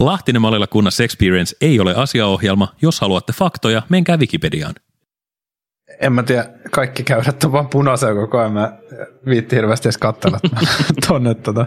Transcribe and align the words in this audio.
Lahtinen 0.00 0.42
Malilla 0.42 0.66
kunnassa 0.66 1.04
Experience 1.04 1.56
ei 1.60 1.80
ole 1.80 1.94
asiaohjelma. 1.94 2.74
Jos 2.82 3.00
haluatte 3.00 3.32
faktoja, 3.32 3.82
menkää 3.88 4.16
Wikipediaan. 4.16 4.74
En 6.00 6.12
mä 6.12 6.22
tiedä, 6.22 6.50
kaikki 6.70 7.04
käydät 7.04 7.44
on 7.44 7.52
vaan 7.52 7.68
punaisella 7.68 8.20
koko 8.20 8.38
ajan. 8.38 8.52
Mä 8.52 8.72
viitti 9.26 9.56
hirveästi 9.56 9.88
edes 9.88 9.98
katsella 9.98 10.40
tonne 11.08 11.34
tota. 11.34 11.66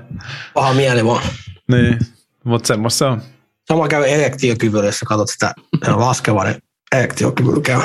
Paha 0.54 0.74
mieli 0.74 1.06
vaan. 1.06 1.24
Niin, 1.72 2.00
mutta 2.44 2.68
semmoista 2.68 2.98
se 2.98 3.06
on. 3.06 3.22
Sama 3.68 3.88
käy 3.88 4.04
erektiokyvyllä, 4.04 4.86
jos 4.86 5.00
sä 5.00 5.06
katsot 5.06 5.30
sitä 5.30 5.54
laskevan 5.88 6.46
niin 6.46 6.58
erektiokyvyllä 6.96 7.62
käy. 7.62 7.82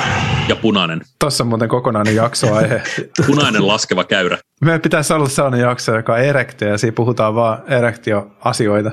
Ja 0.47 0.55
punainen. 0.55 1.01
Tossa 1.19 1.43
on 1.43 1.47
muuten 1.47 1.69
kokonainen 1.69 2.15
jaksoaihe. 2.15 2.83
Punainen 3.27 3.67
laskeva 3.67 4.03
käyrä. 4.03 4.37
Meidän 4.61 4.81
pitäisi 4.81 5.13
olla 5.13 5.29
sellainen 5.29 5.59
jakso, 5.59 5.95
joka 5.95 6.13
on 6.13 6.19
erektio, 6.19 6.67
ja 6.67 6.77
siinä 6.77 6.95
puhutaan 6.95 7.35
vaan 7.35 7.63
erektioasioita. 7.67 8.91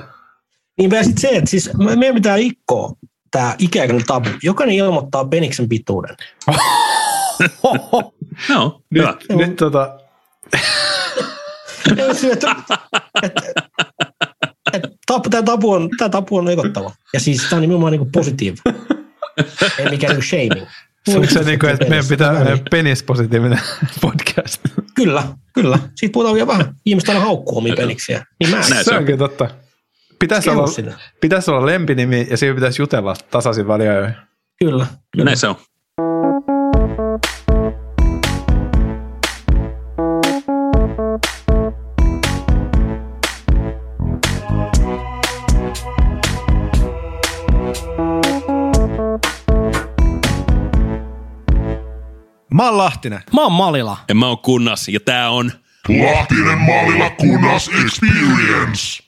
Niin 0.77 0.89
vielä 0.89 1.03
sitten 1.03 1.21
se, 1.21 1.27
että 1.27 1.49
siis 1.49 1.69
meidän 1.95 2.15
pitää 2.15 2.35
rikkoa 2.35 2.91
tämä 3.31 3.55
ikäinen 3.59 4.03
tabu. 4.07 4.29
Jokainen 4.43 4.75
ilmoittaa 4.75 5.25
peniksen 5.25 5.69
pituuden. 5.69 6.15
No, 8.49 8.81
Nyt, 8.89 9.03
hyvä. 9.29 9.45
nyt 9.45 9.55
tota, 9.55 9.99
että 14.73 14.87
tapu- 15.11 15.29
Tämä 15.29 15.43
tabu 15.43 15.71
on, 15.71 15.89
tämä 15.97 16.09
tabu 16.09 16.37
on 16.37 16.47
rikottava. 16.47 16.91
Ja 17.13 17.19
siis 17.19 17.41
tämä 17.49 17.57
on 17.57 17.61
nimenomaan 17.61 17.91
niin 17.91 18.11
positiivinen. 18.11 18.75
Ei 19.79 19.89
mikään 19.89 20.13
niin 20.15 20.23
shaming. 20.23 20.67
onko 21.07 21.27
se 21.29 21.43
niin 21.43 21.59
kuin, 21.59 21.71
että 21.73 21.85
meidän 21.85 22.05
pitää 22.09 22.33
penispositiivinen 22.71 23.59
podcast? 24.01 24.61
Kyllä, 24.95 25.23
kyllä. 25.53 25.79
Siitä 25.95 26.13
puhutaan 26.13 26.35
vielä 26.35 26.47
vähän. 26.47 26.75
Ihmiset 26.85 27.09
aina 27.09 27.21
haukkuu 27.21 27.57
omia 27.57 27.75
peniksiä. 27.75 28.25
Niin 28.39 28.49
mä 28.51 28.59
Näin 28.59 28.73
Se 28.75 28.83
se 28.83 28.91
on. 28.91 28.97
onkin 28.97 29.17
totta. 29.17 29.49
Pitäisi 30.19 30.49
Kehu 30.49 30.59
olla, 30.59 30.71
sitä. 30.71 30.93
pitäisi 31.21 31.51
olla 31.51 31.65
lempinimi 31.65 32.27
ja 32.29 32.37
siinä 32.37 32.55
pitäisi 32.55 32.81
jutella 32.81 33.15
tasaisin 33.31 33.67
väliajoin. 33.67 34.13
Kyllä. 34.59 34.87
Näin 35.17 35.37
se 35.37 35.47
on. 35.47 35.55
Mä 52.53 52.65
oon 52.65 52.77
Lahtinen. 52.77 53.21
Mä 53.33 53.41
oon 53.41 53.51
Malila. 53.51 53.97
Ja 54.09 54.15
mä 54.15 54.27
oon 54.27 54.37
kunnas 54.37 54.87
ja 54.87 54.99
tää 54.99 55.29
on... 55.29 55.51
Lahtinen 55.89 56.57
Mallila 56.57 57.09
Kunnas 57.09 57.69
Experience. 57.83 59.06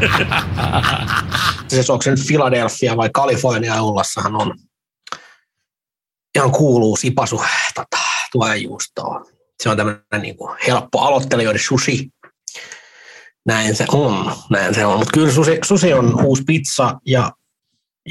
Siis 1.68 1.90
onko 1.90 2.02
se 2.02 2.10
nyt 2.10 2.26
Philadelphia 2.26 2.96
vai 2.96 3.10
Kalifornia 3.12 3.82
Ullassahan 3.82 4.34
on 4.34 4.54
ihan 6.34 6.52
kuuluu 6.52 6.96
sipasu 6.96 7.42
tota, 7.74 7.98
tuojuustoon. 8.32 9.26
Se 9.62 9.68
on 9.68 9.76
tämmöinen 9.76 10.22
niin 10.22 10.36
kuin 10.36 10.56
helppo 10.66 11.00
aloittelijoiden 11.00 11.62
sushi. 11.62 12.08
Näin 13.46 13.76
se 13.76 13.86
on, 13.92 14.32
näin 14.50 14.74
se 14.74 14.86
on. 14.86 14.98
Mutta 14.98 15.12
kyllä 15.12 15.32
sushi, 15.32 15.58
sushi 15.64 15.92
on 15.92 16.24
uusi 16.24 16.42
pizza 16.46 17.00
ja, 17.06 17.32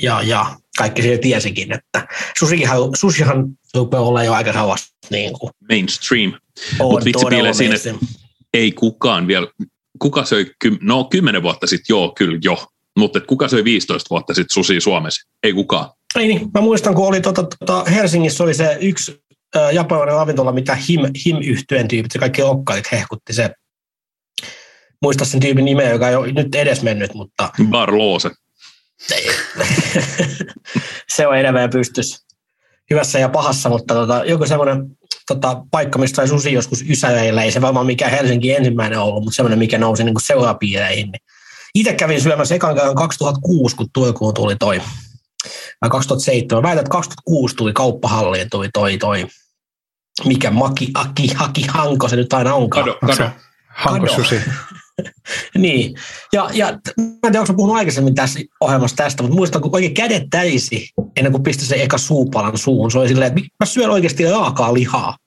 ja, 0.01 0.21
ja 0.21 0.45
kaikki 0.77 1.01
siellä 1.01 1.21
tiesikin, 1.21 1.73
että 1.73 2.07
sushihan, 2.39 2.79
sushihan 2.95 3.45
rupeaa 3.75 4.03
olla 4.03 4.23
jo 4.23 4.33
aika 4.33 4.53
kauas 4.53 4.93
niin 5.09 5.39
kuin, 5.39 5.51
Mainstream. 5.69 6.33
on 6.79 6.91
Mut 6.91 7.05
vitsi 7.05 7.25
siinä. 7.53 7.99
Ei 8.53 8.71
kukaan 8.71 9.27
vielä... 9.27 9.47
Kuka 9.99 10.25
söi... 10.25 10.45
No, 10.81 11.03
kymmenen 11.03 11.43
vuotta 11.43 11.67
sitten 11.67 11.93
joo, 11.93 12.13
kyllä 12.17 12.39
jo. 12.43 12.67
Mutta 12.97 13.21
kuka 13.21 13.47
söi 13.47 13.63
15 13.63 14.07
vuotta 14.09 14.33
sitten 14.33 14.53
susi 14.53 14.81
Suomessa? 14.81 15.29
Ei 15.43 15.53
kukaan. 15.53 15.89
Ei 16.15 16.27
niin, 16.27 16.49
mä 16.53 16.61
muistan, 16.61 16.95
kun 16.95 17.07
oli 17.07 17.21
tota, 17.21 17.43
tota, 17.43 17.83
Helsingissä 17.83 18.43
oli 18.43 18.53
se 18.53 18.77
yksi 18.81 19.21
äh, 19.55 19.73
japanilainen 19.73 20.15
ravintola, 20.15 20.51
mitä 20.51 20.75
him, 20.75 21.01
him 21.25 21.37
yhtyeen 21.43 21.87
tyypit, 21.87 22.11
se 22.11 22.19
kaikki 22.19 22.43
lokkailit 22.43 22.91
hehkutti 22.91 23.33
se. 23.33 23.49
Muista 25.01 25.25
sen 25.25 25.39
tyypin 25.39 25.65
nimeä, 25.65 25.89
joka 25.89 26.09
ei 26.09 26.15
ole 26.15 26.31
nyt 26.31 26.55
edes 26.55 26.83
mennyt, 26.83 27.13
mutta 27.13 27.49
Bar 27.69 27.97
Loose. 27.97 28.29
se 31.15 31.27
on 31.27 31.37
edelleen 31.37 31.69
pystys 31.69 32.25
hyvässä 32.89 33.19
ja 33.19 33.29
pahassa, 33.29 33.69
mutta 33.69 33.93
tota, 33.93 34.25
joku 34.25 34.45
semmoinen 34.45 34.97
tota, 35.27 35.63
paikka, 35.71 35.99
mistä 35.99 36.15
sai 36.15 36.27
susi 36.27 36.53
joskus 36.53 36.83
Ysäreillä, 36.89 37.43
ei 37.43 37.51
se 37.51 37.61
varmaan 37.61 37.85
mikään 37.85 38.11
Helsinki 38.11 38.55
ensimmäinen 38.55 38.99
ollut, 38.99 39.23
mutta 39.23 39.35
semmoinen, 39.35 39.59
mikä 39.59 39.77
nousi 39.77 40.03
niin 40.03 40.15
seurapiireihin. 40.23 41.11
Niin. 41.11 41.21
Itse 41.75 41.93
kävin 41.93 42.21
syömässä 42.21 42.55
ekan 42.55 42.75
kerran 42.75 42.95
2006, 42.95 43.75
kun 43.75 43.87
Turkuun 43.93 44.33
tuli 44.33 44.55
toi, 44.55 44.81
vai 45.81 45.89
2007. 45.89 46.63
Väitän, 46.63 46.79
että 46.79 46.91
2006 46.91 47.55
tuli 47.55 47.73
kauppahalliin 47.73 48.49
tuli 48.49 48.69
toi, 48.73 48.97
toi 48.97 49.27
mikä 50.25 50.51
Maki, 50.51 50.91
Aki, 50.93 51.27
Haki, 51.35 51.65
Hanko 51.67 52.07
se 52.07 52.15
nyt 52.15 52.33
aina 52.33 52.53
onkaan. 52.53 52.85
Kado, 52.85 52.97
Onko 53.01 53.13
se 53.13 53.23
kado. 53.23 54.05
Niin. 55.61 55.95
Ja, 56.33 56.49
ja 56.53 56.67
mä 56.97 57.03
en 57.03 57.19
tiedä, 57.21 57.39
onko 57.39 57.53
puhunut 57.53 57.77
aikaisemmin 57.77 58.15
tässä 58.15 58.39
ohjelmassa 58.59 58.95
tästä, 58.95 59.23
mutta 59.23 59.35
muistan, 59.35 59.61
kun 59.61 59.71
oikein 59.73 59.93
kädet 59.93 60.23
täisi 60.29 60.89
ennen 61.15 61.31
kuin 61.31 61.43
pisti 61.43 61.65
se 61.65 61.83
eka 61.83 61.97
suupalan 61.97 62.57
suuhun. 62.57 62.91
Se 62.91 62.99
oli 62.99 63.07
silleen, 63.07 63.37
että 63.37 63.49
mä 63.59 63.65
syön 63.65 63.89
oikeasti 63.89 64.31
raakaa 64.31 64.73
lihaa. 64.73 65.17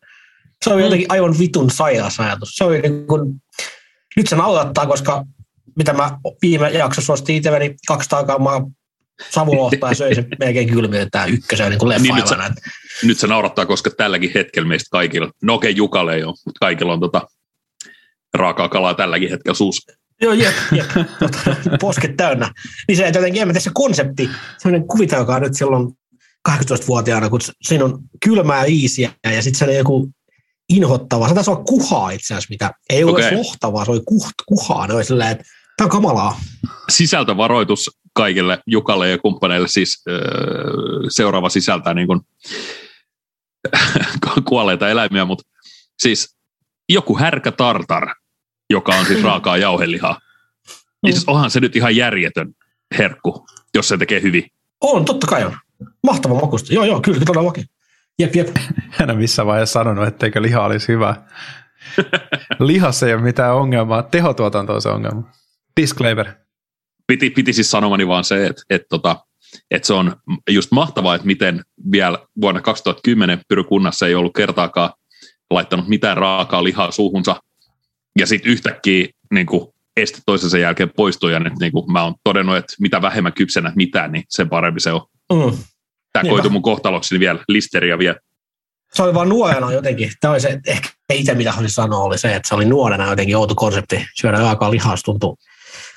Se 0.64 0.74
oli 0.74 0.82
jotenkin 0.82 1.06
aivan 1.08 1.38
vitun 1.38 1.70
sairas 1.70 2.20
ajatus. 2.20 2.56
Se 2.56 2.64
oli 2.64 2.80
niin 2.80 3.06
kuin, 3.06 3.42
nyt 4.16 4.28
se 4.28 4.36
naurattaa, 4.36 4.86
koska 4.86 5.24
mitä 5.76 5.92
mä 5.92 6.18
viime 6.42 6.70
jaksossa 6.70 7.12
ostin 7.12 7.36
itselleni 7.36 7.74
200 7.86 8.24
grammaa 8.24 8.62
savulohtaa 9.30 9.90
ja 9.90 9.94
söin 9.94 10.14
sen 10.14 10.26
melkein 10.40 10.68
kylmiltään 10.68 11.30
ykkösen 11.30 11.70
niin 11.70 11.78
kuin 11.78 12.02
Niin 12.02 12.14
nyt, 12.14 12.26
se, 12.26 12.36
nyt 13.02 13.18
se 13.18 13.26
naurattaa, 13.26 13.66
koska 13.66 13.90
tälläkin 13.90 14.30
hetkellä 14.34 14.68
meistä 14.68 14.88
kaikilla, 14.90 15.30
no 15.42 15.54
okei, 15.54 15.76
Jukalle 15.76 16.14
ei 16.14 16.24
ole, 16.24 16.34
mutta 16.46 16.58
kaikilla 16.60 16.92
on 16.92 17.00
tota 17.00 17.28
raakaa 18.34 18.68
kalaa 18.68 18.94
tälläkin 18.94 19.30
hetkellä 19.30 19.54
suussa. 19.54 19.92
Joo, 20.22 20.32
jep, 20.32 20.54
jep. 20.72 20.90
Tota, 21.18 21.56
posket 21.80 22.16
täynnä. 22.16 22.52
Niin 22.88 22.96
se, 22.96 23.06
että 23.06 23.18
jotenkin, 23.18 23.42
en 23.42 23.60
se 23.60 23.70
konsepti, 23.74 24.30
sellainen 24.58 24.88
kuvitelkaa 24.88 25.40
nyt 25.40 25.54
silloin 25.54 25.88
18-vuotiaana, 26.48 27.30
kun 27.30 27.40
siinä 27.62 27.84
on 27.84 27.98
kylmää 28.24 28.64
riisiä 28.64 29.12
ja 29.24 29.42
sitten 29.42 29.58
se 29.58 29.64
on 29.64 29.76
joku 29.76 30.10
inhottavaa. 30.68 31.28
Se 31.28 31.34
taisi 31.34 31.50
olla 31.50 31.64
kuhaa 31.64 32.10
itse 32.10 32.34
asiassa, 32.34 32.50
mitä 32.50 32.70
ei 32.90 33.04
Okei. 33.04 33.26
okay. 33.26 33.38
lohtavaa, 33.38 33.84
se 33.84 33.90
oli 33.90 34.02
kuht, 34.06 34.34
kuhaa. 34.46 34.86
Ne 34.86 34.94
oli 34.94 35.04
silleen, 35.04 35.30
että 35.30 35.44
tämä 35.76 35.86
on 35.86 35.90
kamalaa. 35.90 36.40
Sisältövaroitus 36.88 37.90
kaikille 38.14 38.58
Jukalle 38.66 39.10
ja 39.10 39.18
kumppaneille, 39.18 39.68
siis 39.68 40.02
öö, 40.08 40.20
seuraava 41.08 41.48
sisältää 41.48 41.94
niin 41.94 42.06
kuin, 42.06 42.20
kuolleita 44.48 44.88
eläimiä, 44.88 45.24
mutta 45.24 45.44
siis 45.98 46.36
joku 46.88 47.18
härkä 47.18 47.52
tartar, 47.52 48.14
joka 48.72 48.94
on 48.94 49.06
siis 49.06 49.22
raakaa 49.22 49.56
jauhelihaa. 49.56 50.18
Niin 51.02 51.12
siis 51.12 51.28
onhan 51.28 51.50
se 51.50 51.60
nyt 51.60 51.76
ihan 51.76 51.96
järjetön 51.96 52.54
herkku, 52.98 53.46
jos 53.74 53.88
se 53.88 53.98
tekee 53.98 54.22
hyvin. 54.22 54.44
On, 54.80 55.04
totta 55.04 55.26
kai 55.26 55.44
on. 55.44 55.56
Mahtava 56.02 56.34
makusta. 56.34 56.74
Joo, 56.74 56.84
joo, 56.84 57.00
kyllä, 57.00 57.20
todellakin. 57.26 57.64
Jep, 58.18 58.36
jep. 58.36 58.48
En 59.00 59.10
ole 59.10 59.18
missään 59.18 59.46
vaiheessa 59.46 59.72
sanonut, 59.72 60.08
etteikö 60.08 60.42
liha 60.42 60.64
olisi 60.64 60.88
hyvä. 60.88 61.16
Lihassa 62.58 63.06
ei 63.06 63.14
ole 63.14 63.22
mitään 63.22 63.54
ongelmaa. 63.54 64.02
Tehotuotanto 64.02 64.74
on 64.74 64.82
se 64.82 64.88
ongelma. 64.88 65.22
Disclaimer. 65.80 66.26
Piti, 67.06 67.30
piti 67.30 67.52
siis 67.52 67.70
sanomani 67.70 68.08
vaan 68.08 68.24
se, 68.24 68.46
että, 68.46 68.62
että, 68.70 68.86
tota, 68.88 69.16
että 69.70 69.86
se 69.86 69.92
on 69.92 70.16
just 70.50 70.70
mahtavaa, 70.70 71.14
että 71.14 71.26
miten 71.26 71.62
vielä 71.92 72.18
vuonna 72.40 72.60
2010 72.60 73.40
Pyrykunnassa 73.48 74.06
ei 74.06 74.14
ollut 74.14 74.34
kertaakaan 74.36 74.90
laittanut 75.50 75.88
mitään 75.88 76.16
raakaa 76.16 76.64
lihaa 76.64 76.90
suuhunsa. 76.90 77.42
Ja 78.18 78.26
sitten 78.26 78.52
yhtäkkiä 78.52 79.08
niin 79.30 79.46
kuin 79.46 79.68
este 79.96 80.18
toisensa 80.26 80.58
jälkeen 80.58 80.90
poistuu 80.96 81.28
ja 81.28 81.40
nyt 81.40 81.52
niin 81.60 81.72
kuin 81.72 81.92
mä 81.92 82.04
oon 82.04 82.14
todennut, 82.24 82.56
että 82.56 82.74
mitä 82.80 83.02
vähemmän 83.02 83.32
kypsenät 83.32 83.76
mitään, 83.76 84.12
niin 84.12 84.24
sen 84.28 84.48
parempi 84.48 84.80
se 84.80 84.92
on. 84.92 85.00
Mm. 85.32 85.58
Tämä 86.12 86.22
Niinpä. 86.22 86.34
koitu 86.34 86.50
mun 86.50 86.62
kohtalokseni 86.62 87.20
vielä, 87.20 87.44
listeria 87.48 87.98
vielä. 87.98 88.16
Se 88.92 89.02
oli 89.02 89.14
vaan 89.14 89.28
nuorena 89.28 89.72
jotenkin. 89.72 90.12
Tämä 90.20 90.32
oli 90.32 90.40
se, 90.40 90.60
ehkä 90.66 90.88
itse 91.12 91.34
mitä 91.34 91.52
haluaisin 91.52 91.74
sanoa, 91.74 92.04
oli 92.04 92.18
se, 92.18 92.34
että 92.34 92.48
se 92.48 92.54
oli 92.54 92.64
nuorena 92.64 93.10
jotenkin 93.10 93.36
outo 93.36 93.54
konsepti. 93.54 94.06
Syödä 94.14 94.38
lihaa, 94.70 94.96
se 94.96 95.02
tuntuu 95.02 95.38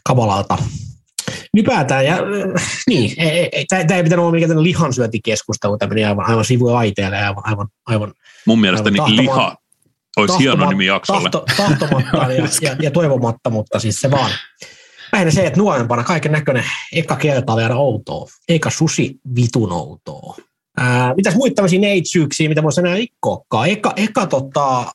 kamalalta. 0.03 0.57
Ylipäätään, 1.53 2.05
ja 2.05 2.17
niin, 2.87 3.13
ei, 3.17 3.49
ei, 3.51 3.65
tämä 3.65 3.97
ei 3.97 4.03
pitänyt 4.03 4.23
olla 4.23 4.31
mikään 4.31 4.63
lihansyöntikeskustelu, 4.63 5.77
tämä 5.77 5.89
meni 5.89 6.05
aivan, 6.05 6.29
aivan 6.29 6.45
sivuaiteelle, 6.45 7.17
aivan, 7.17 7.43
aivan, 7.45 7.67
aivan 7.85 8.13
Mun 8.45 8.61
mielestäni 8.61 8.97
Tahtoma- 8.97 9.15
liha 9.15 9.57
olisi 10.15 10.37
hieno 10.39 10.69
nimi 10.69 10.85
jaksolle. 10.85 11.29
tahto, 11.29 11.45
tahtomatta 11.57 12.17
ja, 12.17 12.47
ja, 12.69 12.75
ja, 12.81 12.91
toivomatta, 12.91 13.49
mutta 13.49 13.79
siis 13.79 14.01
se 14.01 14.11
vaan. 14.11 14.31
Lähinnä 15.13 15.31
se, 15.31 15.47
että 15.47 15.59
nuorempana 15.59 16.03
kaiken 16.03 16.31
näköinen 16.31 16.63
eka 16.93 17.15
kerta 17.15 17.53
oli 17.53 17.63
aina 17.63 17.75
outoa, 17.75 18.25
eikä 18.49 18.69
susi 18.69 19.15
vitun 19.35 19.71
outoa. 19.71 20.35
Ää, 20.77 21.13
mitäs 21.15 21.35
muita 21.35 21.55
tämmöisiä 21.55 21.79
neitsyyksiä, 21.79 22.49
mitä 22.49 22.63
voisi 22.63 22.79
enää 22.81 22.93
rikkoakaan? 22.95 23.69
Eka, 23.69 23.93
eka 23.95 24.25
tota, 24.25 24.91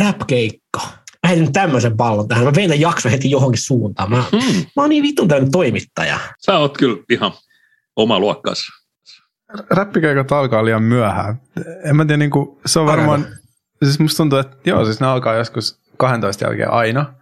rap-keikka. 0.00 0.80
mä 1.22 1.28
heitin 1.28 1.52
tämmöisen 1.52 1.96
pallon 1.96 2.28
tähän. 2.28 2.44
Mä 2.44 2.52
vein 2.54 2.68
tämän 2.70 2.80
jakson 2.80 3.10
heti 3.12 3.30
johonkin 3.30 3.62
suuntaan. 3.62 4.10
Mä, 4.10 4.24
Hmm. 4.32 4.56
mä 4.76 4.82
oon 4.82 4.90
niin 4.90 5.02
vitun 5.02 5.28
tämmöinen 5.28 5.52
toimittaja. 5.52 6.18
Sä 6.46 6.58
oot 6.58 6.78
kyllä 6.78 6.96
ihan 7.10 7.32
oma 7.96 8.18
luokkaas. 8.18 8.58
Räppikeikot 9.70 10.32
alkaa 10.32 10.64
liian 10.64 10.82
myöhään. 10.82 11.40
En 11.84 11.96
mä 11.96 12.04
tiedä, 12.04 12.16
niin 12.16 12.30
kuin, 12.30 12.58
se 12.66 12.78
on 12.80 12.86
varmaan, 12.86 13.26
siis 13.86 13.98
musta 13.98 14.16
tuntuu, 14.16 14.38
että 14.38 14.56
joo, 14.64 14.84
siis 14.84 15.00
ne 15.00 15.06
alkaa 15.06 15.34
joskus 15.34 15.80
12 15.96 16.44
jälkeen 16.44 16.70
aina. 16.70 17.14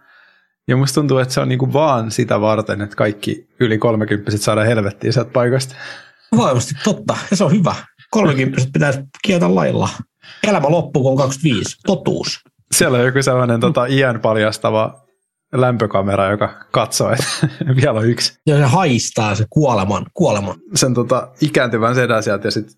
Ja 0.67 0.77
musta 0.77 0.95
tuntuu, 0.95 1.17
että 1.17 1.33
se 1.33 1.39
on 1.39 1.49
niin 1.49 1.59
kuin 1.59 1.73
vaan 1.73 2.11
sitä 2.11 2.41
varten, 2.41 2.81
että 2.81 2.95
kaikki 2.95 3.47
yli 3.59 3.77
30 3.77 4.37
saadaan 4.37 4.67
helvettiin 4.67 5.13
sieltä 5.13 5.31
paikasta. 5.31 5.75
Varmasti 6.37 6.73
totta. 6.83 7.17
Ja 7.31 7.37
se 7.37 7.43
on 7.43 7.51
hyvä. 7.51 7.75
30 8.11 8.61
pitäisi 8.73 8.99
kieltä 9.23 9.55
lailla. 9.55 9.89
Elämä 10.47 10.69
loppuu, 10.69 11.03
kun 11.03 11.11
on 11.11 11.17
25. 11.17 11.77
Totuus. 11.85 12.39
Siellä 12.71 12.97
on 12.97 13.05
joku 13.05 13.21
sellainen 13.21 13.59
tota, 13.59 13.85
iän 13.85 14.19
paljastava 14.19 15.05
lämpökamera, 15.53 16.31
joka 16.31 16.65
katsoo, 16.71 17.11
että 17.11 17.25
vielä 17.81 17.99
on 17.99 18.09
yksi. 18.09 18.39
Ja 18.47 18.57
se 18.57 18.63
haistaa 18.63 19.35
se 19.35 19.45
kuoleman. 19.49 20.05
kuoleman. 20.13 20.55
Sen 20.75 20.93
tota, 20.93 21.31
ikääntyvän 21.41 21.95
sedän 21.95 22.23
sieltä 22.23 22.47
ja 22.47 22.51
sitten 22.51 22.75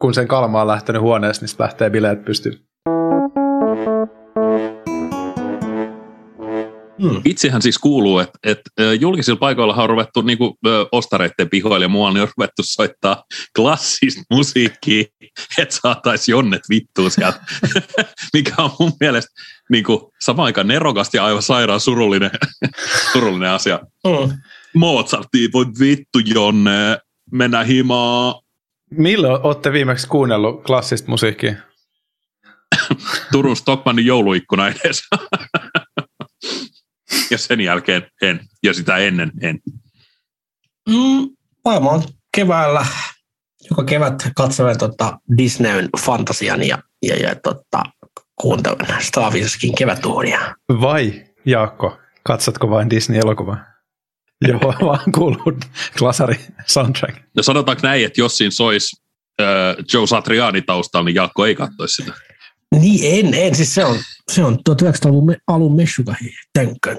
kun 0.00 0.14
sen 0.14 0.28
kalma 0.28 0.60
on 0.60 0.66
lähtenyt 0.66 1.02
huoneesta, 1.02 1.46
niin 1.46 1.56
lähtee 1.58 1.90
bileet 1.90 2.24
pystyyn. 2.24 2.69
Hmm. 7.02 7.22
Vitsihän 7.24 7.62
siis 7.62 7.78
kuuluu, 7.78 8.18
että, 8.18 8.38
että 8.42 8.70
ö, 8.80 8.94
julkisilla 8.94 9.38
paikoilla 9.38 9.74
on 9.74 9.88
ruvettu 9.88 10.22
niin 10.22 10.38
kuin, 10.38 10.54
ostareiden 10.92 11.50
pihoilla 11.50 11.84
ja 11.84 11.88
muualla 11.88 12.14
niin 12.14 12.22
on 12.22 12.28
ruvettu 12.36 12.62
soittaa 12.62 13.24
klassista 13.56 14.22
musiikkia, 14.30 15.04
että 15.58 15.76
saataisiin 15.82 16.32
jonnet 16.32 16.62
vittuun 16.70 17.10
sieltä, 17.10 17.40
mikä 18.34 18.54
on 18.58 18.70
mun 18.80 18.92
mielestä 19.00 19.30
niin 19.70 19.84
kuin, 19.84 20.00
samaan 20.20 20.46
aikaan 20.46 20.68
nerokasta 20.68 21.16
ja 21.16 21.24
aivan 21.24 21.42
sairaan 21.42 21.80
surullinen, 21.80 22.30
surullinen 23.12 23.50
asia. 23.50 23.80
Hmm. 24.08 24.32
Mozartti, 24.74 25.48
voi 25.52 25.66
vittu 25.80 26.18
jonne, 26.18 26.98
mennään 27.32 27.66
himaan. 27.66 28.34
Milloin 28.90 29.42
olette 29.42 29.72
viimeksi 29.72 30.08
kuunnellut 30.08 30.64
klassista 30.64 31.10
musiikkia? 31.10 31.54
Turun 33.32 33.56
Stockmannin 33.56 34.06
jouluikkuna 34.06 34.68
edes. 34.68 35.02
Ja 37.30 37.38
sen 37.38 37.60
jälkeen 37.60 38.06
en, 38.22 38.40
ja 38.62 38.74
sitä 38.74 38.96
ennen 38.96 39.32
en. 39.40 39.58
Mm, 40.88 41.28
varmaan 41.64 42.02
keväällä, 42.36 42.86
joka 43.70 43.84
kevät 43.84 44.30
katselen 44.36 44.78
tota 44.78 45.18
Disneyn 45.36 45.88
fantasian 45.98 46.68
ja, 46.68 46.78
ja, 47.02 47.16
ja 47.16 47.34
tota, 47.34 47.82
kuuntelen 48.40 49.02
Star 49.02 49.32
Warskin 49.32 49.74
kevätuunia. 49.74 50.54
Vai, 50.68 51.24
Jaakko, 51.46 51.98
katsotko 52.22 52.70
vain 52.70 52.90
Disney-elokuvaa? 52.90 53.70
Joo, 54.48 54.60
vaan 54.86 55.12
kuuluu 55.12 55.58
klasari 55.98 56.40
soundtrack. 56.66 57.18
No 57.36 57.42
sanotaanko 57.42 57.80
näin, 57.86 58.04
että 58.04 58.20
jos 58.20 58.36
siinä 58.36 58.50
soisi 58.50 59.02
äh, 59.40 59.46
Joe 59.92 60.06
Satriani 60.06 60.62
taustalla, 60.62 61.04
niin 61.04 61.14
Jaakko 61.14 61.46
ei 61.46 61.54
katsoisi 61.54 62.02
sitä. 62.02 62.29
Niin 62.78 63.26
en, 63.26 63.34
en. 63.34 63.54
Siis 63.54 63.74
se 63.74 63.84
on, 63.84 63.96
se 64.32 64.44
on 64.44 64.58
1900-luvun 64.70 65.26
me- 65.26 65.36
alun 65.46 65.76
tänkön. 66.52 66.98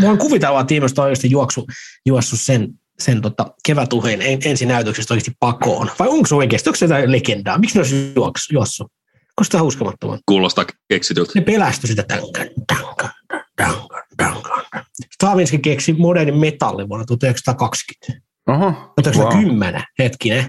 Voin 0.00 0.18
kuvitella, 0.18 0.60
että 0.60 0.74
ihmiset 0.74 0.98
on 0.98 1.04
oikeasti 1.04 1.30
juoksu, 1.30 1.66
juossut 2.06 2.40
sen, 2.40 2.68
sen 2.98 3.22
tota, 3.22 3.54
kevätuheen 3.66 4.22
en, 4.22 4.38
ensinäytöksestä 4.44 5.14
oikeasti 5.14 5.36
pakoon. 5.40 5.90
Vai 5.98 6.08
onko 6.08 6.26
se 6.26 6.34
oikeasti? 6.34 6.68
Onko 6.68 6.76
se 6.76 6.84
jotain 6.84 7.12
legendaa? 7.12 7.58
Miksi 7.58 7.74
ne 7.74 7.80
olisi 7.80 8.12
juoksu, 8.16 8.54
juossut? 8.54 8.92
Koska 9.34 9.52
tämä 9.52 9.62
uskomattoman? 9.64 10.18
Kuulostaa 10.26 10.64
keksityltä. 10.88 11.32
Ne 11.34 11.40
pelästyi 11.40 11.88
sitä 11.88 12.02
tänkön, 12.02 12.50
tänkön, 12.66 13.10
tänkön, 13.56 14.02
tänkön. 14.16 14.84
Stravinsky 15.14 15.58
keksi 15.58 15.92
modernin 15.92 16.36
metallin 16.36 16.88
vuonna 16.88 17.06
1920. 17.06 18.22
Oho, 18.48 18.72
1910, 19.02 19.74
wow. 19.74 19.82
hetkinen, 19.98 20.46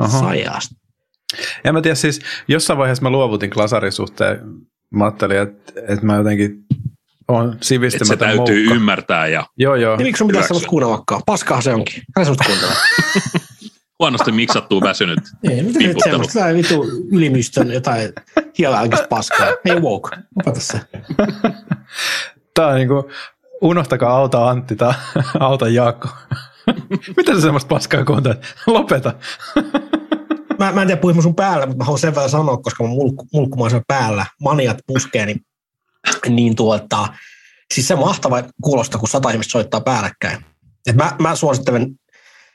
Oho. 0.00 0.20
sajaasta. 0.20 0.85
En 1.64 1.74
mä 1.74 1.80
tiedä, 1.82 1.94
siis 1.94 2.20
jossain 2.48 2.78
vaiheessa 2.78 3.02
mä 3.02 3.10
luovutin 3.10 3.50
klasarin 3.50 3.92
suhteen. 3.92 4.40
Mä 4.90 5.04
ajattelin, 5.04 5.38
että, 5.38 5.72
että 5.88 6.06
mä 6.06 6.16
jotenkin 6.16 6.64
on 7.28 7.52
Että 7.52 7.64
se 7.64 7.68
sivistymätön 7.68 8.18
täytyy 8.18 8.64
moukka. 8.64 8.74
ymmärtää 8.74 9.26
ja 9.26 9.46
Joo, 9.58 9.74
joo. 9.74 9.96
Niin 9.96 10.06
miksi 10.06 10.18
sun 10.18 10.26
pitäisi 10.28 10.48
sellaista 10.48 10.70
kuunnella 10.70 11.04
Paskahan 11.26 11.62
se 11.62 11.74
onkin. 11.74 12.02
Älä 12.16 12.24
sellaista 12.24 12.44
kuuntella. 12.44 12.74
huonosti 13.98 14.32
miksattuu 14.32 14.80
väsynyt. 14.80 15.18
Ei, 15.44 15.62
mitä 15.62 15.78
nyt 15.78 15.96
semmoista, 16.04 16.38
jotain 16.38 16.56
vitu 16.56 16.84
ylimystön 17.12 17.72
jotain 17.72 18.12
hielankin 18.58 18.98
paskaa. 19.08 19.46
Hei 19.64 19.80
woke, 19.80 20.16
opeta 20.36 20.60
se. 20.60 20.80
Tää 22.54 22.66
on 22.66 22.74
niinku, 22.74 23.10
unohtakaa 23.60 24.16
auta 24.16 24.48
Antti 24.48 24.76
tai 24.76 24.94
auta 25.40 25.68
Jaakko. 25.68 26.08
Mitä 27.16 27.34
sä 27.34 27.40
semmoista 27.40 27.68
paskaa 27.68 28.04
kuuntelet? 28.04 28.54
Lopeta. 28.66 29.12
Mä, 30.58 30.72
mä 30.72 30.82
en 30.82 30.88
tiedä 30.88 31.00
puhuin 31.00 31.22
sun 31.22 31.34
päällä, 31.34 31.66
mutta 31.66 31.78
mä 31.78 31.84
haluan 31.84 31.98
sen 31.98 32.14
verran 32.14 32.30
sanoa, 32.30 32.56
koska 32.56 32.84
mä 32.84 32.88
mulkku, 32.88 33.26
mulkkumaan 33.32 33.70
sen 33.70 33.82
päällä, 33.88 34.26
maniat 34.42 34.78
puskee, 34.86 35.26
niin, 35.26 35.40
niin 36.28 36.56
tuota, 36.56 37.08
siis 37.74 37.88
se 37.88 37.96
mahtava 37.96 38.42
kuulosta, 38.62 38.98
kun 38.98 39.08
sata 39.08 39.30
ihmistä 39.30 39.52
soittaa 39.52 39.80
päällekkäin. 39.80 40.44
Et 40.86 40.96
mä, 40.96 41.16
mä 41.18 41.36
suosittelen 41.36 41.90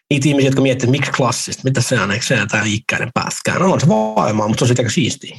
niitä 0.10 0.30
ihmisiä, 0.30 0.48
jotka 0.48 0.62
miettivät, 0.62 0.84
että 0.84 0.92
miksi 0.92 1.12
klassista, 1.12 1.62
mitä 1.64 1.82
se 1.82 2.00
on, 2.00 2.12
eikö 2.12 2.26
se 2.26 2.46
tämä 2.52 2.64
ikäinen 2.66 3.12
pääskään. 3.14 3.62
No 3.62 3.74
on 3.74 3.82
se 3.82 3.88
vaimaa, 3.88 4.48
mutta 4.48 4.60
se 4.60 4.64
on 4.64 4.68
sitten 4.68 4.84
aika 4.84 4.94
siistiä. 4.94 5.38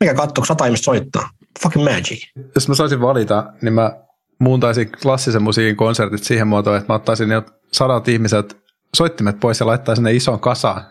Mikä 0.00 0.14
katsoo, 0.14 0.34
kun 0.34 0.46
sata 0.46 0.64
ihmistä 0.66 0.84
soittaa. 0.84 1.30
Fucking 1.62 1.84
magic. 1.84 2.26
Jos 2.54 2.68
mä 2.68 2.74
saisin 2.74 3.00
valita, 3.00 3.52
niin 3.62 3.72
mä 3.72 3.92
muuntaisin 4.38 4.92
klassisen 5.02 5.42
musiikin 5.42 5.76
konsertit 5.76 6.24
siihen 6.24 6.48
muotoon, 6.48 6.76
että 6.76 6.92
mä 6.92 6.94
ottaisin 6.94 7.28
ne 7.28 7.42
sadat 7.72 8.08
ihmiset 8.08 8.56
soittimet 8.96 9.40
pois 9.40 9.60
ja 9.60 9.66
laittaisin 9.66 10.04
ne 10.04 10.12
isoon 10.12 10.40
kasaan. 10.40 10.84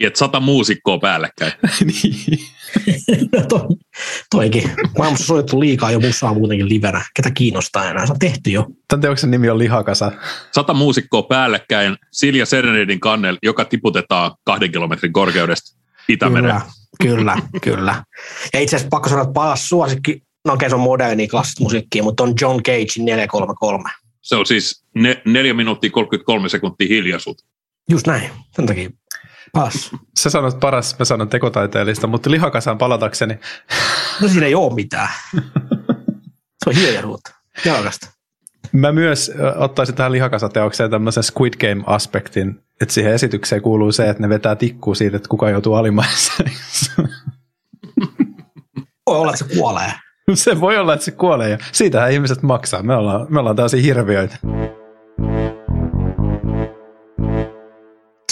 Et 0.00 0.16
sata 0.16 0.40
muusikkoa 0.40 0.98
päällekkäin. 0.98 1.52
niin. 1.84 2.38
No 3.32 3.42
to, 3.48 3.68
toikin. 4.30 4.70
Maailmassa 4.98 5.22
on 5.22 5.26
soitettu 5.26 5.60
liikaa 5.60 5.90
jo 5.90 6.00
musaa 6.00 6.34
muutenkin 6.34 6.68
livenä. 6.68 7.04
Ketä 7.14 7.30
kiinnostaa 7.30 7.90
enää? 7.90 8.06
Se 8.06 8.12
on 8.12 8.18
tehty 8.18 8.50
jo. 8.50 8.66
Tämän 8.88 9.00
teoksen 9.00 9.30
nimi 9.30 9.50
on 9.50 9.58
Lihakasa. 9.58 10.12
Sata 10.52 10.74
muusikkoa 10.74 11.22
päällekkäin. 11.22 11.96
Silja 12.12 12.46
Serenadin 12.46 13.00
kannel, 13.00 13.38
joka 13.42 13.64
tiputetaan 13.64 14.30
kahden 14.44 14.72
kilometrin 14.72 15.12
korkeudesta 15.12 15.80
Itämereen. 16.08 16.60
Kyllä, 17.02 17.36
kyllä, 17.36 17.36
kyllä. 17.62 18.04
Ja 18.54 18.60
itse 18.60 18.76
asiassa 18.76 18.90
pakko 18.90 19.08
sanoa, 19.08 19.22
että 19.22 19.32
paras 19.32 19.68
suosikki, 19.68 20.22
no 20.46 20.52
okei 20.52 20.68
se 20.68 20.74
on 20.74 20.80
moderni 20.80 21.28
klassista 21.28 21.62
musiikkia, 21.62 22.02
mutta 22.02 22.22
on 22.22 22.34
John 22.40 22.62
Cagein 22.62 23.04
433. 23.04 23.90
Se 24.22 24.36
on 24.36 24.46
siis 24.46 24.84
ne, 24.94 25.22
4 25.24 25.54
minuuttia 25.54 25.90
33 25.90 26.48
sekuntia 26.48 26.88
hiljaisuutta. 26.88 27.44
Just 27.90 28.06
näin, 28.06 28.30
sen 28.56 28.66
takia 28.66 28.90
paras. 29.52 29.90
Sä 30.18 30.30
sanot 30.30 30.60
paras, 30.60 30.98
mä 30.98 31.04
sanon 31.04 31.28
tekotaiteellista, 31.28 32.06
mutta 32.06 32.30
Lihakasaan 32.30 32.78
palatakseni. 32.78 33.38
No 34.20 34.28
siinä 34.28 34.46
ei 34.46 34.54
ole 34.54 34.74
mitään. 34.74 35.08
Se 36.64 36.70
on 36.70 36.74
hiljaisuutta. 36.74 37.34
Jalkasta. 37.64 38.06
Mä 38.72 38.92
myös 38.92 39.32
ottaisin 39.56 39.94
tähän 39.94 40.12
lihakasateokseen 40.12 40.90
tämmöisen 40.90 41.22
Squid 41.22 41.54
Game-aspektin, 41.60 42.62
että 42.80 42.94
siihen 42.94 43.12
esitykseen 43.12 43.62
kuuluu 43.62 43.92
se, 43.92 44.08
että 44.08 44.22
ne 44.22 44.28
vetää 44.28 44.56
tikkuu 44.56 44.94
siitä, 44.94 45.16
että 45.16 45.28
kuka 45.28 45.50
joutuu 45.50 45.74
alimmaiseen. 45.74 46.52
Voi 49.06 49.18
olla, 49.18 49.32
että 49.32 49.44
se 49.44 49.56
kuolee. 49.56 49.92
se 50.34 50.60
voi 50.60 50.78
olla, 50.78 50.94
että 50.94 51.04
se 51.04 51.10
kuolee 51.10 51.58
siitähän 51.72 52.12
ihmiset 52.12 52.42
maksaa. 52.42 52.82
Me 52.82 52.94
ollaan, 52.94 53.26
me 53.28 53.40
ollaan 53.40 53.56
täysin 53.56 53.82
hirviöitä. 53.82 54.36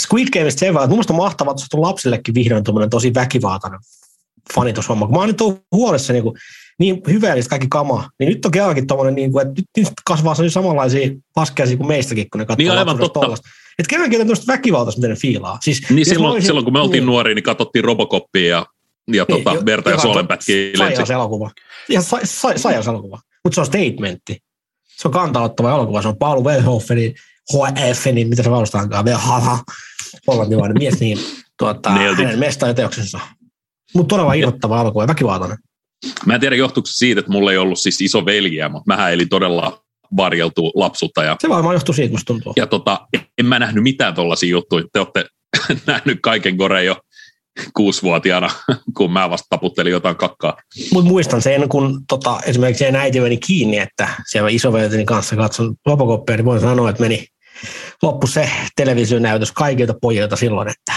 Squid 0.09 0.27
Gameista 0.33 0.59
sen 0.59 0.73
verran, 0.73 0.83
että 0.83 0.95
mun 0.95 1.03
on 1.09 1.15
mahtavaa, 1.15 1.51
että 1.51 1.77
on 1.77 1.81
lapsillekin 1.81 2.33
vihdoin 2.35 2.63
tuommoinen 2.63 2.89
tosi 2.89 3.13
väkivaltainen 3.13 3.79
fanitushomma. 4.53 5.05
Kun 5.05 5.15
mä 5.15 5.19
oon 5.19 5.27
nyt 5.27 5.41
ollut 5.41 5.63
huolissa 5.71 6.13
niin, 6.13 6.23
kuin, 6.23 6.35
niin 6.79 7.01
kaikki 7.49 7.67
kama, 7.69 8.09
niin 8.19 8.29
nyt 8.29 8.45
on 8.45 8.51
kerrankin 8.51 8.87
tuommoinen, 8.87 9.15
niin 9.15 9.31
kuin, 9.31 9.47
että 9.47 9.61
nyt, 9.61 9.65
nyt 9.77 9.93
kasvaa 10.05 10.35
se 10.35 10.49
samanlaisia 10.49 11.09
paskeisia 11.33 11.77
kuin 11.77 11.87
meistäkin, 11.87 12.29
kun 12.29 12.39
ne 12.39 12.45
katsoo 12.45 12.63
Niin, 12.63 12.71
aivan 12.79 12.97
totta. 12.97 13.19
tollasta. 13.19 13.49
Että 13.79 13.89
kerrankin 13.89 14.19
on 14.19 14.27
tämmöistä 14.27 14.53
väkivaltaista, 14.53 14.99
miten 14.99 15.09
ne 15.09 15.15
fiilaa. 15.15 15.57
Siis, 15.61 15.89
Niin 15.89 16.05
silloin, 16.05 16.31
olisin- 16.33 16.45
silloin, 16.47 16.63
kun 16.63 16.73
me 16.73 16.79
oltiin 16.79 17.01
niin. 17.01 17.05
nuoria, 17.05 17.35
niin 17.35 17.43
katsottiin 17.43 17.83
Robocopia 17.83 18.47
ja, 18.49 18.65
ja 19.13 19.25
Niin, 19.29 19.43
tota, 19.43 19.65
verta 19.65 19.89
ja 19.89 19.97
suolenpätkiä. 19.97 20.71
Sairas 20.77 21.09
elokuva. 21.11 21.51
Ihan 21.89 22.03
sa, 22.03 22.17
sa, 22.23 22.49
sairas 22.55 22.87
elokuva. 22.87 23.19
Mutta 23.43 23.55
se 23.55 23.61
on 23.61 23.65
statementti. 23.67 24.37
Se 24.87 25.07
on 25.07 25.11
kantalottava 25.11 25.71
elokuva. 25.71 26.01
Se 26.01 26.07
on 26.07 26.17
Paul 26.17 26.43
Verhoevenin, 26.43 27.15
Hoefenin, 27.53 28.29
mitä 28.29 28.43
se 28.43 28.51
valustaankaan, 28.51 29.05
hollantilainen 30.27 30.77
mies, 30.79 30.99
niin 30.99 31.19
tuota, 31.57 31.89
it. 31.89 32.17
hänen 32.17 32.39
mestajateoksensa. 32.39 33.19
Mutta 33.93 34.13
todella 34.15 34.33
innoittava 34.33 34.81
elokuva 34.81 35.03
ja 35.03 35.07
väkivaltainen. 35.07 35.57
Mä 36.25 36.33
en 36.35 36.39
tiedä 36.41 36.55
johtuuko 36.55 36.87
siitä, 36.91 37.19
että 37.19 37.31
mulla 37.31 37.51
ei 37.51 37.57
ollut 37.57 37.79
siis 37.79 38.01
iso 38.01 38.25
veljeä, 38.25 38.69
mutta 38.69 38.87
mähän 38.87 39.13
elin 39.13 39.29
todella 39.29 39.81
varjeltu 40.17 40.71
lapsuutta. 40.75 41.23
Ja, 41.23 41.35
Se 41.39 41.49
varmaan 41.49 41.75
johtuu 41.75 41.93
siitä, 41.93 42.11
musta 42.11 42.25
tuntuu. 42.27 42.53
ja 42.55 42.67
tota, 42.67 43.07
en 43.37 43.45
mä 43.45 43.59
nähnyt 43.59 43.83
mitään 43.83 44.15
tuollaisia 44.15 44.49
juttuja. 44.49 44.85
Te 44.93 44.99
olette 44.99 45.25
nähnyt 45.87 46.19
kaiken 46.21 46.55
Gore 46.55 46.83
jo 46.83 46.95
kuusivuotiaana, 47.73 48.49
kun 48.97 49.11
mä 49.13 49.29
vasta 49.29 49.45
taputtelin 49.49 49.91
jotain 49.91 50.15
kakkaa. 50.15 50.57
Mutta 50.93 51.09
muistan 51.09 51.41
sen, 51.41 51.69
kun 51.69 52.01
tota, 52.09 52.39
esimerkiksi 52.45 52.85
en 52.85 52.95
äiti 52.95 53.19
meni 53.19 53.37
kiinni, 53.37 53.77
että 53.77 54.07
siellä 54.27 54.49
isoveljeni 54.49 55.05
kanssa 55.05 55.35
katson 55.35 55.75
Robocopia, 55.85 56.35
niin 56.35 56.45
voin 56.45 56.61
sanoa, 56.61 56.89
että 56.89 57.01
meni 57.03 57.25
loppu 58.03 58.27
se 58.27 58.49
televisionäytös 58.75 59.51
kaikilta 59.51 59.93
pojilta 60.01 60.35
silloin, 60.35 60.67
että 60.69 60.93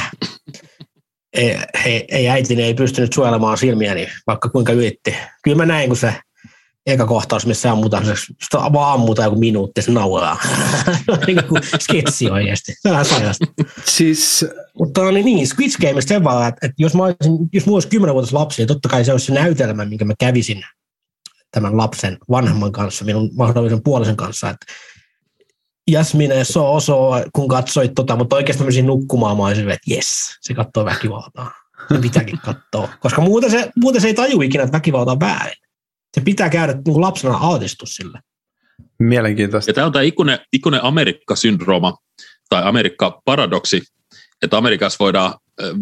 ei, 1.33 1.59
ei, 1.85 2.05
ei 2.09 2.29
äitini 2.29 2.63
ei 2.63 2.75
pystynyt 2.75 3.13
suojelemaan 3.13 3.59
silmiäni, 3.59 4.09
vaikka 4.27 4.49
kuinka 4.49 4.73
yritti. 4.73 5.17
Kyllä 5.45 5.57
mä 5.57 5.67
näin, 5.67 5.89
kun 5.89 5.97
se 5.97 6.15
eka 6.87 7.07
kohtaus, 7.07 7.47
missä 7.47 7.73
ammutaan, 7.73 8.07
se 8.07 8.13
vaan 8.73 8.95
ammutaan 8.95 9.27
joku 9.27 9.39
minuutti, 9.39 9.83
se 9.83 9.93
nauraa. 9.93 10.39
niin 11.27 11.45
kuin 11.49 11.63
sketsi 11.81 12.31
oikeasti. 12.31 12.75
Vähän 12.85 13.05
sairasta. 13.05 13.47
Siis 13.85 14.45
Mutta 14.79 15.11
niin, 15.11 15.25
niin 15.25 15.47
Squid 15.47 15.71
Gameista 15.81 16.09
sen 16.09 16.25
vaan, 16.25 16.49
että, 16.49 16.67
että 16.67 16.83
jos, 16.83 16.95
mä 16.95 17.03
olisin, 17.03 17.49
jos 17.53 17.67
mulla 17.67 17.77
olisi 17.77 17.89
10 17.89 18.15
vuotta 18.15 18.37
lapsi, 18.37 18.63
niin 18.63 18.69
totta 18.69 18.89
kai 18.89 19.05
se 19.05 19.13
olisi 19.13 19.27
se 19.27 19.33
näytelmä, 19.33 19.85
minkä 19.85 20.05
mä 20.05 20.15
kävisin 20.19 20.65
tämän 21.51 21.77
lapsen 21.77 22.19
vanhemman 22.31 22.73
kanssa, 22.73 23.05
minun 23.05 23.31
mahdollisen 23.37 23.83
puolisen 23.83 24.17
kanssa, 24.17 24.51
että 24.51 24.67
Jasmine 25.91 26.45
so 26.45 26.75
oso, 26.75 27.11
kun 27.33 27.49
katsoit 27.49 27.93
tota, 27.95 28.17
mutta 28.17 28.37
oikeasti 28.37 28.63
mä 28.63 28.65
menisin 28.65 28.87
nukkumaan, 28.87 29.37
mä 29.37 29.43
olisin, 29.43 29.71
että 29.71 29.95
jes, 29.95 30.37
se 30.41 30.55
katsoo 30.55 30.85
väkivaltaa. 30.85 31.53
Se 31.93 31.99
pitääkin 31.99 32.39
katsoa, 32.39 32.89
koska 33.01 33.21
muuten 33.23 33.51
se, 33.51 33.71
muuten 33.77 34.01
se 34.01 34.09
ei 34.09 34.15
taju 34.15 34.43
ikinä, 34.43 34.65
että 34.65 34.77
väkivalta 34.77 35.13
on 35.13 35.21
väärin. 35.21 35.57
Se 36.15 36.21
pitää 36.21 36.51
käydä 36.51 36.73
niin 36.73 36.85
kuin 36.85 37.01
lapsena 37.01 37.37
altistus 37.37 37.95
sille. 37.95 38.19
mielenkiintoista. 38.99 39.71
Ja 39.71 39.75
tämä 39.75 39.87
on 39.87 39.93
tämä 39.93 40.03
ikuinen, 40.03 40.39
ikuinen 40.53 40.85
Amerikka-syndrooma 40.85 41.97
tai 42.49 42.63
Amerikka-paradoksi, 42.65 43.83
että 44.43 44.57
Amerikassa 44.57 44.97
voidaan 45.01 45.35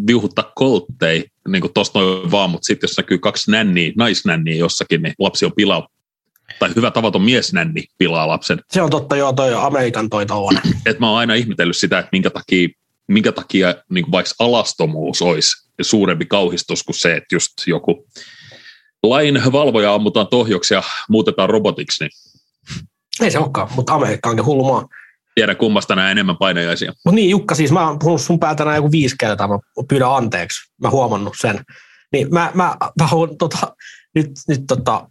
viuhuttaa 0.07 0.51
kolttei, 0.55 1.25
niin 1.47 1.61
kuin 1.61 1.73
tuosta 1.73 1.99
noin 1.99 2.31
vaan, 2.31 2.49
mutta 2.49 2.65
sitten 2.65 2.87
jos 2.87 2.97
näkyy 2.97 3.17
kaksi 3.17 3.51
nänniä, 3.51 3.91
naisnänniä 3.97 4.55
jossakin, 4.55 5.01
niin 5.01 5.13
lapsi 5.19 5.45
on 5.45 5.51
pilaa. 5.55 5.87
Tai 6.59 6.69
hyvä 6.75 6.91
tavaton 6.91 7.21
miesnänni 7.21 7.83
pilaa 7.97 8.27
lapsen. 8.27 8.59
Se 8.71 8.81
on 8.81 8.89
totta, 8.89 9.15
joo, 9.15 9.33
toi 9.33 9.53
Amerikan 9.53 10.09
toi 10.09 10.25
tollanen. 10.25 10.61
Et 10.85 10.99
mä 10.99 11.09
oon 11.09 11.19
aina 11.19 11.33
ihmetellyt 11.33 11.77
sitä, 11.77 11.99
että 11.99 12.09
minkä 12.11 12.29
takia, 12.29 12.69
minkä 13.07 13.31
takia 13.31 13.75
niin 13.89 14.03
kuin 14.03 14.11
vaikka 14.11 14.31
alastomuus 14.39 15.21
olisi 15.21 15.67
suurempi 15.81 16.25
kauhistus 16.25 16.83
kuin 16.83 16.95
se, 16.95 17.15
että 17.15 17.35
just 17.35 17.51
joku 17.67 18.07
lain 19.03 19.41
valvoja 19.51 19.93
ammutaan 19.93 20.27
tohjoksi 20.27 20.73
ja 20.73 20.83
muutetaan 21.09 21.49
robotiksi, 21.49 22.03
niin 22.03 22.11
Ei 23.21 23.31
se 23.31 23.39
olekaan, 23.39 23.67
mutta 23.75 23.93
Amerikka 23.93 24.29
onkin 24.29 24.45
hullu 24.45 24.63
maa. 24.63 24.87
tiedän 25.35 25.57
kummasta 25.57 25.95
nämä 25.95 26.11
enemmän 26.11 26.37
painajaisia. 26.37 26.93
Mutta 27.05 27.15
niin 27.15 27.29
Jukka, 27.29 27.55
siis 27.55 27.71
mä 27.71 27.87
oon 27.87 27.99
puhunut 27.99 28.21
sun 28.21 28.39
päältä 28.39 28.65
näin 28.65 28.75
joku 28.75 28.91
viisi 28.91 29.15
kertaa, 29.19 29.47
mä 29.47 29.59
pyydän 29.89 30.15
anteeksi, 30.15 30.71
mä 30.81 30.89
huomannut 30.89 31.33
sen. 31.41 31.63
Niin 32.11 32.27
mä, 32.33 32.51
mä, 32.53 32.75
mä 32.99 33.07
haluan, 33.07 33.37
tota, 33.37 33.75
nyt, 34.15 34.31
nyt 34.47 34.61
tota, 34.67 35.07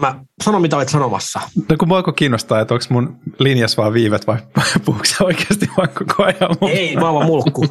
mä 0.00 0.20
sanon 0.44 0.62
mitä 0.62 0.76
olet 0.76 0.88
sanomassa. 0.88 1.40
No 1.68 1.76
kun 1.78 1.88
mua 1.88 2.02
kiinnostaa, 2.02 2.60
että 2.60 2.74
onko 2.74 2.86
mun 2.90 3.16
linjas 3.38 3.76
vaan 3.76 3.92
viivet 3.92 4.26
vai 4.26 4.36
puhuuko 4.84 5.04
se 5.04 5.24
oikeasti 5.24 5.70
vaan 5.76 5.88
koko 5.88 6.22
ajan? 6.24 6.56
mun- 6.60 6.70
Ei, 6.70 6.96
mä 6.96 7.04
oon 7.04 7.14
vaan 7.14 7.26
mulkku. 7.26 7.66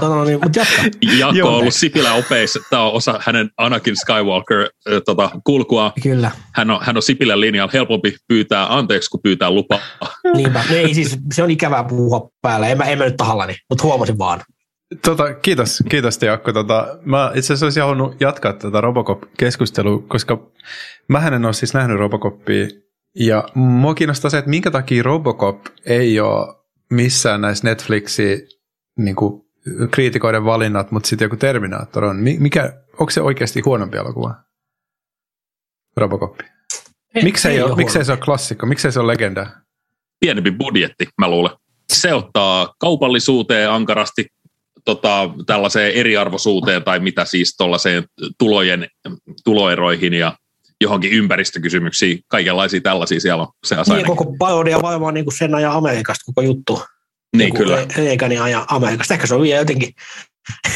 No, 0.00 0.24
niin, 0.24 0.38
mutta 0.42 0.58
jatka. 0.58 0.82
Jakko 1.18 1.36
Joo. 1.36 1.48
on 1.48 1.54
ollut 1.54 1.74
Sipilän 1.74 2.18
opeissa. 2.18 2.60
Tämä 2.70 2.82
on 2.82 2.92
osa 2.92 3.20
hänen 3.22 3.50
Anakin 3.56 3.96
Skywalker 3.96 4.60
äh, 4.60 4.68
tota, 5.04 5.30
kulkua. 5.44 5.92
Kyllä, 6.02 6.30
Hän 6.54 6.70
on, 6.70 6.78
hän 6.82 6.96
on 6.96 7.02
Sipilän 7.02 7.40
linjalla 7.40 7.70
helpompi 7.74 8.16
pyytää 8.28 8.76
anteeksi 8.76 9.10
kuin 9.10 9.22
pyytää 9.22 9.50
lupaa. 9.50 9.78
niinpä. 10.36 10.64
No, 10.70 10.76
ei 10.76 10.94
siis, 10.94 11.18
se 11.32 11.42
on 11.42 11.50
ikävää 11.50 11.84
puhua 11.84 12.30
päällä, 12.42 12.68
en 12.68 12.78
mä, 12.78 12.84
en 12.84 12.98
mä 12.98 13.04
nyt 13.04 13.16
tahallani, 13.16 13.56
mutta 13.70 13.84
huomasin 13.84 14.18
vaan. 14.18 14.40
Tota, 15.04 15.34
kiitos, 15.34 15.82
kiitos 15.88 16.22
Jaakko. 16.22 16.52
Tota, 16.52 16.98
mä 17.04 17.26
itse 17.34 17.46
asiassa 17.52 17.66
olisin 17.66 17.82
halunnut 17.82 18.20
jatkaa 18.20 18.52
tätä 18.52 18.80
Robocop-keskustelua, 18.80 20.02
koska 20.08 20.38
mä 21.10 21.26
en 21.26 21.44
ole 21.44 21.52
siis 21.52 21.74
nähnyt 21.74 21.98
Robocopia. 21.98 22.66
Ja 23.14 23.48
mua 23.54 23.94
kiinnostaa 23.94 24.30
se, 24.30 24.38
että 24.38 24.50
minkä 24.50 24.70
takia 24.70 25.02
Robocop 25.02 25.66
ei 25.84 26.20
ole 26.20 26.56
missään 26.90 27.40
näissä 27.40 27.68
Netflixin 27.68 28.40
niin 28.98 29.16
kuin, 29.16 29.42
kriitikoiden 29.90 30.44
valinnat, 30.44 30.90
mutta 30.90 31.08
sitten 31.08 31.26
joku 31.26 31.36
Terminator 31.36 32.04
on. 32.04 32.16
Mi- 32.16 32.36
Mikä, 32.40 32.72
onko 32.92 33.10
se 33.10 33.20
oikeasti 33.20 33.60
huonompi 33.60 33.96
elokuva? 33.96 34.34
Robocop. 35.96 36.38
Miksei, 37.22 37.62
ole, 37.62 37.76
miksei 37.76 38.04
se 38.04 38.12
ole 38.12 38.20
klassikko? 38.24 38.66
Miksei 38.66 38.92
se 38.92 39.00
ole 39.00 39.12
legenda? 39.12 39.46
Pienempi 40.20 40.50
budjetti, 40.50 41.08
mä 41.18 41.28
luulen. 41.28 41.52
Se 41.92 42.14
ottaa 42.14 42.74
kaupallisuuteen 42.78 43.70
ankarasti 43.70 44.26
tota, 44.84 45.30
tällaiseen 45.46 45.92
eriarvoisuuteen 45.92 46.84
tai 46.84 47.00
mitä 47.00 47.24
siis 47.24 47.56
tuollaiseen 47.56 48.04
tulojen, 48.38 48.88
tuloeroihin 49.44 50.14
ja 50.14 50.36
johonkin 50.80 51.12
ympäristökysymyksiin, 51.12 52.20
kaikenlaisia 52.28 52.80
tällaisia 52.80 53.20
siellä 53.20 53.42
on 53.42 53.52
se 53.64 53.76
Niin, 53.88 54.06
koko 54.06 54.34
parodia 54.38 54.82
varmaan 54.82 55.14
niin 55.14 55.24
kuin 55.24 55.36
sen 55.36 55.54
ajan 55.54 55.72
Amerikasta 55.72 56.24
koko 56.26 56.40
juttu. 56.40 56.82
Niin 57.36 57.54
kyllä. 57.54 57.86
Reaganin 57.96 58.42
ajan 58.42 58.64
Amerikasta. 58.68 59.14
Ehkä 59.14 59.26
se 59.26 59.34
on 59.34 59.42
vielä 59.42 59.60
jotenkin... 59.60 59.92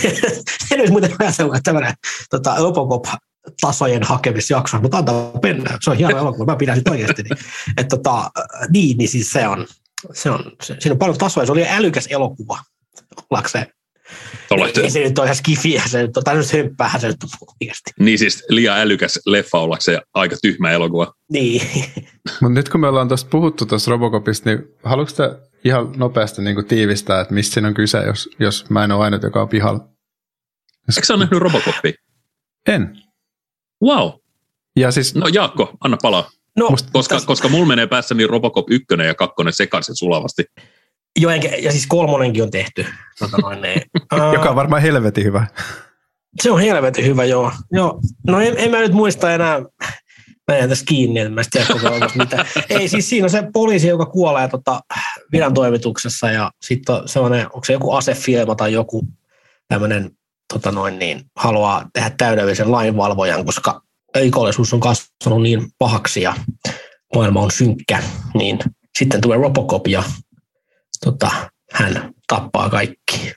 en 0.72 0.80
olisi 0.80 0.92
muuten 0.92 1.16
ajatellut, 1.18 1.56
että 1.56 1.64
tämmöinen 1.64 1.94
tota, 2.30 2.54
Robocop-tasojen 2.58 4.02
hakemisjakso, 4.02 4.80
mutta 4.80 4.98
antaa 4.98 5.30
mennä. 5.42 5.78
Se 5.80 5.90
on 5.90 5.96
hieno 5.96 6.18
elokuva, 6.18 6.52
mä 6.52 6.56
pidän 6.56 6.76
sitä 6.76 6.90
oikeasti. 6.90 7.22
Niin, 7.22 7.38
että 7.78 7.96
tota, 7.96 8.30
niin, 8.70 8.98
niin 8.98 9.08
siis 9.08 9.32
se 9.32 9.48
on, 9.48 9.66
se 10.12 10.30
on, 10.30 10.52
se, 10.62 10.76
siinä 10.78 10.92
on 10.92 10.98
paljon 10.98 11.18
tasoja. 11.18 11.46
Se 11.46 11.52
oli 11.52 11.68
älykäs 11.68 12.06
elokuva. 12.10 12.58
Ollakseen. 13.30 13.66
Ei, 14.82 14.90
se 14.90 15.00
nyt 15.00 15.18
ole 15.18 15.26
ihan 15.26 15.36
skifiä, 15.36 15.82
se 15.86 16.02
nyt 16.02 16.16
on 16.16 16.24
tämmöistä 16.24 16.56
hömppäähän 16.56 17.00
se 17.00 17.06
nyt 17.06 17.16
on 17.22 17.48
oikeasti. 17.48 17.90
Niin 18.00 18.18
siis 18.18 18.44
liian 18.48 18.78
älykäs 18.78 19.20
leffa 19.26 19.58
ollakseen 19.58 20.00
aika 20.14 20.36
tyhmä 20.42 20.70
elokuva. 20.70 21.12
Niin. 21.32 21.62
Mutta 22.40 22.54
nyt 22.54 22.68
kun 22.68 22.80
me 22.80 22.88
ollaan 22.88 23.08
tuosta 23.08 23.30
puhuttu 23.30 23.66
tuosta 23.66 23.90
Robocopista, 23.90 24.50
niin 24.50 24.58
haluatko 24.84 25.16
te 25.16 25.50
ihan 25.64 25.92
nopeasti 25.96 26.42
niin 26.42 26.54
kuin 26.54 26.66
tiivistää, 26.66 27.20
että 27.20 27.34
mistä 27.34 27.54
siinä 27.54 27.68
on 27.68 27.74
kyse, 27.74 27.98
jos, 27.98 28.28
jos 28.38 28.70
mä 28.70 28.84
en 28.84 28.92
ole 28.92 29.04
ainut, 29.04 29.22
joka 29.22 29.42
on 29.42 29.48
pihalla? 29.48 29.88
Eikö 30.96 31.06
sä 31.06 31.14
ole 31.14 31.24
nähnyt 31.24 31.40
Robocopia? 31.40 31.92
En. 32.68 32.98
Wow. 33.82 34.10
Ja 34.76 34.90
siis, 34.90 35.14
No 35.14 35.28
Jaakko, 35.28 35.72
anna 35.80 35.96
palaa. 36.02 36.30
No, 36.56 36.68
Koska, 36.92 37.14
tässä- 37.14 37.26
koska 37.26 37.48
mulla 37.48 37.66
menee 37.66 37.86
päässä 37.86 38.14
niin 38.14 38.30
Robocop 38.30 38.70
1 38.70 38.86
ja 39.06 39.14
2 39.14 39.34
sekaisin 39.50 39.96
sulavasti. 39.96 40.44
Joo, 41.20 41.30
enkä, 41.30 41.48
ja 41.48 41.70
siis 41.70 41.86
kolmonenkin 41.86 42.42
on 42.42 42.50
tehty. 42.50 42.86
Tota 43.18 43.36
noin, 43.36 43.62
niin. 43.62 43.82
joka 44.34 44.50
on 44.50 44.56
varmaan 44.56 44.82
helvetin 44.82 45.24
hyvä. 45.24 45.46
Se 46.42 46.50
on 46.50 46.60
helvetin 46.60 47.04
hyvä, 47.04 47.24
joo. 47.24 47.52
joo. 47.72 48.00
No 48.26 48.40
en, 48.40 48.54
en 48.56 48.70
mä 48.70 48.78
nyt 48.78 48.92
muista 48.92 49.34
enää, 49.34 49.62
mä 50.48 50.56
jään 50.56 50.68
tässä 50.68 50.84
kiinni, 50.84 51.20
että 51.20 51.32
mä 51.32 51.40
en 51.40 51.46
tiedä 51.50 51.66
koko 51.66 52.08
mitä. 52.18 52.44
Ei 52.80 52.88
siis 52.88 53.08
siinä 53.08 53.24
on 53.26 53.30
se 53.30 53.48
poliisi, 53.52 53.88
joka 53.88 54.06
kuolee 54.06 54.48
tota, 54.48 54.80
viran 55.32 55.54
toimituksessa 55.54 56.30
ja 56.30 56.50
sitten 56.62 56.94
on 56.94 57.08
sellainen, 57.08 57.46
onko 57.46 57.64
se 57.64 57.72
joku 57.72 57.92
asefirma 57.92 58.54
tai 58.54 58.72
joku 58.72 59.06
tämmöinen 59.68 60.10
tota 60.52 60.72
noin 60.72 60.98
niin, 60.98 61.22
haluaa 61.36 61.88
tehdä 61.92 62.10
täydellisen 62.10 62.72
lainvalvojan, 62.72 63.44
koska 63.44 63.80
rikollisuus 64.16 64.72
on 64.72 64.80
kasvanut 64.80 65.42
niin 65.42 65.66
pahaksi 65.78 66.22
ja 66.22 66.34
maailma 67.14 67.40
on 67.40 67.50
synkkä, 67.50 68.02
niin 68.34 68.58
sitten 68.98 69.20
tulee 69.20 69.38
Robocop 69.38 69.88
ja 69.88 70.02
tota, 71.04 71.30
hän 71.72 72.14
tappaa 72.28 72.70
kaikki. 72.70 73.32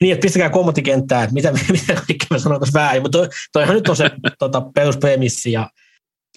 Niin, 0.00 0.12
että 0.12 0.22
pistäkää 0.22 0.50
kommenttikenttää, 0.50 1.22
että 1.22 1.34
mitä, 1.34 1.52
mitä 1.72 1.94
kaikkea 1.94 2.26
mä 2.30 2.38
sanoin 2.38 2.60
tuossa 2.60 2.80
väärin, 2.80 3.02
mutta 3.02 3.18
toi, 3.18 3.28
toihan 3.52 3.74
nyt 3.74 3.88
on 3.88 3.96
se 3.96 4.10
tota, 4.38 4.62
peruspremissi 4.74 5.52
ja 5.52 5.70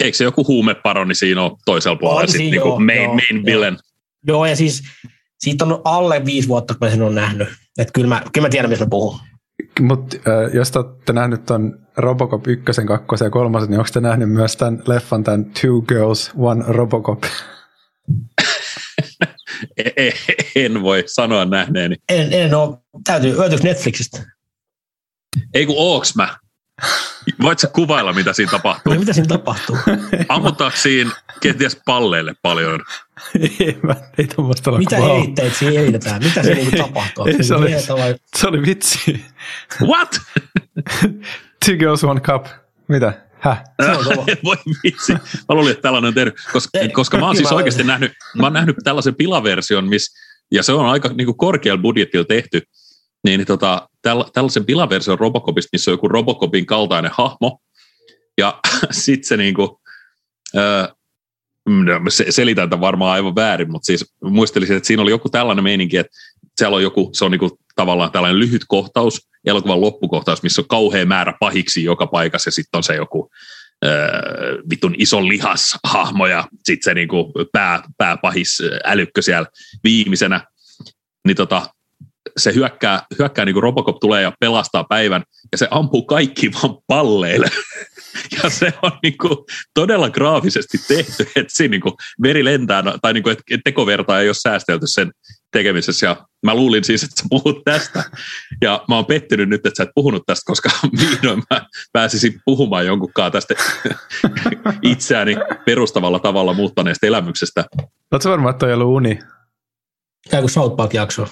Eikö 0.01 0.17
se 0.17 0.24
joku 0.24 0.47
huumeparoni 0.47 1.15
siinä 1.15 1.41
ole 1.41 1.51
toisella 1.65 1.97
puolella 1.97 2.21
On 2.21 2.38
niinku 2.38 2.67
joo, 2.67 2.79
main, 2.79 3.03
joo, 3.03 3.13
main 3.13 3.35
joo. 3.35 3.45
villain? 3.45 3.77
joo, 4.27 4.45
ja 4.45 4.55
siis 4.55 4.83
siitä 5.39 5.65
on 5.65 5.81
alle 5.83 6.25
viisi 6.25 6.47
vuotta, 6.47 6.74
kun 6.74 6.88
mä 6.88 6.91
sen 6.91 7.01
on 7.01 7.15
nähnyt. 7.15 7.47
Että 7.77 7.91
kyllä 7.93 8.07
mä, 8.07 8.21
kyllä 8.33 8.45
mä 8.45 8.50
tiedän, 8.50 8.69
mistä 8.69 8.85
mä 8.85 8.89
puhun. 8.89 9.19
Mutta 9.79 10.17
äh, 10.17 10.55
jos 10.55 10.71
te 10.71 10.79
olette 10.79 11.13
nähnyt 11.13 11.45
ton 11.45 11.79
Robocop 11.97 12.47
1, 12.47 12.65
2 12.65 13.24
ja 13.24 13.29
3, 13.29 13.59
niin 13.59 13.79
onko 13.79 13.89
te 13.93 14.01
nähnyt 14.01 14.29
myös 14.29 14.57
tämän 14.57 14.83
leffan, 14.88 15.24
tämän 15.24 15.45
Two 15.45 15.81
Girls, 15.81 16.31
One 16.38 16.63
Robocop? 16.67 17.24
En 20.55 20.82
voi 20.82 21.03
sanoa 21.08 21.46
nähneeni. 21.46 21.96
En, 22.10 22.34
en 22.34 22.53
ole, 22.55 22.77
täytyy, 23.03 23.38
löytyykö 23.38 23.63
Netflixistä? 23.63 24.24
Ei 25.53 25.65
kun 25.65 25.75
ooks 25.77 26.15
mä? 26.15 26.38
Voit 27.41 27.60
sä 27.60 27.67
kuvailla, 27.67 28.13
mitä 28.13 28.34
siinä 28.34 28.51
tapahtuu? 28.51 28.94
No, 28.94 29.00
mitä 29.00 29.13
siinä 29.13 29.27
tapahtuu? 29.27 29.77
Ammutaanko 30.29 30.77
siinä 30.77 31.12
kenties 31.41 31.82
palleille 31.86 32.34
paljon? 32.41 32.79
ei, 33.60 33.77
mä 33.84 33.96
ei 34.17 34.27
tuommoista 34.27 34.70
ole 34.72 34.77
Mitä 34.79 34.96
kuvaa. 34.96 35.17
eritteitä 35.17 35.55
siinä 35.55 35.82
eritetään? 35.82 36.24
Mitä 36.24 36.44
siinä 36.44 36.55
niinku 36.62 36.77
tapahtuu? 36.77 37.25
Ei, 37.25 37.44
se 37.44 37.55
oli- 37.55 37.72
vai- 38.00 38.15
Se 38.36 38.48
oli 38.48 38.62
vitsi. 38.62 39.25
What? 39.82 40.20
Two 41.65 41.75
Girls, 41.79 42.03
One 42.03 42.20
Cup. 42.22 42.46
Mitä? 42.88 43.13
Häh? 43.45 43.63
Se 43.85 43.91
on 43.91 44.03
kova. 44.03 44.25
Voi 44.43 44.57
vitsi. 44.83 45.13
Mä 45.13 45.55
luulin, 45.55 45.71
että 45.71 45.81
tällainen 45.81 46.07
on 46.07 46.13
tehnyt. 46.13 46.35
Koska, 46.53 46.79
koska 46.93 47.17
mä 47.17 47.25
oon 47.25 47.35
siis 47.35 47.51
oikeasti 47.51 47.83
nähnyt, 47.83 48.11
mä 48.37 48.45
oon 48.45 48.53
nähnyt 48.53 48.75
tällaisen 48.83 49.15
pilaversion, 49.15 49.89
missä, 49.89 50.19
ja 50.51 50.63
se 50.63 50.71
on 50.73 50.85
aika 50.85 51.09
niin 51.09 51.25
kuin 51.25 51.37
korkealla 51.37 51.81
budjetilla 51.81 52.25
tehty, 52.25 52.61
niin 53.23 53.45
tota, 53.45 53.89
täl, 54.01 54.23
tällaisen 54.33 54.65
pilaversion 54.65 55.19
Robocopista, 55.19 55.69
missä 55.71 55.91
on 55.91 55.93
joku 55.93 56.07
Robocopin 56.07 56.65
kaltainen 56.65 57.11
hahmo, 57.13 57.59
ja 58.37 58.59
sitten 58.91 59.27
se 59.27 59.37
niinku, 59.37 59.81
öö, 60.55 60.87
no, 61.65 62.09
se, 62.09 62.25
selitän 62.29 62.69
tämän 62.69 62.81
varmaan 62.81 63.11
aivan 63.11 63.35
väärin, 63.35 63.71
mutta 63.71 63.85
siis 63.85 64.13
muistelisin, 64.23 64.77
että 64.77 64.87
siinä 64.87 65.03
oli 65.03 65.11
joku 65.11 65.29
tällainen 65.29 65.63
meininki, 65.63 65.97
että 65.97 66.17
siellä 66.57 66.75
on 66.75 66.83
joku, 66.83 67.09
se 67.13 67.25
on 67.25 67.31
niinku 67.31 67.57
tavallaan 67.75 68.12
tällainen 68.12 68.39
lyhyt 68.39 68.65
kohtaus, 68.67 69.21
elokuvan 69.45 69.81
loppukohtaus, 69.81 70.43
missä 70.43 70.62
on 70.62 70.67
kauhea 70.67 71.05
määrä 71.05 71.33
pahiksi 71.39 71.83
joka 71.83 72.07
paikassa, 72.07 72.47
ja 72.47 72.51
sitten 72.51 72.77
on 72.77 72.83
se 72.83 72.95
joku 72.95 73.29
öö, 73.85 74.57
vitun 74.69 74.95
iso 74.97 75.27
lihashahmo, 75.27 76.27
ja 76.27 76.47
sitten 76.63 76.83
se 76.83 76.93
niinku 76.93 77.33
pää, 77.51 77.83
pääpahis 77.97 78.63
älykkö 78.85 79.21
siellä 79.21 79.47
viimeisenä, 79.83 80.41
niin 81.27 81.38
tota, 81.38 81.69
se 82.38 82.53
hyökkää, 82.53 83.01
hyökkää 83.19 83.45
niin 83.45 83.53
kuin 83.53 83.63
Robocop 83.63 84.00
tulee 84.00 84.21
ja 84.21 84.33
pelastaa 84.39 84.83
päivän, 84.83 85.24
ja 85.51 85.57
se 85.57 85.67
ampuu 85.71 86.05
kaikki 86.05 86.51
vaan 86.53 86.77
palleille. 86.88 87.47
Ja 88.43 88.50
se 88.50 88.74
on 88.81 88.91
niin 89.03 89.17
kuin 89.17 89.38
todella 89.74 90.09
graafisesti 90.09 90.77
tehty, 90.88 91.27
että 91.35 91.53
siinä 91.53 91.71
niin 91.71 91.81
kuin 91.81 91.93
veri 92.24 92.45
lentää, 92.45 92.83
tai 93.01 93.13
niin 93.13 93.24
kuin, 93.24 93.31
että 93.31 93.57
tekoverta 93.63 94.19
ei 94.19 94.27
ole 94.27 94.33
säästelty 94.33 94.88
sen 94.88 95.12
tekemisessä. 95.55 96.05
Ja 96.05 96.15
mä 96.45 96.55
luulin 96.55 96.83
siis, 96.83 97.03
että 97.03 97.21
sä 97.21 97.27
puhut 97.29 97.63
tästä. 97.65 98.03
Ja 98.62 98.83
mä 98.89 98.95
oon 98.95 99.05
pettynyt 99.05 99.50
nyt, 99.50 99.65
että 99.65 99.77
sä 99.77 99.83
et 99.83 99.89
puhunut 99.95 100.24
tästä, 100.25 100.43
koska 100.45 100.69
vihdoin 101.01 101.43
mä 101.50 101.65
pääsisin 101.93 102.41
puhumaan 102.45 102.85
jonkunkaan 102.85 103.31
tästä 103.31 103.53
itseäni 104.81 105.35
perustavalla 105.65 106.19
tavalla 106.19 106.53
muuttaneesta 106.53 107.07
elämyksestä. 107.07 107.65
Oletko 108.12 108.29
varma, 108.29 108.50
että 108.50 108.59
toi 108.59 108.69
ei 108.69 108.74
ollut 108.74 108.95
uni? 108.95 109.19
Tämä 110.29 110.41
kuin 110.41 110.50
South 110.51 110.75
Park-jakso. 110.75 111.27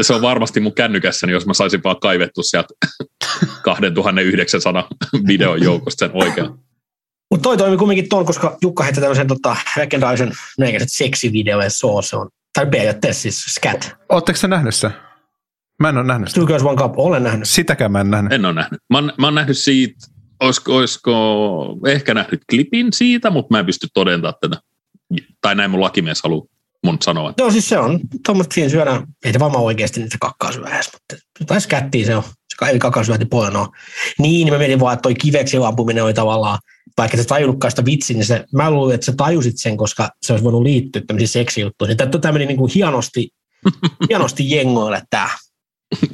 Se 0.00 0.14
on 0.14 0.22
varmasti 0.22 0.60
mun 0.60 0.74
kännykässäni, 0.74 1.32
jos 1.32 1.46
mä 1.46 1.54
saisin 1.54 1.80
vaan 1.84 2.00
kaivettu 2.00 2.42
sieltä 2.42 2.74
2900 3.62 4.88
videon 5.26 5.62
joukosta 5.62 6.06
sen 6.06 6.10
oikean. 6.14 6.58
Mutta 7.30 7.42
toi 7.42 7.56
toimi 7.56 7.76
kumminkin 7.76 8.08
tuon, 8.08 8.26
koska 8.26 8.56
Jukka 8.62 8.82
heitti 8.82 9.00
tämmöisen 9.00 9.26
tota, 9.26 9.56
legendaarisen 9.76 10.32
meikäiset 10.58 10.88
seksivideo, 10.92 11.62
ja 11.62 11.70
so, 11.70 12.02
se 12.02 12.16
on, 12.16 12.28
tai 12.52 12.66
periaatteessa 12.66 13.22
siis 13.22 13.44
scat. 13.44 13.96
Oletteko 14.08 14.36
sä 14.36 14.48
nähnyt 14.48 14.74
sen? 14.74 14.90
Mä 15.80 15.88
en 15.88 15.96
ole 15.96 16.06
nähnyt 16.06 16.28
sitä. 16.28 16.40
Two 16.40 16.46
Girls 16.46 16.62
One 16.62 16.76
Cup, 16.76 16.92
olen 16.96 17.22
nähnyt. 17.22 17.48
Sitäkään 17.48 17.92
mä 17.92 18.00
en 18.00 18.10
nähnyt. 18.10 18.32
En 18.32 18.44
ole 18.44 18.54
nähnyt. 18.54 18.80
Mä 18.90 18.98
oon, 18.98 19.12
mä 19.18 19.26
oon 19.26 19.34
nähnyt 19.34 19.58
siitä, 19.58 20.06
olisiko, 20.40 20.76
olisiko 20.76 21.78
ehkä 21.86 22.14
nähnyt 22.14 22.40
klipin 22.50 22.92
siitä, 22.92 23.30
mutta 23.30 23.54
mä 23.54 23.58
en 23.58 23.66
pysty 23.66 23.86
todentamaan 23.94 24.34
tätä. 24.40 24.56
Tai 25.40 25.54
näin 25.54 25.70
mun 25.70 25.80
lakimies 25.80 26.22
haluaa 26.22 26.46
mun 26.84 26.98
sanoa. 27.02 27.34
Joo, 27.38 27.50
siis 27.50 27.68
se 27.68 27.78
on, 27.78 28.00
tuommoista 28.26 28.54
siinä 28.54 28.68
syödään, 28.68 29.06
ei 29.24 29.32
se 29.32 29.38
varmaan 29.38 29.64
oikeasti 29.64 30.00
niitä 30.00 30.16
kakkaa 30.20 30.52
syödä 30.52 30.68
edes, 30.74 30.90
mutta 30.92 31.26
jotain 31.40 31.60
skättiä 31.60 32.06
se 32.06 32.16
on, 32.16 32.22
se 32.22 32.70
ei 32.70 32.78
kakkaa 32.78 33.04
syöti. 33.04 33.24
Niin, 34.18 34.44
niin 34.44 34.52
mä 34.52 34.58
mietin 34.58 34.80
vaan, 34.80 34.94
että 34.94 35.02
toi 35.02 35.14
kiveksi 35.14 35.56
ampuminen 35.56 36.04
oli 36.04 36.14
tavallaan, 36.14 36.58
vaikka 36.98 37.16
se 37.16 37.24
tajunnutkaan 37.24 37.70
sitä 37.70 37.84
vitsi, 37.84 38.14
niin 38.14 38.24
se, 38.24 38.44
mä 38.52 38.70
luulen, 38.70 38.94
että 38.94 39.04
sä 39.04 39.12
tajusit 39.16 39.58
sen, 39.58 39.76
koska 39.76 40.10
se 40.22 40.32
olisi 40.32 40.44
voinut 40.44 40.62
liittyä 40.62 41.02
tämmöisiin 41.06 41.28
seksijuttuihin. 41.28 41.96
Tämä, 41.96 42.32
meni 42.32 42.46
niin 42.46 42.56
kuin 42.56 42.70
hienosti, 42.74 43.28
hienosti 44.08 44.50
jengoille 44.50 45.02
tämä. 45.10 45.30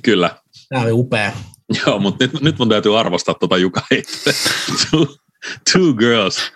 Kyllä. 0.03 0.37
Tämä 0.69 0.83
oli 0.83 0.93
upea. 0.93 1.33
Joo, 1.87 1.99
mutta 1.99 2.25
nyt, 2.25 2.41
nyt 2.41 2.59
mun 2.59 2.69
täytyy 2.69 3.01
arvostaa 3.01 3.35
tuota 3.35 3.57
Juka 3.57 3.81
two, 4.91 5.07
two 5.73 5.95
girls, 5.95 6.53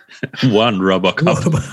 one. 0.51 0.77
Tämä 1.15 1.31
on, 1.31 1.63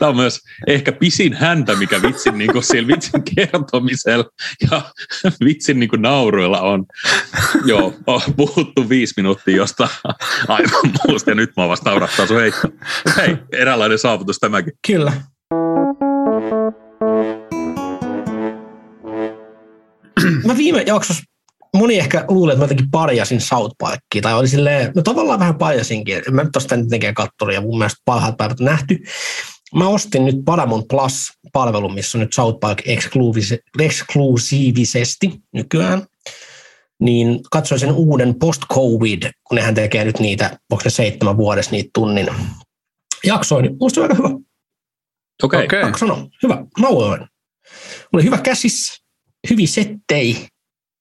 tämä 0.00 0.10
on 0.10 0.16
myös 0.16 0.40
ehkä 0.66 0.92
pisin 0.92 1.34
häntä, 1.34 1.76
mikä 1.76 2.02
vitsin 2.02 2.38
niin 2.38 2.52
kuin 2.52 2.64
siellä 2.64 2.88
vitsin 2.88 3.22
kertomisella 3.34 4.24
ja 4.70 4.82
vitsin 5.44 5.80
niin 5.80 5.90
kuin 5.90 6.02
nauruilla 6.02 6.60
on. 6.60 6.84
Joo, 7.64 7.94
on 8.06 8.20
puhuttu 8.36 8.88
viisi 8.88 9.14
minuuttia 9.16 9.56
jostain 9.56 9.90
aivan 10.48 10.92
muusta 11.06 11.30
ja 11.30 11.34
nyt 11.34 11.50
mä 11.56 11.68
vasta 11.68 11.90
naurattaa 11.90 12.26
sun 12.26 12.40
heitto. 12.40 12.68
Hei, 13.16 13.36
eräänlainen 13.52 13.98
saavutus 13.98 14.38
tämäkin. 14.38 14.72
Kyllä. 14.86 15.12
Mä 20.46 20.56
viime 20.56 20.82
jaksossa 20.86 21.22
moni 21.76 21.98
ehkä 21.98 22.24
luulee, 22.28 22.52
että 22.52 22.60
mä 22.60 22.64
jotenkin 22.64 22.90
parjasin 22.90 23.40
South 23.40 23.74
Parkia, 23.78 24.22
tai 24.22 24.34
oli 24.34 24.48
silleen, 24.48 24.92
no 24.96 25.02
tavallaan 25.02 25.40
vähän 25.40 25.58
parjasinkin, 25.58 26.22
mä 26.30 26.42
nyt 26.42 26.52
tosta 26.52 26.76
mitenkään 26.76 27.14
kattonut, 27.14 27.54
ja 27.54 27.60
mun 27.60 27.78
mielestä 27.78 28.02
parhaat 28.04 28.36
päivät 28.36 28.60
on 28.60 28.66
nähty. 28.66 28.98
Mä 29.74 29.88
ostin 29.88 30.24
nyt 30.24 30.36
Paramount 30.44 30.88
Plus-palvelun, 30.88 31.94
missä 31.94 32.18
on 32.18 32.20
nyt 32.20 32.32
South 32.32 32.60
Park 32.60 32.82
eksklusiivisesti 33.78 35.40
nykyään, 35.52 36.06
niin 37.00 37.40
katsoin 37.50 37.78
sen 37.80 37.92
uuden 37.92 38.34
post-covid, 38.38 39.22
kun 39.44 39.56
nehän 39.56 39.74
tekee 39.74 40.04
nyt 40.04 40.18
niitä, 40.18 40.58
onko 40.70 40.82
ne 40.84 40.90
seitsemän 40.90 41.36
vuodessa 41.36 41.70
niitä 41.70 41.90
tunnin 41.94 42.28
jaksoja, 43.24 43.62
niin 43.62 43.76
musta 43.80 44.02
aika 44.02 44.14
hyvä. 44.14 44.30
Okei. 45.42 45.64
Okei. 45.64 45.82
Pakko 45.82 45.98
sanoa, 45.98 46.26
hyvä, 46.42 46.64
nauroin. 46.78 47.26
Oli 48.12 48.24
hyvä 48.24 48.38
käsissä, 48.38 49.04
hyviä 49.50 49.66
settei, 49.66 50.48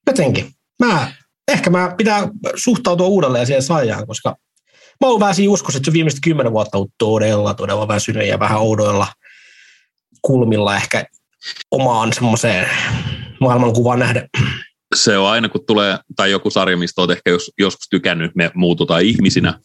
jotenkin. 0.08 0.52
Mä, 0.80 1.14
ehkä 1.48 1.70
mä 1.70 1.94
pitää 1.98 2.28
suhtautua 2.56 3.08
uudelleen 3.08 3.46
siihen 3.46 3.64
saijaan, 3.64 4.08
koska 4.08 4.36
mä 5.02 5.08
oon 5.08 5.20
vähän 5.20 5.36
siinä 5.36 5.54
uskossa, 5.54 5.78
että 5.78 5.86
se 5.86 5.94
viimeiset 5.94 6.20
kymmenen 6.24 6.52
vuotta 6.54 6.78
on 6.78 6.88
todella, 6.98 7.54
todella 7.54 7.88
väsynyt 7.88 8.28
ja 8.28 8.40
vähän 8.40 8.60
oudoilla 8.60 9.08
kulmilla 10.22 10.76
ehkä 10.76 11.06
omaan 11.72 12.14
semmoiseen 12.14 12.68
maailmankuvaan 13.40 14.00
nähden. 14.00 14.30
se 14.96 15.18
on 15.18 15.28
aina, 15.28 15.50
kun 15.50 15.66
tulee, 15.68 15.98
tai 16.16 16.32
joku 16.32 16.50
sarja, 16.50 16.78
mistä 16.78 17.02
olet 17.02 17.18
ehkä 17.18 17.30
jos, 17.30 17.52
joskus 17.60 17.88
tykännyt, 17.90 18.36
me 18.36 18.52
muututaan 18.56 19.02
ihmisinä. 19.02 19.60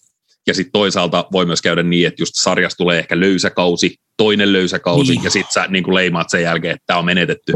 Ja 0.47 0.55
sitten 0.55 0.73
toisaalta 0.73 1.27
voi 1.33 1.47
myös 1.47 1.63
käydä 1.63 1.83
niin, 1.83 2.07
että 2.07 2.23
just 2.23 2.35
sarjasta 2.35 2.77
tulee 2.77 2.99
ehkä 2.99 3.21
löysäkausi, 3.21 3.97
toinen 4.17 4.53
löysäkausi, 4.53 5.13
Niin. 5.13 5.25
ja 5.25 5.31
sitten 5.31 5.53
sä 5.53 5.67
niin 5.69 5.85
kuin 5.85 5.95
leimaat 5.95 6.31
sen 6.31 6.43
jälkeen, 6.43 6.75
että 6.75 6.85
tämä 6.87 6.99
on 6.99 7.05
menetetty. 7.05 7.53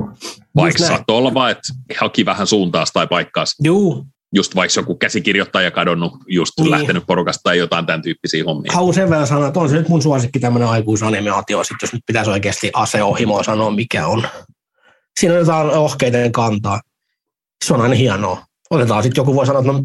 Vaikka 0.57 0.87
saattoi 0.87 1.17
olla 1.17 1.35
vaan, 1.35 1.51
että 1.51 1.73
haki 2.01 2.25
vähän 2.25 2.47
suuntaas 2.47 2.93
tai 2.93 3.07
paikkaas. 3.07 3.55
Juu, 3.65 4.07
Just 4.35 4.55
vaikka 4.55 4.81
joku 4.81 4.95
käsikirjoittaja 4.95 5.71
kadonnut, 5.71 6.13
just 6.27 6.53
Niin. 6.61 6.71
lähtenyt 6.71 7.05
porukasta 7.07 7.41
tai 7.43 7.59
jotain 7.59 7.87
tämän 7.87 8.03
tyyppisiä 8.03 8.45
hommia. 8.45 8.73
haluan 8.75 8.95
sen 8.95 9.11
verran 9.11 9.27
sanoa, 9.27 9.47
että 9.49 9.61
on 9.61 9.69
se 9.69 9.77
nyt 9.77 9.89
mun 9.89 10.03
suosikki 10.03 10.41
tämmöinen 10.41 10.69
aikuisanimaatio, 10.69 11.65
sit 11.65 11.77
jos 11.83 11.93
nyt 11.93 12.03
pitäisi 12.07 12.31
oikeasti 12.31 12.71
aseohimoa 12.75 13.43
sanoa, 13.43 13.71
mikä 13.71 14.07
on. 14.07 14.29
Siinä 15.21 15.35
on 15.35 15.41
jotain 15.41 15.67
ohkeiden 15.71 16.33
kantaa. 16.33 16.81
Se 17.65 17.75
on 17.75 17.81
aina 17.81 17.95
hienoa. 17.95 18.43
Otetaan 18.71 19.03
sitten 19.03 19.21
joku 19.23 19.35
voi 19.35 19.47
sanoa, 19.47 19.61
että 19.61 19.73
no, 19.73 19.85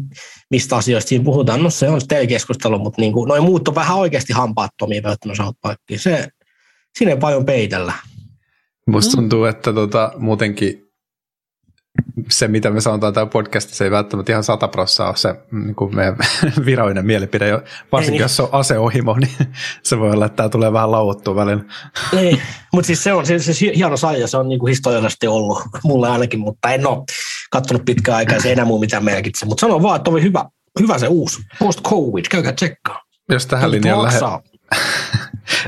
mistä 0.50 0.76
asioista 0.76 1.08
siinä 1.08 1.24
puhutaan. 1.24 1.62
No 1.62 1.70
se 1.70 1.88
on 1.88 2.00
sitten 2.00 2.28
keskustelu, 2.28 2.78
mutta 2.78 3.00
niin 3.00 3.12
kuin, 3.12 3.28
noin 3.28 3.42
muut 3.42 3.68
on 3.68 3.74
vähän 3.74 3.96
oikeasti 3.96 4.32
hampaattomia 4.32 5.02
verrattuna 5.02 5.34
South 5.34 5.58
Parkiin. 5.60 6.00
Se, 6.00 6.28
siinä 6.98 7.12
ei 7.12 7.18
paljon 7.18 7.44
peitellä. 7.44 7.92
Musta 8.86 9.16
Mm. 9.16 9.16
tuntuu, 9.22 9.44
että 9.44 9.72
tota, 9.72 10.12
muutenkin 10.16 10.83
se, 12.30 12.48
mitä 12.48 12.70
me 12.70 12.80
sanotaan 12.80 13.12
täällä 13.12 13.30
podcastissa, 13.30 13.84
ei 13.84 13.90
välttämättä 13.90 14.32
ihan 14.32 14.44
sata 14.44 14.68
prossaa 14.68 15.08
ole 15.08 15.16
se 15.16 15.34
niin 15.52 15.74
kuin 15.74 15.96
meidän 15.96 16.16
virallinen 16.66 17.06
mielipide. 17.06 17.62
Varsinkin 17.92 18.12
niin. 18.12 18.22
jos 18.22 18.36
se 18.36 18.42
on 18.42 18.48
aseohimo, 18.52 19.16
niin 19.16 19.54
se 19.82 19.98
voi 19.98 20.10
olla, 20.10 20.26
että 20.26 20.36
tämä 20.36 20.48
tulee 20.48 20.72
vähän 20.72 20.90
lauottua 20.90 21.36
välillä. 21.36 21.64
Niin, 22.12 22.42
mutta 22.72 22.86
siis 22.86 23.04
se 23.04 23.12
on 23.12 23.26
se, 23.26 23.38
se 23.38 23.52
hieno 23.76 23.96
saija, 23.96 24.28
se 24.28 24.36
on 24.36 24.48
niin 24.48 24.58
kuin 24.58 24.68
historiallisesti 24.68 25.26
ollut 25.26 25.62
mulle 25.84 26.08
ainakin, 26.08 26.40
mutta 26.40 26.70
en 26.70 26.86
ole 26.86 27.04
katsonut 27.50 27.84
pitkään 27.84 28.16
aikaa, 28.16 28.40
se 28.40 28.48
ei 28.48 28.52
enää 28.52 28.64
muu 28.64 28.78
mitään 28.78 29.04
merkitse. 29.04 29.46
Mutta 29.46 29.60
sanon 29.60 29.82
vaan, 29.82 29.96
että 29.96 30.10
oli 30.10 30.22
hyvä, 30.22 30.44
hyvä 30.80 30.98
se 30.98 31.08
uusi 31.08 31.42
post-covid, 31.58 32.24
käykää 32.30 32.52
tsekkaa. 32.52 33.02
Jos 33.28 33.46
tähän 33.46 33.70
linjaan 33.70 34.02
lähde... 34.02 34.18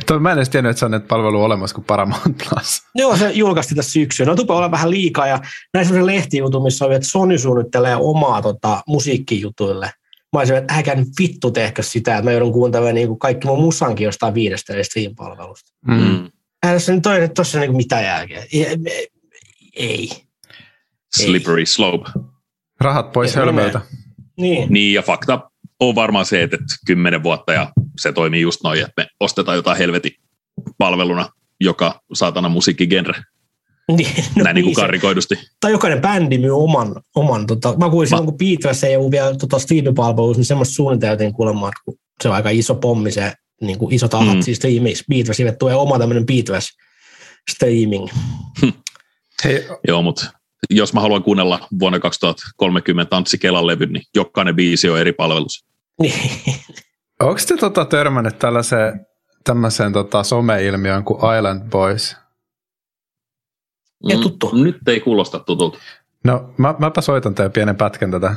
Toi, 0.07 0.21
mä 0.21 0.33
en 0.33 0.39
edes 0.39 0.49
tiennyt, 0.49 0.71
että 0.71 0.79
se 0.79 0.85
on 0.85 0.91
näitä 0.91 1.07
palvelua 1.07 1.45
olemassa 1.45 1.75
kuin 1.75 1.85
Paramount 1.85 2.37
Plus. 2.49 2.83
Joo, 2.95 3.17
se 3.17 3.31
julkaisti 3.31 3.75
tässä 3.75 3.93
syksyyn. 3.93 4.27
No 4.27 4.37
tupa 4.37 4.57
olla 4.57 4.71
vähän 4.71 4.91
liikaa 4.91 5.27
ja 5.27 5.41
näin 5.75 5.87
semmoisen 5.87 6.17
lehtijutun, 6.17 6.62
missä 6.62 6.85
oli, 6.85 6.95
että 6.95 7.09
Sony 7.09 7.39
suunnittelee 7.39 7.97
omaa 7.97 8.43
tota, 8.43 8.83
musiikkijutuille. 8.87 9.91
Mä 10.33 10.41
olisin, 10.41 10.57
että 10.57 10.75
äkään 10.75 10.99
nyt 10.99 11.09
vittu 11.19 11.51
tehkö 11.51 11.83
sitä, 11.83 12.17
että 12.17 12.25
mä 12.25 12.33
joudun 12.33 12.53
kuuntelemaan 12.53 12.95
niin 12.95 13.09
kuin 13.09 13.19
kaikki 13.19 13.47
mun 13.47 13.61
musankin 13.61 14.05
jostain 14.05 14.35
viidestä 14.35 14.73
eri 14.73 14.85
stream-palvelusta. 14.85 15.73
Mm. 15.87 16.31
Eihän 16.62 16.81
se 16.81 16.95
nyt 16.95 17.07
ole 17.07 17.29
tuossa 17.29 17.61
niin 17.61 17.77
mitään 17.77 18.05
järkeä. 18.05 18.45
Ei. 18.53 18.77
ei. 19.77 20.09
Slippery 21.17 21.67
slope. 21.67 22.11
Rahat 22.81 23.12
pois 23.12 23.37
hölmöltä. 23.37 23.81
Niin. 24.37 24.73
Niin, 24.73 24.95
ja 24.95 25.03
fakta 25.03 25.51
on 25.81 25.95
varmaan 25.95 26.27
se, 26.27 26.43
että 26.43 26.57
kymmenen 26.87 27.23
vuotta 27.23 27.53
ja 27.53 27.73
se 28.01 28.13
toimii 28.13 28.41
just 28.41 28.61
noin, 28.65 28.81
että 28.81 28.93
me 28.97 29.07
ostetaan 29.21 29.57
jotain 29.57 29.79
helvetin 29.79 30.13
palveluna, 30.79 31.29
joka 31.61 32.01
saatana 32.15 32.49
musiikkigenre, 32.49 33.23
niin. 33.97 34.25
no, 34.37 34.45
näin 34.45 34.55
niin 34.55 34.65
kuin 34.65 34.75
se- 34.75 34.81
karrikoidusti. 34.81 35.35
tai 35.61 35.73
jokainen 35.73 36.01
bändi 36.01 36.39
myy 36.39 36.63
oman, 36.63 36.95
oman 37.17 37.47
tota, 37.47 37.77
mä 37.77 37.91
kuulin 37.91 38.09
silloin, 38.09 38.27
kun 38.27 38.39
Beatles 38.39 38.85
ei 38.85 38.97
ollut 38.97 39.11
vielä 39.11 39.37
tota 39.37 39.59
streamipalveluissa, 39.59 40.39
niin 40.39 40.47
semmoista 40.47 40.75
suunniteltiin 40.75 41.33
kuulemma, 41.33 41.69
että 41.69 41.81
kun 41.85 41.99
se 42.23 42.29
on 42.29 42.35
aika 42.35 42.51
iso 42.51 42.75
pommi 42.75 43.13
se, 43.13 43.33
niin 43.61 43.79
kuin 43.79 43.95
isot 43.95 44.15
alat, 44.15 44.37
mm. 44.37 44.43
Siis 44.43 44.57
streamiksi 44.57 45.05
Beatlesille 45.11 45.53
tulee 45.53 45.75
oma 45.75 45.99
tämmöinen 45.99 46.27
Beatles 46.27 46.69
streaming. 47.51 48.09
Hei, 49.45 49.67
Joo, 49.89 50.03
mutta 50.03 50.27
jos 50.71 50.93
mä 50.93 51.01
haluan 51.01 51.23
kuunnella 51.23 51.69
vuonna 51.81 51.99
2030 51.99 53.17
Antsi 53.17 53.39
Kelan 53.39 53.67
levyn, 53.67 53.93
niin 53.93 54.03
jokainen 54.15 54.57
biisi 54.57 54.89
on 54.89 54.99
eri 55.01 55.13
palvelus. 55.13 55.65
Niin. 56.03 56.15
onko 57.21 57.41
te 57.49 57.57
tota 57.57 57.85
törmännyt 57.85 58.39
tällaiseen 58.39 59.07
tämmöiseen 59.45 59.93
tota 59.93 60.23
some-ilmiöön 60.23 61.05
kuin 61.05 61.37
Island 61.39 61.71
Boys? 61.71 62.17
Ei 64.11 64.19
tuttu. 64.19 64.51
Mm, 64.55 64.63
Nyt 64.63 64.77
ei 64.87 65.01
kuulosta 65.01 65.39
tutulta. 65.39 65.79
No, 66.25 66.55
mä, 66.57 66.75
mäpä 66.79 67.01
soitan 67.01 67.35
teille 67.35 67.51
pienen 67.51 67.77
pätkän 67.77 68.11
tätä. 68.11 68.35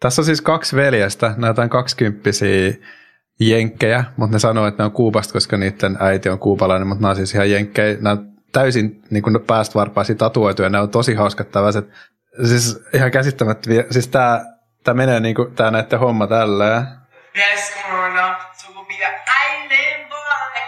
Tässä 0.00 0.22
on 0.22 0.26
siis 0.26 0.40
kaksi 0.40 0.76
veljestä, 0.76 1.34
jotain 1.46 1.70
kaksikymppisiä 1.70 2.74
jenkkejä, 3.40 4.04
mutta 4.16 4.36
ne 4.36 4.38
sanoo, 4.38 4.66
että 4.66 4.82
ne 4.82 4.84
on 4.84 4.92
Kuubasta, 4.92 5.32
koska 5.32 5.56
niiden 5.56 5.96
äiti 6.00 6.28
on 6.28 6.38
kuupalainen, 6.38 6.88
mutta 6.88 7.02
nämä 7.02 7.10
on 7.10 7.16
siis 7.16 7.34
ihan 7.34 7.50
jenkkejä. 7.50 7.96
Nämä 8.00 8.12
on 8.12 8.32
täysin 8.52 9.02
niin 9.10 9.22
kuin 9.22 9.40
päästä 9.46 9.74
varpaasi 9.74 10.14
tatuoituja, 10.14 10.68
nämä 10.68 10.82
on 10.82 10.90
tosi 10.90 11.14
hauskat 11.14 11.50
tällaiset. 11.50 11.88
Siis 12.44 12.80
ihan 12.94 13.10
käsittämättä, 13.10 13.70
siis 13.90 14.08
tää, 14.08 14.44
tää 14.84 14.94
menee 14.94 15.20
niin 15.20 15.34
kuin, 15.34 15.54
tää 15.54 15.70
näette 15.70 15.96
homma 15.96 16.26
tälleen. 16.26 16.86
Best 17.34 17.72
one 17.90 18.16
up 18.18 18.40
to 18.60 18.84
be 18.88 18.96
an 19.04 19.16
island 19.46 20.10
boy. 20.10 20.18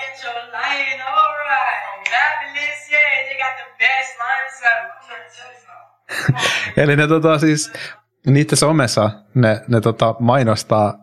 Get 0.00 0.16
your 0.24 0.38
line 0.56 1.00
alright. 1.02 1.80
Fabulous, 2.10 2.82
yeah, 2.90 3.24
they 3.26 3.36
got 3.44 3.54
the 3.60 3.68
best 3.78 4.12
you 4.18 5.48
something. 5.60 6.74
Eli 6.76 6.96
ne 6.96 7.06
tota 7.08 7.38
siis, 7.38 7.72
niiden 8.26 8.56
somessa 8.56 9.10
ne, 9.34 9.60
ne 9.68 9.80
tota 9.80 10.14
mainostaa 10.18 10.94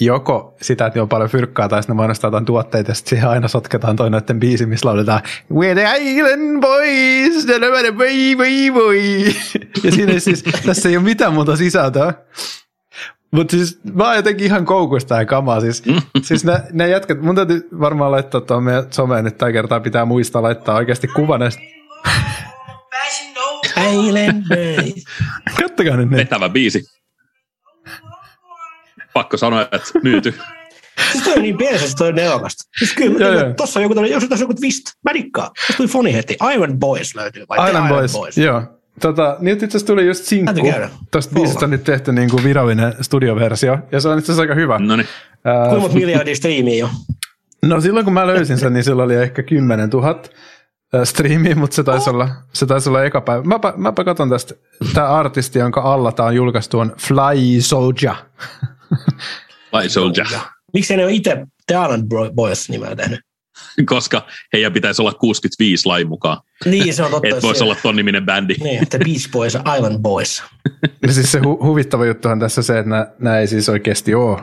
joko 0.00 0.56
sitä, 0.62 0.86
että 0.86 0.98
ne 0.98 1.02
on 1.02 1.08
paljon 1.08 1.30
fyrkkaa, 1.30 1.68
tai 1.68 1.82
sitten 1.82 1.96
ne 1.96 1.96
mainostaa 1.96 2.28
jotain 2.28 2.44
tuotteita, 2.44 2.90
ja 2.90 2.94
sitten 2.94 3.10
siihen 3.10 3.28
aina 3.28 3.48
sotketaan 3.48 3.96
toi 3.96 4.10
noiden 4.10 4.40
biisi, 4.40 4.66
missä 4.66 4.88
lauletaan 4.88 5.20
We're 5.52 5.74
the 5.74 5.96
Island 5.98 6.60
Boys, 6.60 7.46
the 7.46 7.92
boy, 7.92 8.36
boy, 8.36 8.70
boy. 8.72 9.24
Ja 9.84 9.92
siinä 9.92 10.18
siis, 10.18 10.44
tässä 10.66 10.88
ei 10.88 10.96
ole 10.96 11.04
mitään 11.04 11.34
muuta 11.34 11.56
sisältöä. 11.56 12.14
Mutta 13.30 13.50
siis 13.56 13.80
mä 13.94 14.04
oon 14.04 14.16
jotenkin 14.16 14.46
ihan 14.46 14.64
koukusta 14.64 15.16
ja 15.16 15.26
kamaa. 15.26 15.60
Siis, 15.60 15.82
siis 16.22 16.44
ne, 16.44 16.62
ne 16.72 16.88
jätkät, 16.88 17.20
mun 17.22 17.34
täytyy 17.34 17.68
varmaan 17.80 18.10
laittaa 18.10 18.40
tuon 18.40 18.62
meidän 18.62 18.92
someen 18.92 19.24
nyt 19.24 19.38
tällä 19.38 19.52
kertaa, 19.52 19.80
pitää 19.80 20.04
muistaa 20.04 20.42
laittaa 20.42 20.76
oikeasti 20.76 21.08
kuva 21.08 21.38
näistä. 21.38 21.62
Boys. 23.76 25.04
Kattokaa 25.60 25.96
nyt 25.96 26.10
ne. 26.10 26.16
Vetävä 26.16 26.48
biisi. 26.48 26.84
Pakko 29.12 29.36
sanoa, 29.36 29.62
että 29.62 29.78
myyty. 30.02 30.34
Siis 31.12 31.24
toi 31.24 31.34
on 31.36 31.42
niin 31.42 31.56
siis 31.78 31.94
toi 31.94 32.08
on 32.08 32.14
neokasta. 32.14 32.64
Siis 32.78 32.94
kyllä, 32.94 33.26
Joo, 33.26 33.32
joo, 33.40 33.54
tossa 33.56 33.80
on 33.80 33.82
joku, 33.82 33.94
tämmönen- 33.94 34.14
jos 34.14 34.22
tässä 34.28 34.44
on 34.44 34.50
joku 34.50 34.60
twist, 34.60 34.84
mä 35.04 35.14
dikkaan. 35.14 35.50
Tässä 35.54 35.76
tuli 35.76 35.88
foni 35.88 36.14
heti. 36.14 36.36
Island 36.54 36.78
Boys 36.78 37.14
löytyy. 37.14 37.44
Vai 37.48 37.68
Island 37.68 37.88
Boys, 38.12 38.38
joo. 38.38 38.77
Tota, 39.00 39.36
nyt 39.40 39.62
itse 39.62 39.66
asiassa 39.66 39.86
tuli 39.86 40.06
just 40.06 40.24
sinkku. 40.24 40.72
Tuosta 41.10 41.34
biisistä 41.34 41.64
on 41.64 41.70
nyt 41.70 41.84
tehty 41.84 42.12
niin 42.12 42.30
kuin 42.30 42.44
virallinen 42.44 42.94
studioversio, 43.00 43.78
ja 43.92 44.00
se 44.00 44.08
on 44.08 44.18
itse 44.18 44.32
asiassa 44.32 44.42
aika 44.42 44.54
hyvä. 44.54 44.78
No 44.78 44.96
niin. 44.96 45.08
Ää, 45.44 45.54
Kuinka 45.62 45.80
monta 45.80 45.96
miljardia 45.96 46.36
striimiä 46.36 46.74
jo? 46.78 46.90
no 47.62 47.80
silloin 47.80 48.04
kun 48.04 48.14
mä 48.14 48.26
löysin 48.26 48.58
sen, 48.58 48.72
niin 48.72 48.84
sillä 48.84 49.02
oli 49.02 49.14
ehkä 49.14 49.42
10 49.42 49.90
000 49.90 50.22
ää, 50.92 51.04
striimiä, 51.04 51.54
mutta 51.54 51.76
se 51.76 51.82
taisi, 51.84 52.10
olla, 52.10 52.28
se 52.52 52.66
taisi 52.66 52.88
olla 52.88 53.04
eka 53.04 53.20
päivä. 53.20 53.42
Mäpä, 53.42 53.72
mäpä 53.76 54.04
katson 54.04 54.30
tästä. 54.30 54.54
Tämä 54.94 55.08
artisti, 55.08 55.58
jonka 55.58 55.80
alla 55.80 56.12
tämä 56.12 56.26
on 56.26 56.36
julkaistu, 56.36 56.78
on 56.78 56.94
Fly 56.98 57.60
Soldier. 57.60 58.14
Vai 59.72 59.88
Soldier. 59.88 60.26
Miksi 60.74 60.96
ne 60.96 61.04
ole 61.04 61.12
itse 61.12 61.46
The 61.66 61.74
Island 61.74 62.02
Bro- 62.02 62.34
Boys 62.34 62.68
nimellä 62.70 62.96
tehnyt? 62.96 63.20
Koska 63.86 64.26
heidän 64.52 64.72
pitäisi 64.72 65.02
olla 65.02 65.12
65 65.12 65.86
lain 65.86 66.08
mukaan. 66.08 66.38
Niin, 66.64 66.94
se 66.94 67.02
on 67.02 67.10
totta. 67.10 67.28
Et 67.36 67.42
voisi 67.42 67.64
olla 67.64 67.76
ton 67.82 67.96
niminen 67.96 68.26
bändi. 68.26 68.54
Niin, 68.60 68.88
The 68.88 68.98
Beach 68.98 69.30
Boys 69.30 69.54
ja 69.54 69.74
Island 69.76 69.98
Boys. 69.98 70.42
Ja 71.02 71.12
siis 71.14 71.32
se 71.32 71.38
hu- 71.38 71.64
huvittava 71.64 72.06
juttuhan 72.06 72.40
tässä 72.40 72.62
se, 72.62 72.78
että 72.78 73.06
nämä, 73.18 73.38
ei 73.38 73.46
siis 73.46 73.68
oikeasti 73.68 74.14
ole 74.14 74.38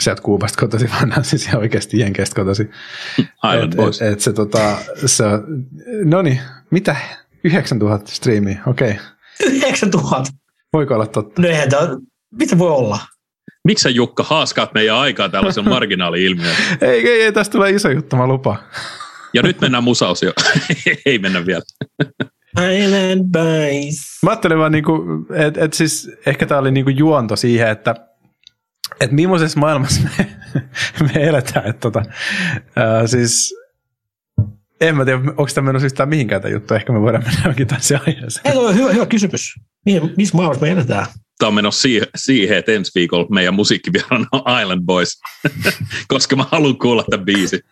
sieltä 0.00 0.22
Kuubasta 0.22 0.60
kotosi, 0.60 0.90
vaan 0.90 1.08
nämä 1.08 1.18
on 1.18 1.24
siis 1.24 1.46
ihan 1.46 1.60
oikeasti 1.60 1.98
Jenkeistä 1.98 2.34
kotosi. 2.34 2.70
Island 3.18 3.72
et, 3.72 3.76
Boys. 3.76 4.02
Et, 4.02 4.12
et 4.12 4.20
se 4.20 4.32
tota, 4.32 4.76
se, 5.06 5.24
no 6.04 6.22
niin, 6.22 6.40
mitä? 6.70 6.96
9000 7.44 8.10
striimiä, 8.10 8.62
okei. 8.66 8.90
Okay. 8.90 9.04
9000. 9.40 10.30
Voiko 10.72 10.94
olla 10.94 11.06
totta? 11.06 11.42
No 11.42 11.48
eihän 11.48 11.70
tää, 11.70 11.80
mitä 12.30 12.58
voi 12.58 12.70
olla? 12.70 12.98
Miksi 13.68 13.82
sä 13.82 13.90
Jukka 13.90 14.22
haaskaat 14.22 14.74
meidän 14.74 14.96
aikaa 14.96 15.28
tällaisen 15.28 15.68
marginaali-ilmiön? 15.74 16.56
Ei, 16.80 17.08
ei, 17.08 17.22
ei, 17.22 17.32
tästä 17.32 17.52
tulee 17.52 17.70
iso 17.70 17.90
juttu, 17.90 18.16
mä 18.16 18.26
lupaan. 18.26 18.58
Ja 19.34 19.42
nyt 19.42 19.60
mennään 19.60 19.84
musaosio. 19.84 20.32
Ei 21.06 21.18
mennä 21.18 21.46
vielä. 21.46 21.62
Island 22.72 23.24
Boys. 23.32 24.22
Mä 24.22 24.30
ajattelin 24.30 24.58
vaan, 24.58 24.72
niinku, 24.72 25.04
että 25.34 25.64
et 25.64 25.72
siis 25.72 26.10
ehkä 26.26 26.46
tämä 26.46 26.60
oli 26.60 26.70
niinku 26.70 26.90
juonto 26.90 27.36
siihen, 27.36 27.68
että 27.68 27.94
et 29.00 29.12
millaisessa 29.12 29.60
maailmassa 29.60 30.00
me, 30.18 30.26
me 31.00 31.28
eletään. 31.28 31.66
Että 31.66 31.80
tota, 31.80 32.02
ää, 32.76 33.06
siis 33.06 33.54
en 34.80 34.96
mä 34.96 35.04
tiedä, 35.04 35.18
onko 35.18 35.48
tämä 35.54 35.66
menossa 35.66 35.86
yhtään 35.86 36.08
mihinkään 36.08 36.42
tämä 36.42 36.52
juttu. 36.52 36.74
Ehkä 36.74 36.92
me 36.92 37.00
voidaan 37.00 37.24
mennä 37.24 37.40
johonkin 37.40 37.66
tässä 37.66 38.00
aiheeseen. 38.06 38.52
Ei, 38.52 38.58
on 38.58 38.74
hyvä, 38.74 38.92
hyvä 38.92 39.06
kysymys. 39.06 39.54
Mihin, 39.86 40.14
missä 40.16 40.36
maailmassa 40.36 40.66
me 40.66 40.72
eletään? 40.72 41.06
Tämä 41.38 41.48
on 41.48 41.54
menossa 41.54 41.82
siihen, 41.82 42.08
siihen 42.16 42.58
että 42.58 42.72
ensi 42.72 42.92
viikolla 42.94 43.26
meidän 43.30 43.54
musiikkivieraan 43.54 44.26
on 44.32 44.60
Island 44.62 44.82
Boys. 44.84 45.20
Koska 46.08 46.36
mä 46.36 46.44
haluan 46.50 46.78
kuulla 46.78 47.04
tämän 47.10 47.24
biisin. 47.24 47.60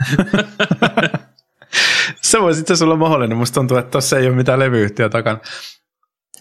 Se 2.22 2.40
voisi 2.40 2.60
itse 2.60 2.72
asiassa 2.72 2.84
olla 2.84 2.96
mahdollinen. 2.96 3.38
Musta 3.38 3.54
tuntuu, 3.54 3.76
että 3.76 3.90
tuossa 3.90 4.18
ei 4.18 4.26
ole 4.26 4.36
mitään 4.36 4.58
levyyhtiö 4.58 5.08
takana. 5.08 5.38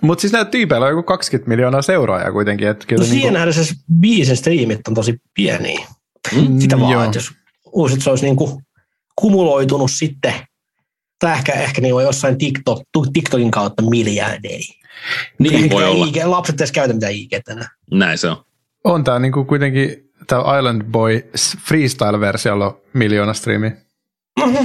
Mutta 0.01 0.21
siis 0.21 0.33
näillä 0.33 0.51
tyypeillä 0.51 0.85
on 0.85 0.91
joku 0.91 1.03
20 1.03 1.49
miljoonaa 1.49 1.81
seuraajaa 1.81 2.31
kuitenkin. 2.31 2.67
Että 2.67 2.87
kyllä 2.87 3.03
No 3.03 3.09
siihen 3.09 3.33
nähdään 3.33 3.53
se 3.53 3.73
biisin 3.99 4.37
striimit 4.37 4.87
on 4.87 4.93
tosi 4.93 5.21
pieniä. 5.33 5.87
Mm, 6.35 6.59
Sitä 6.59 6.79
vaan, 6.79 6.91
joo. 6.91 7.03
että 7.03 7.17
jos 7.17 7.31
uusit 7.65 8.01
se 8.01 8.09
olisi 8.09 8.25
niin 8.25 8.35
kuin 8.35 8.61
kumuloitunut 9.15 9.91
sitten, 9.91 10.33
tai 11.19 11.33
ehkä, 11.33 11.53
ehkä 11.53 11.81
niin 11.81 11.93
on 11.93 12.03
jossain 12.03 12.37
TikTok, 12.37 12.81
TikTokin 13.13 13.51
kautta 13.51 13.83
miljardeja. 13.83 14.84
Niin 15.39 15.69
voi 15.69 15.83
Mitä 15.83 15.89
olla. 15.91 16.05
IG, 16.05 16.15
lapset 16.25 16.55
edes 16.61 16.71
käytä 16.71 16.93
mitään 16.93 17.13
IG 17.13 17.33
enää. 17.49 17.69
Näin 17.91 18.17
se 18.17 18.29
on. 18.29 18.45
On 18.83 19.03
tämä 19.03 19.19
niinku 19.19 19.45
kuitenkin 19.45 20.11
tämä 20.27 20.57
Island 20.57 20.83
Boy 20.83 21.21
freestyle-versiolla 21.65 22.67
on 22.67 22.81
miljoona 22.93 23.33
striimiä. 23.33 23.71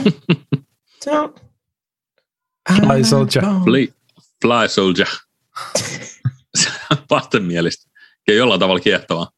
Fly 2.76 3.04
Soldier. 3.04 3.44
Fly, 3.64 3.88
fly 4.42 4.68
Soldier. 4.68 5.08
Se 6.54 6.70
on 6.90 6.96
vastenmielistä. 7.10 7.90
Ja 8.28 8.34
jollain 8.34 8.60
tavalla 8.60 8.80
kiehtovaa. 8.80 9.30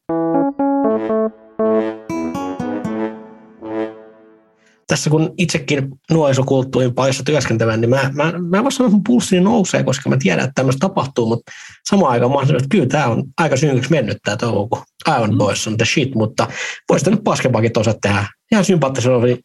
Tässä 4.87 5.09
kun 5.09 5.33
itsekin 5.37 5.89
nuorisokulttuurin 6.11 6.93
parissa 6.93 7.23
työskentelevän, 7.23 7.81
niin 7.81 7.89
mä, 7.89 8.11
mä, 8.13 8.33
mä 8.49 8.57
en 8.57 8.63
voi 8.63 8.71
sanoa, 8.71 8.87
että 8.87 8.95
mun 8.95 9.03
pulssini 9.03 9.41
nousee, 9.41 9.83
koska 9.83 10.09
mä 10.09 10.17
tiedän, 10.17 10.43
että 10.43 10.53
tämmöistä 10.55 10.79
tapahtuu, 10.79 11.25
mutta 11.25 11.51
samaan 11.89 12.11
aikaan 12.11 12.31
mä 12.31 12.45
sanon, 12.45 12.55
että 12.55 12.69
kyllä 12.69 12.85
tämä 12.85 13.07
on 13.07 13.23
aika 13.37 13.57
synkäksi 13.57 13.91
mennyt 13.91 14.17
tämä 14.23 14.37
touhu. 14.37 14.69
Iron 15.07 15.37
Boys 15.37 15.67
on 15.67 15.77
the 15.77 15.85
shit, 15.85 16.15
mutta 16.15 16.47
voisi 16.89 17.11
nyt 17.11 17.23
paskempaakin 17.23 17.79
osaa 17.79 17.93
tehdä. 18.01 18.27
Ihan 18.51 18.65
sympaattisella 18.65 19.17
oli. 19.17 19.39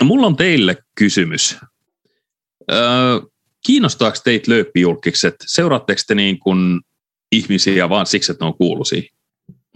No, 0.00 0.06
mulla 0.06 0.26
on 0.26 0.36
teille 0.36 0.76
kysymys. 0.94 1.56
Öö, 2.72 3.20
kiinnostaako 3.66 4.16
teitä 4.24 4.50
lööppijulkikset? 4.50 5.34
Seuraatteko 5.46 6.00
te 6.06 6.14
niin 6.14 6.38
kuin 6.38 6.80
ihmisiä 7.32 7.88
vaan 7.88 8.06
siksi, 8.06 8.32
että 8.32 8.44
ne 8.44 8.46
on 8.46 8.56
kuuluisia? 8.56 9.02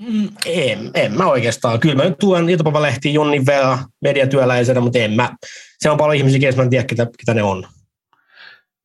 Mm, 0.08 0.28
En, 0.46 0.90
en 0.94 1.16
mä 1.16 1.26
oikeastaan. 1.26 1.80
Kyllä 1.80 1.94
mä 1.94 2.04
nyt 2.04 2.18
tuen 2.18 2.48
iltapäivälehtiin 2.48 3.14
jonnin 3.14 3.46
verran 3.46 3.78
mediatyöläisenä, 4.02 4.80
mutta 4.80 4.98
en 4.98 5.12
mä. 5.12 5.36
Se 5.78 5.90
on 5.90 5.98
paljon 5.98 6.16
ihmisiä, 6.16 6.40
ketä 6.40 6.56
mä 6.56 6.62
en 6.62 6.70
tiedä, 6.70 6.84
ketä, 6.84 7.06
ketä 7.18 7.34
ne 7.34 7.42
on. 7.42 7.66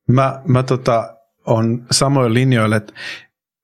Mä, 0.08 0.42
mä 0.44 0.62
tota, 0.62 1.16
on 1.46 1.86
samoin 1.90 2.34
linjoilla, 2.34 2.76
että, 2.76 2.92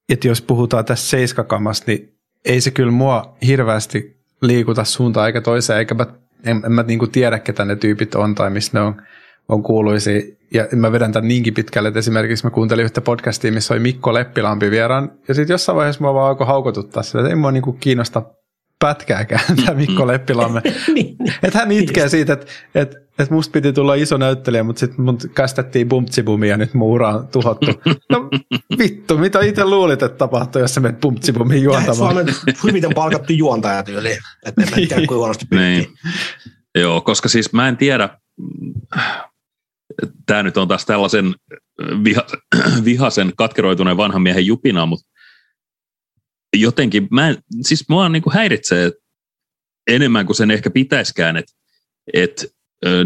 että 0.09 0.27
jos 0.27 0.41
puhutaan 0.41 0.85
tässä 0.85 1.09
seiskakamasta, 1.09 1.91
niin 1.91 2.13
ei 2.45 2.61
se 2.61 2.71
kyllä 2.71 2.91
mua 2.91 3.37
hirveästi 3.45 4.17
liikuta 4.41 4.83
suuntaan 4.83 5.27
eikä 5.27 5.41
toiseen, 5.41 5.79
eikä 5.79 5.95
mä, 5.95 6.05
en, 6.45 6.61
en 6.65 6.71
mä 6.71 6.83
niinku 6.83 7.07
tiedä, 7.07 7.39
ketä 7.39 7.65
ne 7.65 7.75
tyypit 7.75 8.15
on 8.15 8.35
tai 8.35 8.49
missä 8.49 8.71
ne 8.73 8.79
on, 8.79 9.01
on 9.49 9.63
kuuluisia. 9.63 10.21
Ja 10.53 10.67
mä 10.75 10.91
vedän 10.91 11.11
tämän 11.11 11.27
niinkin 11.27 11.53
pitkälle, 11.53 11.87
että 11.87 11.99
esimerkiksi 11.99 12.45
mä 12.45 12.49
kuuntelin 12.49 12.85
yhtä 12.85 13.01
podcastia, 13.01 13.51
missä 13.51 13.73
oli 13.73 13.81
Mikko 13.81 14.13
Leppilampi 14.13 14.71
vieraan, 14.71 15.11
ja 15.27 15.33
sitten 15.33 15.53
jossain 15.53 15.75
vaiheessa 15.75 16.01
mua 16.01 16.13
vaan 16.13 16.29
alkoi 16.29 16.47
haukotuttaa 16.47 17.03
sillä, 17.03 17.21
että 17.21 17.29
ei 17.29 17.35
mua 17.35 17.51
niinku 17.51 17.73
kiinnosta 17.73 18.21
pätkääkään 18.79 19.55
tämä 19.65 19.77
Mikko 19.77 20.07
Leppilamme. 20.07 20.61
niin, 20.95 21.15
niin. 21.19 21.33
Että 21.43 21.59
hän 21.59 21.71
itkee 21.71 22.09
siitä, 22.09 22.33
että 22.33 22.45
et, 22.75 22.95
et 23.19 23.29
musta 23.29 23.51
piti 23.51 23.73
tulla 23.73 23.95
iso 23.95 24.17
näyttelijä, 24.17 24.63
mutta 24.63 24.79
sitten 24.79 25.05
mut 25.05 25.25
kästettiin 25.35 25.89
bumtsibumi 25.89 26.49
ja 26.49 26.57
nyt 26.57 26.73
mun 26.73 26.89
ura 26.89 27.09
on 27.09 27.27
tuhottu. 27.27 27.71
No 28.09 28.29
vittu, 28.77 29.17
mitä 29.17 29.41
itse 29.41 29.65
luulit, 29.65 30.03
että 30.03 30.17
tapahtuu, 30.17 30.61
jos 30.61 30.73
sä 30.73 30.81
menet 30.81 30.99
bumtsibumiin 30.99 31.63
juontamaan? 31.63 31.95
Suomen 31.95 32.25
hyviten 32.63 32.93
palkattu 32.95 33.33
juontaja 33.33 33.83
tyyli. 33.83 34.17
Että 34.45 34.61
en 34.61 34.69
mä 34.69 34.75
tiedä, 34.75 34.95
kuinka 35.07 35.15
huonosti 35.15 35.45
Niin. 35.51 35.87
Joo, 36.75 37.01
koska 37.01 37.29
siis 37.29 37.53
mä 37.53 37.67
en 37.67 37.77
tiedä, 37.77 38.09
tämä 40.25 40.43
nyt 40.43 40.57
on 40.57 40.67
taas 40.67 40.85
tällaisen 40.85 41.35
viha, 42.03 42.25
vihasen 42.85 43.33
katkeroituneen 43.37 43.97
vanhan 43.97 44.21
miehen 44.21 44.45
jupinaa, 44.45 44.85
mutta 44.85 45.09
jotenkin, 46.55 47.07
mä 47.11 47.29
en, 47.29 47.37
siis 47.61 47.89
mua 47.89 48.09
niin 48.09 48.23
kuin 48.23 48.33
häiritsee 48.33 48.91
enemmän 49.87 50.25
kuin 50.25 50.35
sen 50.35 50.51
ehkä 50.51 50.69
pitäiskään, 50.69 51.37
että 51.37 51.53
et, 52.13 52.45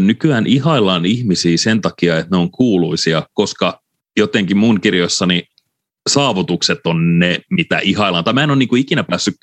nykyään 0.00 0.46
ihaillaan 0.46 1.06
ihmisiä 1.06 1.56
sen 1.56 1.80
takia, 1.80 2.18
että 2.18 2.36
ne 2.36 2.36
on 2.36 2.50
kuuluisia, 2.50 3.26
koska 3.32 3.80
jotenkin 4.16 4.56
mun 4.56 4.80
kirjoissani 4.80 5.42
saavutukset 6.08 6.78
on 6.84 7.18
ne, 7.18 7.40
mitä 7.50 7.78
ihaillaan. 7.78 8.24
Tai 8.24 8.34
mä 8.34 8.42
en 8.42 8.50
ole 8.50 8.58
niin 8.58 8.68
kuin 8.68 8.80
ikinä 8.80 9.04
päässyt 9.04 9.34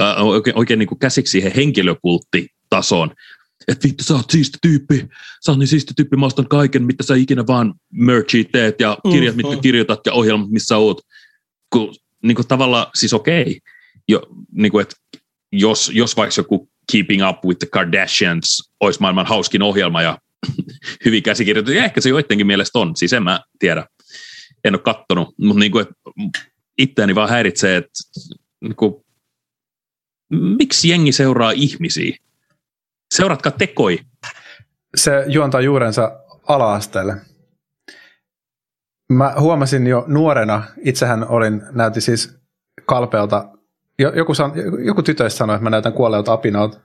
äh, 0.00 0.26
oikein, 0.26 0.58
oikein 0.58 0.78
niin 0.78 0.86
kuin 0.88 0.98
käsiksi 0.98 1.30
siihen 1.30 1.52
henkilökulttitasoon. 1.56 3.14
Että 3.68 3.88
vittu, 3.88 4.04
sä 4.04 4.14
oot 4.14 4.30
siisti 4.30 4.58
tyyppi, 4.62 5.08
sä 5.46 5.52
oot 5.52 5.58
niin 5.58 5.68
siisti 5.68 5.94
tyyppi, 5.96 6.16
mä 6.16 6.26
ostan 6.26 6.48
kaiken, 6.48 6.82
mitä 6.82 7.02
sä 7.02 7.14
ikinä 7.14 7.46
vaan 7.46 7.74
merchia 7.92 8.44
teet 8.52 8.80
ja 8.80 8.98
kirjat, 9.12 9.36
mitkä 9.36 9.56
kirjoitat 9.56 10.00
ja 10.06 10.12
ohjelmat, 10.12 10.50
missä 10.50 10.76
oot. 10.76 11.00
Kun, 11.70 11.94
niin 12.22 12.34
kuin 12.34 12.48
tavallaan, 12.48 12.86
siis 12.94 13.14
okei, 13.14 13.60
jo, 14.08 14.22
niin 14.52 14.72
kuin, 14.72 14.82
että 14.82 14.96
jos, 15.52 15.90
jos 15.94 16.16
vaikka 16.16 16.34
joku 16.36 16.68
Keeping 16.92 17.28
Up 17.28 17.44
with 17.44 17.58
the 17.58 17.68
Kardashians 17.72 18.72
olisi 18.80 19.00
maailman 19.00 19.26
hauskin 19.26 19.62
ohjelma 19.62 20.02
ja 20.02 20.18
hyvin 21.04 21.22
käsikirjoitettu, 21.22 21.76
ja 21.76 21.84
ehkä 21.84 22.00
se 22.00 22.08
joidenkin 22.08 22.46
mielestä 22.46 22.78
on, 22.78 22.96
siis 22.96 23.12
en 23.12 23.22
mä 23.22 23.40
tiedä, 23.58 23.86
en 24.64 24.74
ole 24.74 24.82
kattonut, 24.82 25.34
mutta 25.38 25.60
niin 25.60 25.72
kuin, 25.72 25.82
että 25.82 26.40
itseäni 26.78 27.14
vaan 27.14 27.28
häiritsee, 27.28 27.76
että 27.76 27.90
niin 28.60 28.76
kuin, 28.76 28.94
miksi 30.30 30.88
jengi 30.88 31.12
seuraa 31.12 31.50
ihmisiä? 31.50 32.16
Seuratkaa 33.12 33.52
tekoi. 33.52 33.98
Se 34.94 35.24
juontaa 35.26 35.60
juurensa 35.60 36.20
ala-asteelle. 36.48 37.16
Mä 39.12 39.34
huomasin 39.40 39.86
jo 39.86 40.04
nuorena, 40.06 40.62
itsehän 40.84 41.28
olin, 41.28 41.62
näytti 41.72 42.00
siis 42.00 42.38
kalpealta, 42.86 43.48
jo- 43.98 44.12
joku, 44.12 44.34
san, 44.34 44.52
joku 44.84 45.02
tytöistä 45.02 45.38
sanoi, 45.38 45.56
että 45.56 45.64
mä 45.64 45.70
näytän 45.70 45.92
kuolleelta 45.92 46.32
apinalta. 46.32 46.80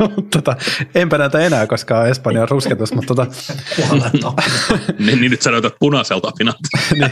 tota, 0.36 0.56
enpä 0.94 1.18
näytä 1.18 1.38
enää, 1.38 1.66
koska 1.66 1.98
on 1.98 2.08
Espanjan 2.08 2.48
rusketus, 2.48 2.92
mutta 2.94 3.14
tota, 3.14 3.26
niin, 4.98 5.20
niin 5.20 5.30
nyt 5.30 5.42
sanoit, 5.42 5.64
että 5.64 5.76
punaiselta 5.80 6.28
apinat. 6.28 6.56
niin, 6.92 7.10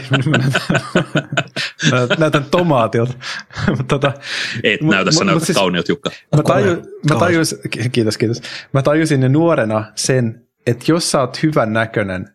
mä 1.91 2.07
näytän, 2.17 2.45
tomaatilta. 2.51 3.13
mutta 3.67 3.83
tota, 3.83 4.13
Et 4.63 4.81
näytä, 4.81 5.11
sä 5.11 5.23
näytät 5.25 5.43
siis- 5.43 5.57
kauniot 5.57 5.89
Jukka. 5.89 6.09
Mä, 6.37 6.43
taju, 6.43 6.81
mä 7.09 7.19
tajus, 7.19 7.55
ki- 7.69 7.89
kiitos, 7.89 8.17
kiitos. 8.17 8.41
Mä 8.73 8.81
tajusin 8.81 9.31
nuorena 9.33 9.85
sen, 9.95 10.41
että 10.67 10.85
jos 10.87 11.11
sä 11.11 11.19
oot 11.19 11.43
hyvän 11.43 11.73
näköinen, 11.73 12.29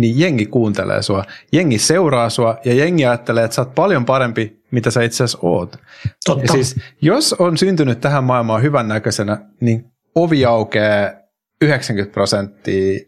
niin 0.00 0.18
jengi 0.18 0.46
kuuntelee 0.46 1.02
sua, 1.02 1.24
jengi 1.52 1.78
seuraa 1.78 2.30
sua 2.30 2.58
ja 2.64 2.74
jengi 2.74 3.06
ajattelee, 3.06 3.44
että 3.44 3.54
sä 3.54 3.62
oot 3.62 3.74
paljon 3.74 4.04
parempi, 4.04 4.62
mitä 4.70 4.90
sä 4.90 5.02
itse 5.02 5.24
asiassa 5.24 5.38
oot. 5.42 5.76
Totta. 6.24 6.44
Ja 6.44 6.52
siis, 6.52 6.76
jos 7.02 7.32
on 7.32 7.58
syntynyt 7.58 8.00
tähän 8.00 8.24
maailmaan 8.24 8.62
hyvän 8.62 8.88
näköisenä, 8.88 9.38
niin 9.60 9.84
ovi 10.14 10.44
aukeaa 10.44 11.10
90 11.62 12.12
prosenttia 12.12 13.00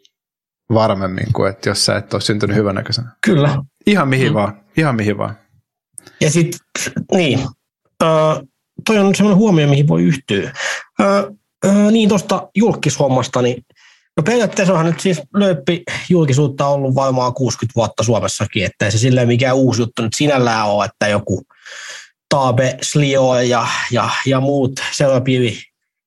varmemmin 0.75 1.27
kuin, 1.33 1.51
että 1.51 1.69
jos 1.69 1.85
sä 1.85 1.97
et 1.97 2.15
ole 2.15 2.21
syntynyt 2.21 2.57
hyvän 2.57 2.75
näköisenä. 2.75 3.11
Kyllä. 3.25 3.57
Ihan 3.87 4.09
mihin 4.09 4.29
mm. 4.29 4.35
vaan, 4.35 4.61
ihan 4.77 4.97
mihin 4.97 5.19
vaan. 5.19 5.37
Ja 6.21 6.31
sitten, 6.31 6.61
niin, 7.15 7.39
öö, 8.03 8.09
toi 8.87 8.99
on 8.99 9.15
semmoinen 9.15 9.39
huomio, 9.39 9.69
mihin 9.69 9.89
voi 9.89 10.03
yhtyä. 10.03 10.53
Öö, 11.01 11.31
öö, 11.65 11.91
niin 11.91 12.09
tuosta 12.09 12.49
julkishommasta, 12.57 13.43
niin 13.43 13.65
no 14.17 14.23
periaatteessa 14.23 14.73
onhan 14.73 14.87
nyt 14.87 15.01
siis 15.01 15.23
lööppi 15.35 15.83
julkisuutta 16.09 16.67
ollut 16.67 16.95
varmaan 16.95 17.35
60 17.35 17.73
vuotta 17.77 18.03
Suomessakin, 18.03 18.65
että 18.65 18.85
ei 18.85 18.93
se 18.93 18.99
silleen 18.99 19.29
mikään 19.29 19.57
uusi 19.57 19.83
juttu 19.83 20.03
nyt 20.03 20.15
sinällään 20.15 20.69
ole, 20.69 20.85
että 20.85 21.09
joku 21.09 21.43
Taabe, 22.29 22.79
Slio 22.83 23.35
ja, 23.35 23.67
ja, 23.91 24.09
ja 24.27 24.41
muut 24.41 24.73
seurapiiri 24.93 25.59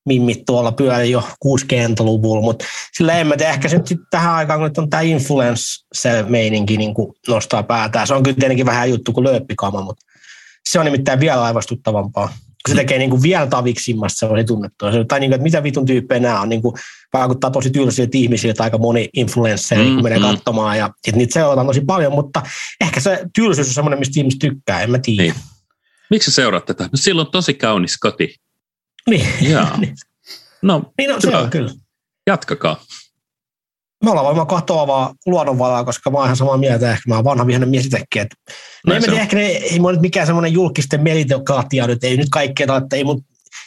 mimmit 0.06 0.44
tuolla 0.46 0.72
pyörii 0.72 1.10
jo 1.10 1.28
60-luvulla, 1.44 2.42
mutta 2.42 2.64
sillä 2.92 3.18
en 3.18 3.26
mä 3.26 3.36
tiedä, 3.36 3.52
ehkä 3.52 3.68
se 3.68 3.76
nyt 3.76 3.86
sit 3.86 4.00
tähän 4.10 4.34
aikaan, 4.34 4.58
kun 4.58 4.68
nyt 4.68 4.78
on 4.78 4.90
tämä 4.90 5.00
influencer-meininki 5.00 6.76
niin 6.76 6.94
nostaa 7.28 7.62
päätään. 7.62 8.06
Se 8.06 8.14
on 8.14 8.22
kyllä 8.22 8.36
tietenkin 8.36 8.66
vähän 8.66 8.90
juttu 8.90 9.12
kuin 9.12 9.24
lööppikama, 9.24 9.82
mutta 9.82 10.06
se 10.68 10.78
on 10.78 10.84
nimittäin 10.84 11.20
vielä 11.20 11.42
aivastuttavampaa. 11.42 12.28
Kun 12.66 12.74
se 12.76 12.82
tekee 12.82 12.98
niin 12.98 13.10
kuin 13.10 13.22
vielä 13.22 13.46
taviksimmasta 13.46 14.18
sellaisia 14.18 14.46
tunnettua. 14.46 14.92
Se- 14.92 15.04
Tai 15.04 15.20
niin 15.20 15.30
kuin, 15.30 15.34
että 15.34 15.42
mitä 15.42 15.62
vitun 15.62 15.86
tyyppejä 15.86 16.20
nämä 16.20 16.40
on. 16.40 16.48
Niin 16.48 16.62
kuin, 16.62 16.74
vaikuttaa 17.12 17.50
tosi 17.50 17.70
tylsiltä 17.70 18.10
ihmisiltä 18.18 18.62
aika 18.62 18.78
moni 18.78 19.08
influencer, 19.14 19.78
mm, 19.78 19.84
Mm, 19.84 19.94
kun 19.94 20.02
menee 20.02 20.18
mm. 20.18 20.24
katsomaan. 20.24 20.78
Ja 20.78 20.90
sit 21.04 21.16
niitä 21.16 21.32
seurataan 21.34 21.66
tosi 21.66 21.80
paljon, 21.80 22.12
mutta 22.12 22.42
ehkä 22.80 23.00
se 23.00 23.20
tylsyys 23.34 23.68
on 23.68 23.74
semmoinen, 23.74 23.98
mistä 23.98 24.20
ihmiset 24.20 24.38
tykkää. 24.38 24.82
En 24.82 24.90
mä 24.90 24.98
tiedä. 24.98 25.22
Niin. 25.22 25.34
Miksi 26.10 26.30
seuraat 26.32 26.64
tätä? 26.66 26.84
No, 26.84 26.90
sillä 26.94 27.20
on 27.20 27.30
tosi 27.30 27.54
kaunis 27.54 27.98
koti. 27.98 28.34
Niin. 29.10 29.26
Jaa. 29.40 29.78
No, 30.62 30.92
niin 30.98 31.10
no, 31.10 31.20
se 31.20 31.36
on 31.36 31.50
kyllä. 31.50 31.70
jatkakaa. 32.26 32.80
Me 34.04 34.10
ollaan 34.10 34.26
varmaan 34.26 34.46
katoavaa 34.46 35.14
luonnonvaraa, 35.26 35.84
koska 35.84 36.10
mä 36.10 36.18
oon 36.18 36.26
ihan 36.26 36.36
samaa 36.36 36.56
mieltä, 36.56 36.90
ehkä 36.90 37.02
mä 37.08 37.14
oon 37.14 37.24
vanha 37.24 37.46
vihainen 37.46 37.68
mies 37.68 37.84
itsekin. 37.84 38.22
Että 38.22 38.36
no 38.86 38.90
Näin 38.92 39.02
mä 39.02 39.14
se 39.14 39.20
ehkä 39.20 39.36
ne, 39.36 39.46
ei 39.46 39.78
mua 39.78 39.92
nyt 39.92 40.00
mikään 40.00 40.26
semmoinen 40.26 40.52
julkisten 40.52 41.02
meritokratia 41.02 41.86
nyt, 41.86 42.04
ei 42.04 42.16
nyt 42.16 42.28
kaikkea, 42.30 42.76
että 42.76 42.96
ei 42.96 43.04
mun 43.04 43.24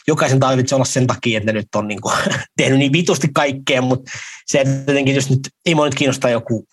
jokaisen 0.08 0.40
tarvitse 0.40 0.74
olla 0.74 0.84
sen 0.84 1.06
takia, 1.06 1.38
että 1.38 1.52
ne 1.52 1.58
nyt 1.58 1.68
on 1.74 1.88
niin 1.88 2.00
kuin, 2.00 2.14
tehnyt 2.56 2.78
niin 2.78 2.92
vitusti 2.92 3.28
kaikkea, 3.34 3.82
mutta 3.82 4.12
se, 4.46 4.60
että 4.60 4.90
jotenkin 4.92 5.14
jos 5.14 5.30
nyt, 5.30 5.40
ei 5.66 5.74
mua 5.74 5.84
nyt 5.84 5.94
kiinnosta 5.94 6.30
joku 6.30 6.64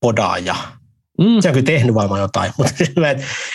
podaaja. 0.00 0.54
Mm. 1.18 1.40
Se 1.40 1.48
on 1.48 1.54
kyllä 1.54 1.66
tehnyt 1.66 1.94
varmaan 1.94 2.20
jotain, 2.20 2.52
mutta 2.58 2.74
mä 3.00 3.10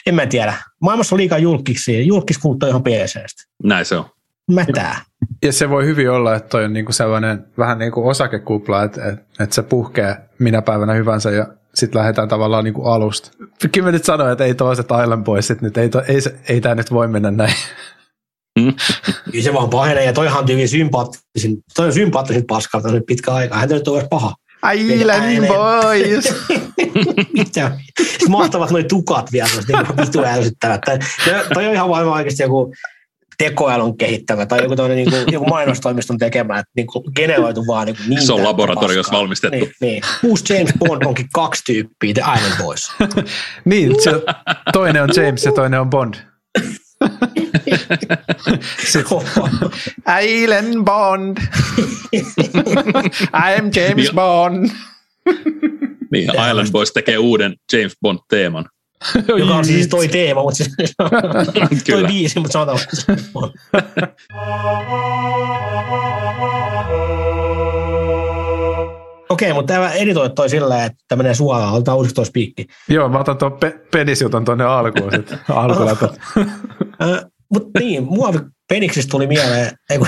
en, 0.06 0.16
mä 0.16 0.26
tiedä. 0.26 0.54
Maailmassa 0.82 1.16
on 1.16 1.20
liikaa 1.20 1.38
julkiksi, 1.38 2.08
julkiskulttuuri 2.08 2.70
ihan 2.70 2.84
PCstä. 2.84 3.44
Näin 3.64 3.86
se 3.86 3.96
on. 3.96 4.06
Mätää. 4.52 5.02
Ja 5.44 5.54
se 5.54 5.70
voi 5.70 5.86
hyvin 5.86 6.12
olla, 6.12 6.36
että 6.36 6.50
toi 6.50 6.66
on 6.66 6.74
niinku 6.74 6.92
sellainen 6.92 7.46
vähän 7.58 7.80
niin 7.80 7.92
kuin 7.92 8.08
osakekupla, 8.08 8.84
että, 8.84 9.06
että, 9.06 9.44
että 9.44 9.56
se 9.56 9.64
puhkee 9.64 10.18
minä 10.40 10.62
päivänä 10.62 10.94
hyvänsä 10.94 11.32
ja 11.32 11.48
sitten 11.74 12.00
lähdetään 12.00 12.28
tavallaan 12.28 12.64
niinku 12.64 12.86
alusta. 12.86 13.32
Kyllä 13.72 13.88
mä 13.88 13.92
nyt 13.92 14.06
sanoin, 14.06 14.32
että 14.32 14.44
ei 14.44 14.56
toiset 14.56 14.88
Island 15.04 15.24
Boysit 15.24 15.62
nyt, 15.62 15.78
ei, 15.78 15.90
to, 15.90 16.02
ei, 16.08 16.20
ei 16.50 16.62
tämä 16.62 16.76
nyt 16.76 16.92
voi 16.92 17.08
mennä 17.08 17.32
näin. 17.32 17.54
Kyllä 19.32 19.44
se 19.44 19.54
vaan 19.54 19.70
pahenee, 19.70 20.06
ja 20.06 20.14
toihan 20.14 20.44
on 20.44 20.48
hyvin 20.50 20.70
sympaattisin, 20.70 21.58
toi 21.76 21.86
on 21.86 21.94
sympaattisin 21.94 22.46
paskaa, 22.48 22.82
nyt 22.82 23.06
pitkä 23.08 23.32
aika. 23.32 23.56
Hän 23.56 23.70
nyt 23.70 23.88
on 23.88 23.98
edes 23.98 24.08
paha. 24.10 24.34
Island 24.74 25.48
Boys! 25.48 26.34
Mitä? 27.34 27.72
Mahtavat 28.30 28.72
noi 28.72 28.84
tukat 28.84 29.32
vielä, 29.32 29.50
niin 29.68 29.98
vitu 30.06 30.24
ärsyttävät. 30.24 30.82
Tai, 30.82 31.00
toi 31.54 31.68
on 31.68 31.74
ihan 31.74 31.90
varmaan 31.90 32.18
oikeasti 32.18 32.44
joku 32.44 32.74
tekoälyn 33.38 33.97
kehittämä 33.97 34.45
tai 34.45 34.63
joku, 34.63 34.76
toinen, 34.76 34.97
niin 34.97 35.10
kuin, 35.10 35.23
joku 35.32 35.45
mainostoimiston 35.45 36.17
tekemä, 36.17 36.60
että 36.60 36.71
niin 36.76 36.88
kuin 36.88 37.04
generoitu 37.15 37.67
vaan 37.67 37.86
niin, 37.86 37.97
kuin 37.97 38.10
niin 38.10 38.21
Se 38.21 38.34
on 38.34 38.43
laboratoriossa 38.43 39.10
paskaa. 39.10 39.19
valmistettu. 39.19 39.58
Niin, 39.58 39.73
niin. 39.82 40.04
Uusi 40.23 40.54
James 40.54 40.73
Bond 40.80 41.06
onkin 41.06 41.28
kaksi 41.34 41.63
tyyppiä, 41.65 42.13
The 42.13 42.23
Island 42.36 42.63
Boys. 42.63 42.91
niin, 43.65 44.04
se, 44.04 44.12
toinen 44.73 45.04
on 45.04 45.10
James 45.15 45.45
ja 45.45 45.52
toinen 45.52 45.82
on 45.82 45.89
Bond. 45.89 46.13
Island 50.23 50.84
Bond! 50.86 51.38
I 53.47 53.60
am 53.60 53.71
James. 53.76 54.12
Bond! 54.15 54.69
Niin, 56.12 56.30
Island 56.30 56.71
Boys 56.71 56.91
tekee 56.91 57.17
uuden 57.17 57.56
James 57.73 57.93
Bond-teeman. 58.02 58.65
Joka 59.28 59.56
on 59.56 59.66
siis 59.66 59.88
toi 59.88 60.08
teema, 60.08 60.42
mutta 60.42 60.58
siis, 60.58 60.74
toi 61.92 62.04
biisi, 62.04 62.40
mutta 62.40 62.54
sanotaan. 62.54 62.80
Okei, 69.30 69.54
mutta 69.54 69.74
tämä 69.74 69.92
editoit 69.92 70.36
toi 70.36 70.50
silleen, 70.50 70.84
että 70.84 70.98
tämä 71.08 71.18
menee 71.24 71.36
suoraan, 71.36 71.74
otetaan 71.74 71.98
uusiksi 71.98 72.16
toi 72.16 72.26
spiikki. 72.26 72.66
Joo, 72.90 73.10
mä 73.10 73.20
otan 73.20 73.38
tuon 73.38 73.54
pe- 73.54 73.80
penisjuton 73.92 74.46
tuonne 74.46 74.64
alkuun 74.64 75.12
sitten. 75.12 75.40
Mutta 77.54 77.80
niin, 77.80 78.04
muovi 78.04 78.40
Peniksistä 78.70 79.12
tuli 79.12 79.28
mieleen, 79.28 79.72
ei 79.90 79.98
kun 79.98 80.08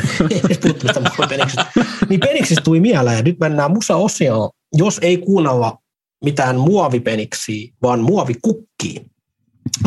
ei 0.49 0.57
puhuttu 0.61 0.85
mistä 0.85 0.99
muovipeniksistä, 0.99 1.65
niin 2.09 2.19
Peniksistä 2.19 2.61
tuli 2.63 2.79
mieleen, 2.79 3.17
ja 3.17 3.23
nyt 3.23 3.39
mennään 3.39 3.71
musa-osioon, 3.71 4.49
jos 4.73 4.99
ei 5.01 5.17
kuunnella 5.17 5.77
mitään 6.25 6.55
muovipeniksiä, 6.55 7.73
vaan 7.81 7.99
muovikukkia. 7.99 9.01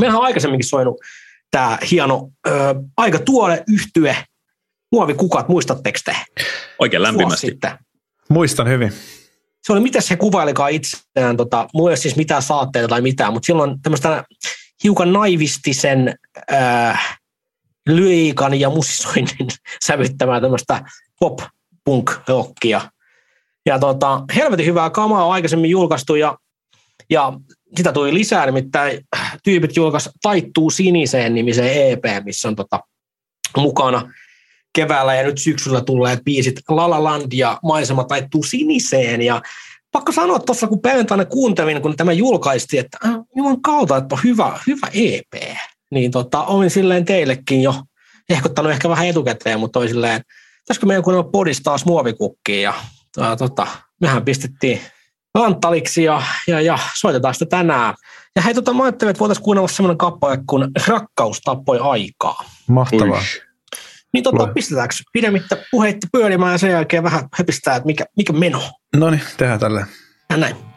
Meillä 0.01 0.18
on 0.18 0.25
aikaisemminkin 0.25 0.68
soinut 0.68 0.97
tämä 1.51 1.79
hieno, 1.90 2.31
ö, 2.47 2.51
aika 2.97 3.18
tuore 3.18 3.64
yhtye, 3.68 4.16
muovikukat, 4.92 5.49
muistatteko 5.49 5.99
te? 6.05 6.16
Oikein 6.79 7.03
lämpimästi. 7.03 7.59
Muistan 8.29 8.68
hyvin. 8.68 8.92
se 9.62 9.73
oli, 9.73 9.81
miten 9.81 10.03
se 10.03 10.16
kuvailikaan 10.16 10.73
itseään, 10.73 11.37
tota, 11.37 11.68
mulla 11.75 11.90
ei 11.90 11.92
ole 11.92 11.97
siis 11.97 12.16
mitään 12.16 12.42
saatteita 12.42 12.88
tai 12.88 13.01
mitään, 13.01 13.33
mutta 13.33 13.47
silloin 13.47 13.83
tämmöistä 13.83 14.25
hiukan 14.85 15.12
naivistisen 15.12 16.14
äh, 16.53 17.18
lyriikan 17.88 18.61
ja 18.61 18.71
musisoinnin 18.71 19.49
sävyttämää 19.87 20.40
tämmöistä 20.40 20.85
pop-punk-rockia. 21.21 22.81
Ja 23.66 23.79
tota, 23.79 24.25
helvetin 24.37 24.66
hyvää 24.66 24.90
kamaa 24.90 25.27
on 25.27 25.33
aikaisemmin 25.33 25.70
julkaistu 25.70 26.14
ja, 26.14 26.38
ja 27.11 27.33
sitä 27.77 27.92
tuli 27.92 28.14
lisää, 28.14 28.46
nimittäin 28.46 29.01
tyypit 29.44 29.77
julkaisi 29.77 30.11
Taittuu 30.22 30.70
siniseen 30.70 31.35
nimisen 31.35 31.90
EP, 31.90 32.05
missä 32.25 32.48
on 32.48 32.57
tota, 32.57 32.81
mukana 33.57 34.12
keväällä 34.75 35.14
ja 35.14 35.22
nyt 35.22 35.38
syksyllä 35.38 35.81
tulleet 35.81 36.25
biisit 36.25 36.61
La 36.68 36.90
La 36.90 37.05
Land 37.05 37.33
ja 37.33 37.59
Maisema 37.62 38.05
taittuu 38.05 38.42
siniseen. 38.42 39.22
Ja 39.22 39.42
pakko 39.92 40.12
sanoa 40.12 40.38
tuossa, 40.38 40.66
kun 40.66 40.81
perjantaina 40.81 41.25
kuuntelin, 41.25 41.83
kun 41.83 41.96
tämä 41.96 42.12
julkaistiin, 42.12 42.81
että 42.81 42.98
äh, 43.05 43.14
juman 43.37 43.62
kautta, 43.62 43.96
että 43.96 44.14
on 44.14 44.20
hyvä, 44.25 44.61
hyvä 44.66 44.87
EP. 44.94 45.57
Niin 45.90 46.11
tota, 46.11 46.44
olin 46.44 46.70
silleen 46.70 47.05
teillekin 47.05 47.62
jo 47.62 47.75
ehkottanut 48.29 48.72
ehkä 48.72 48.88
vähän 48.88 49.07
etukäteen, 49.07 49.61
mutta 49.61 49.79
oli 49.79 49.88
silleen, 49.88 50.22
pitäisikö 50.59 50.87
meidän 50.87 51.03
kuunnella 51.03 51.31
podista 51.31 51.62
taas 51.64 51.85
muovikukkiin 51.85 52.62
ja 52.62 52.75
ää, 53.20 53.37
tota, 53.37 53.66
mehän 54.01 54.25
pistettiin 54.25 54.81
Anttaliksi 55.35 56.05
ja, 56.05 56.22
ja, 56.46 56.61
ja 56.61 56.79
soitetaan 56.94 57.35
sitä 57.35 57.46
tänään. 57.46 57.94
Ja 58.37 58.42
hei, 58.42 58.55
tota, 58.55 58.75
mä 58.75 58.83
ajattelin, 58.83 59.11
että 59.11 59.20
voitaisiin 59.20 59.44
kuunnella 59.44 59.68
semmoinen 59.68 59.98
kappale, 59.98 60.38
kun 60.46 60.70
Rakkaus 60.87 61.40
tappoi 61.40 61.79
aikaa. 61.79 62.44
Mahtavaa. 62.68 63.18
Uish. 63.18 63.40
Niin 64.12 64.25
tota, 64.25 64.46
pistetäänkö 64.46 64.94
pidemmittä 65.12 65.57
puheitta 65.70 66.07
pyörimään 66.12 66.53
ja 66.53 66.59
sen 66.59 66.70
jälkeen 66.70 67.03
vähän 67.03 67.29
höpistää, 67.38 67.77
että 67.77 67.87
mikä, 67.87 68.05
mikä 68.16 68.33
meno. 68.33 68.62
No 68.96 69.11
niin, 69.11 69.22
tehdään 69.37 69.61
tälleen. 69.61 69.87
Ja 70.31 70.37
näin. 70.37 70.71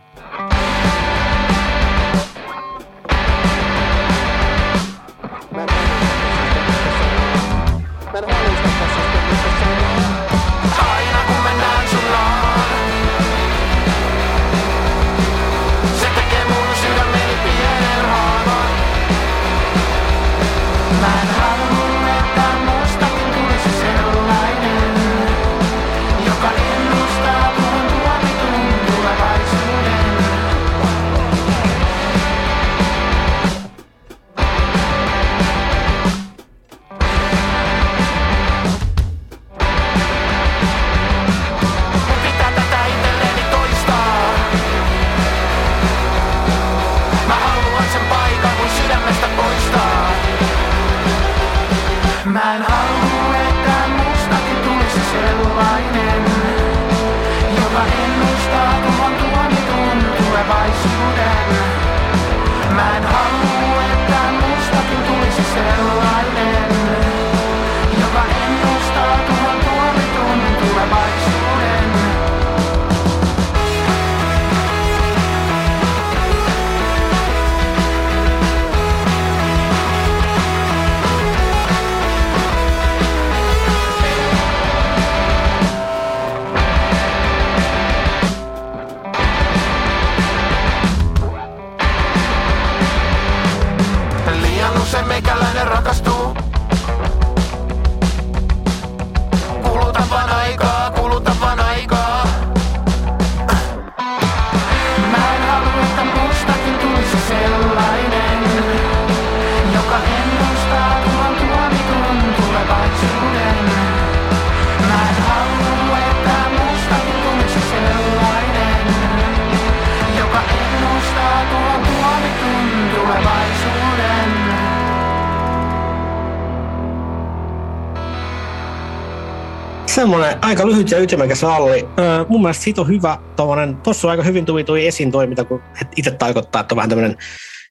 Semmoinen 129.96 130.38
aika 130.42 130.68
lyhyt 130.68 130.92
ja 130.92 131.00
ytimekäs 131.00 131.42
ralli. 131.42 131.88
Öö, 132.00 132.26
mun 132.30 132.42
mielestä 132.42 132.64
siitä 132.64 132.82
on 132.82 132.88
hyvä 132.88 133.18
tommonen, 133.36 133.76
tossa 133.76 134.08
on 134.08 134.12
aika 134.12 134.24
hyvin 134.24 134.46
tuli, 134.46 134.64
tuli 134.64 134.88
esiin 134.88 135.12
toi, 135.12 135.28
mitä 135.28 135.44
kun 135.44 135.62
itse 135.96 136.12
tarkoittaa, 136.12 136.62
että 136.62 136.76
on 136.76 136.78
vähän 136.78 136.90
tämmöinen, 136.90 137.18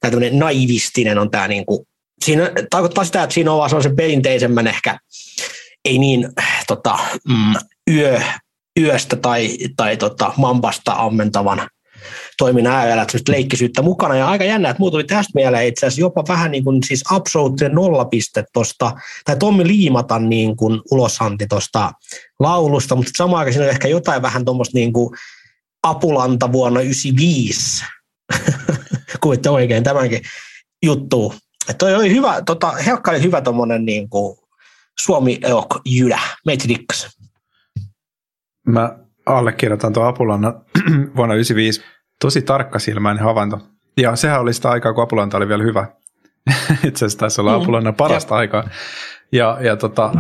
tämmöinen 0.01 0.39
naivistinen 0.39 1.19
on 1.19 1.31
tää 1.31 1.49
niinku, 1.49 1.87
siinä 2.25 2.51
tarkoittaa 2.71 3.05
sitä, 3.05 3.23
että 3.23 3.35
siinä 3.35 3.53
on 3.53 3.59
vaan 3.59 3.71
sellaisen 3.71 3.97
perinteisemmän 3.97 4.67
ehkä, 4.67 4.99
ei 5.85 5.99
niin 5.99 6.29
tota, 6.67 6.99
mm, 7.29 7.55
yö, 7.91 8.21
yöstä 8.81 9.17
tai, 9.17 9.57
tai 9.77 9.97
tota, 9.97 10.33
mampasta 10.37 10.93
ammentavan 10.93 11.69
toiminnan 12.39 12.73
äärellä, 12.73 13.07
leikkisyyttä 13.29 13.83
mukana. 13.83 14.17
Ja 14.17 14.29
aika 14.29 14.45
jännä, 14.45 14.71
että 14.71 14.81
muut 14.81 14.93
tuli 14.93 15.05
tästä 15.05 15.31
mieleen 15.35 15.67
itse 15.67 15.87
asiassa 15.87 16.01
jopa 16.01 16.25
vähän 16.29 16.51
niin 16.51 16.65
kuin 16.65 16.83
siis 16.83 17.05
absoluuttinen 17.11 17.75
nollapiste 17.75 18.45
tuosta, 18.53 18.93
tai 19.25 19.37
Tommi 19.37 19.67
Liimatan 19.67 20.29
niin 20.29 20.57
kuin 20.57 20.81
ulosanti 20.91 21.47
tuosta 21.47 21.93
laulusta, 22.41 22.95
mutta 22.95 23.11
samaan 23.17 23.39
aikaan 23.39 23.53
siinä 23.53 23.65
on 23.65 23.71
ehkä 23.71 23.89
jotain 23.89 24.23
vähän 24.23 24.45
tuommoista 24.45 24.79
niin 24.79 24.93
kuin 24.93 25.11
Apulanta 25.83 26.53
vuonna 26.53 26.81
95, 26.81 27.85
kuvitte 29.23 29.51
oikein 29.51 29.85
tämänkin 29.85 30.21
juttu. 30.85 31.35
Että 31.69 31.79
toi 31.79 31.95
oli 31.95 32.11
hyvä, 32.11 32.43
tota, 32.47 32.73
Helkka 32.73 33.11
oli 33.11 33.23
hyvä 33.23 33.41
tuommoinen 33.41 33.85
niin 33.85 34.09
kuin 34.09 34.37
Suomi 34.99 35.39
Eok 35.43 35.81
jydä. 35.85 36.21
Meitä. 36.47 36.65
Mä 38.67 38.99
allekirjoitan 39.27 39.93
tuon 39.93 40.07
Apulanna 40.07 40.49
vuonna 41.17 41.35
1995. 41.35 41.81
Tosi 42.25 42.43
tarkkasilmäinen 42.43 43.25
havainto. 43.25 43.61
Ja 43.97 44.17
sehän 44.17 44.41
oli 44.41 44.55
sitä 44.55 44.71
aikaa, 44.71 44.93
kun 44.93 45.03
Apulanta 45.03 45.37
oli 45.37 45.49
vielä 45.49 45.63
hyvä. 45.63 45.87
Itse 46.89 47.05
asiassa 47.05 47.19
taisi 47.19 47.41
olla 47.41 47.57
Mm. 47.57 47.63
Apulanna 47.63 47.93
parasta 47.93 48.35
aikaa. 48.35 48.69
Ja, 49.33 49.59
ja 49.61 49.77
tota, 49.77 50.13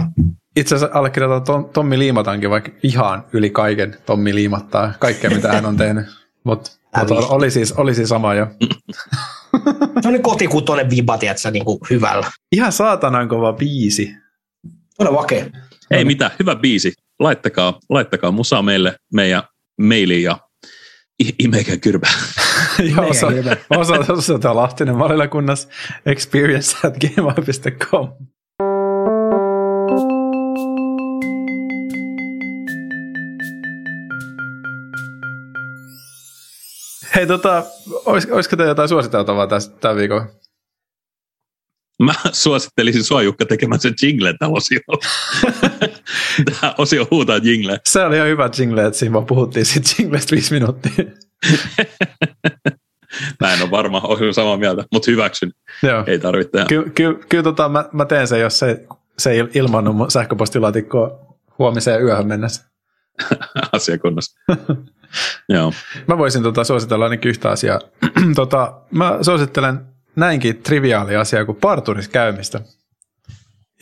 itse 0.57 0.75
asiassa 0.75 0.99
allekirjoitan 0.99 1.45
Tom, 1.45 1.65
Tommi 1.65 1.99
Liimatankin, 1.99 2.51
vaikka 2.51 2.71
ihan 2.83 3.25
yli 3.33 3.51
kaiken 3.51 3.97
Tommi 4.07 4.35
Liimattaa 4.35 4.93
kaikkea, 4.99 5.31
mitä 5.31 5.53
hän 5.53 5.67
on 5.67 5.77
tehnyt. 5.77 6.07
Mutta 6.45 6.71
mut 6.99 7.11
oli, 7.11 7.51
siis, 7.51 7.73
oli 7.73 7.95
siis 7.95 8.09
sama 8.09 8.35
jo. 8.35 8.47
Se 10.03 10.09
on 10.09 10.23
kotikutoinen 10.23 10.91
viba, 10.91 11.19
tiedätkö, 11.19 11.51
niin 11.51 11.65
kuin 11.65 11.79
hyvällä. 11.91 12.27
Ihan 12.53 12.73
saatanan 12.73 13.29
kova 13.29 13.53
biisi. 13.53 14.15
Todella 14.99 15.19
vakea. 15.19 15.47
Ei 15.91 16.05
mitään, 16.05 16.31
hyvä 16.39 16.57
biisi. 16.57 16.93
Laittakaa, 17.19 17.79
laittakaa 17.89 18.31
musaa 18.31 18.63
meille 18.63 18.97
meidän 19.13 19.43
mailiin 19.81 20.23
ja 20.23 20.39
imekää 21.39 21.77
kyrpää. 21.77 22.11
ja 22.97 23.03
osa, 23.03 23.27
osa, 23.71 24.13
osa 24.13 24.57
Lahtinen 24.57 24.97
Malilakunnas 24.97 25.69
experience 26.07 26.77
at 26.87 26.95
gmail.com. 26.99 28.09
Hei, 37.15 37.27
tota, 37.27 37.65
olis, 38.07 38.27
olisiko 38.31 38.57
teillä 38.57 38.71
jotain 38.71 38.89
suositeltavaa 38.89 39.47
tästä 39.47 39.77
tämän 39.81 39.97
viikon? 39.97 40.29
Mä 42.03 42.15
suosittelisin 42.33 43.05
sua 43.05 43.23
Jukka 43.23 43.47
tekemään 43.47 43.81
sen 43.81 43.95
jinglen 44.03 44.39
tällä 44.39 44.57
osiolla. 44.57 45.07
Tämä 46.61 46.75
osio 46.79 47.07
huutaa 47.11 47.37
jingle. 47.37 47.81
Se 47.87 48.05
oli 48.05 48.17
ihan 48.17 48.29
hyvä 48.29 48.51
jingle, 48.59 48.87
että 48.87 48.99
siinä 48.99 49.13
vaan 49.13 49.27
puhuttiin 49.27 49.67
siitä 49.67 49.91
jinglestä 49.99 50.31
viisi 50.31 50.55
minuuttia. 50.55 50.93
Mä 53.41 53.55
en 53.55 53.63
ole 53.63 53.71
varma, 53.71 54.01
olen 54.01 54.35
samaa 54.35 54.57
mieltä, 54.57 54.85
mutta 54.93 55.11
hyväksyn. 55.11 55.53
Joo. 55.83 56.05
Ei 56.07 56.19
tarvitse. 56.19 56.65
Kyllä 56.69 56.91
ky, 56.95 57.21
ky, 57.29 57.43
tota, 57.43 57.69
mä, 57.69 57.85
mä 57.93 58.05
teen 58.05 58.29
sen, 58.29 58.41
jos 58.41 58.59
se, 58.59 58.87
se 59.19 59.31
ei 59.31 59.45
ilmannut 59.55 59.97
mun 59.97 60.11
sähköpostilaatikkoa 60.11 61.37
huomiseen 61.59 62.03
yöhön 62.03 62.27
mennessä. 62.27 62.65
asiakunnassa. 63.73 64.41
Joo. 65.49 65.73
Mä 66.07 66.19
voisin 66.19 66.43
tota 66.43 66.65
suositella 66.65 67.05
ainakin 67.05 67.29
yhtä 67.29 67.51
asiaa. 67.51 67.81
tota, 68.37 68.81
mä 68.91 69.19
suosittelen 69.23 69.94
näinkin 70.17 70.63
triviaali 70.63 71.17
asia 71.17 71.45
kuin 71.45 71.59
parturis 71.61 72.09
käymistä. 72.09 72.61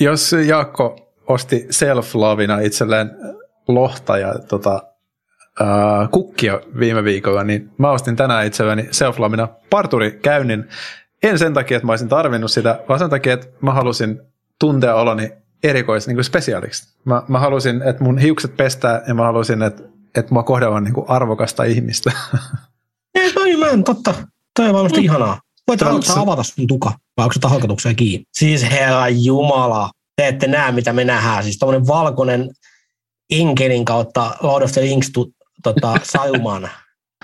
Jos 0.00 0.32
Jaakko 0.46 1.12
osti 1.26 1.66
self-lavina 1.70 2.60
itselleen 2.66 3.10
lohta 3.68 4.18
ja 4.18 4.34
tota, 4.48 4.82
ää, 5.60 6.08
kukkia 6.10 6.60
viime 6.78 7.04
viikolla, 7.04 7.44
niin 7.44 7.70
mä 7.78 7.90
ostin 7.90 8.16
tänään 8.16 8.46
itselleni 8.46 8.82
self-lavina 8.82 9.48
parturikäynnin. 9.70 10.68
En 11.22 11.38
sen 11.38 11.54
takia, 11.54 11.76
että 11.76 11.86
mä 11.86 11.92
olisin 11.92 12.08
tarvinnut 12.08 12.50
sitä, 12.50 12.80
vaan 12.88 12.98
sen 12.98 13.10
takia, 13.10 13.32
että 13.32 13.46
mä 13.60 13.72
halusin 13.72 14.20
tuntea 14.58 14.94
oloni 14.94 15.32
erikois, 15.62 16.06
niin 16.06 16.16
kuin 16.16 16.24
spesiaaliksi. 16.24 16.94
Mä, 17.04 17.22
mä 17.28 17.38
halusin, 17.38 17.82
että 17.82 18.04
mun 18.04 18.18
hiukset 18.18 18.56
pestää 18.56 19.02
ja 19.08 19.14
mä 19.14 19.24
halusin, 19.24 19.62
että, 19.62 19.82
että 20.14 20.34
mä 20.34 20.42
kohdellaan 20.42 20.84
niin 20.84 20.94
arvokasta 21.08 21.64
ihmistä. 21.64 22.12
Ei, 23.14 23.32
toi 23.32 23.72
en, 23.72 23.84
totta. 23.84 24.14
Toi 24.56 24.68
on 24.68 24.74
varmasti 24.74 25.00
ihanaa. 25.00 25.40
Voit 25.68 25.78
Tämä 25.78 26.02
se- 26.02 26.12
avata 26.16 26.42
sun 26.42 26.66
tuka, 26.66 26.92
vai 27.16 27.24
onko 27.24 27.32
se 27.32 27.40
tahokatukseen 27.40 27.96
kiinni? 27.96 28.26
Siis 28.32 28.62
herra 28.70 29.08
jumala, 29.08 29.90
te 30.16 30.28
ette 30.28 30.46
näe 30.46 30.72
mitä 30.72 30.92
me 30.92 31.04
nähdään. 31.04 31.42
Siis 31.44 31.58
tommonen 31.58 31.86
valkoinen 31.86 32.50
enkelin 33.30 33.84
kautta 33.84 34.36
Lord 34.40 34.64
of 34.64 34.72
the 34.72 34.80
Rings 34.80 35.10
tu, 35.12 35.32
tota, 35.62 35.94
sauman, 36.12 36.70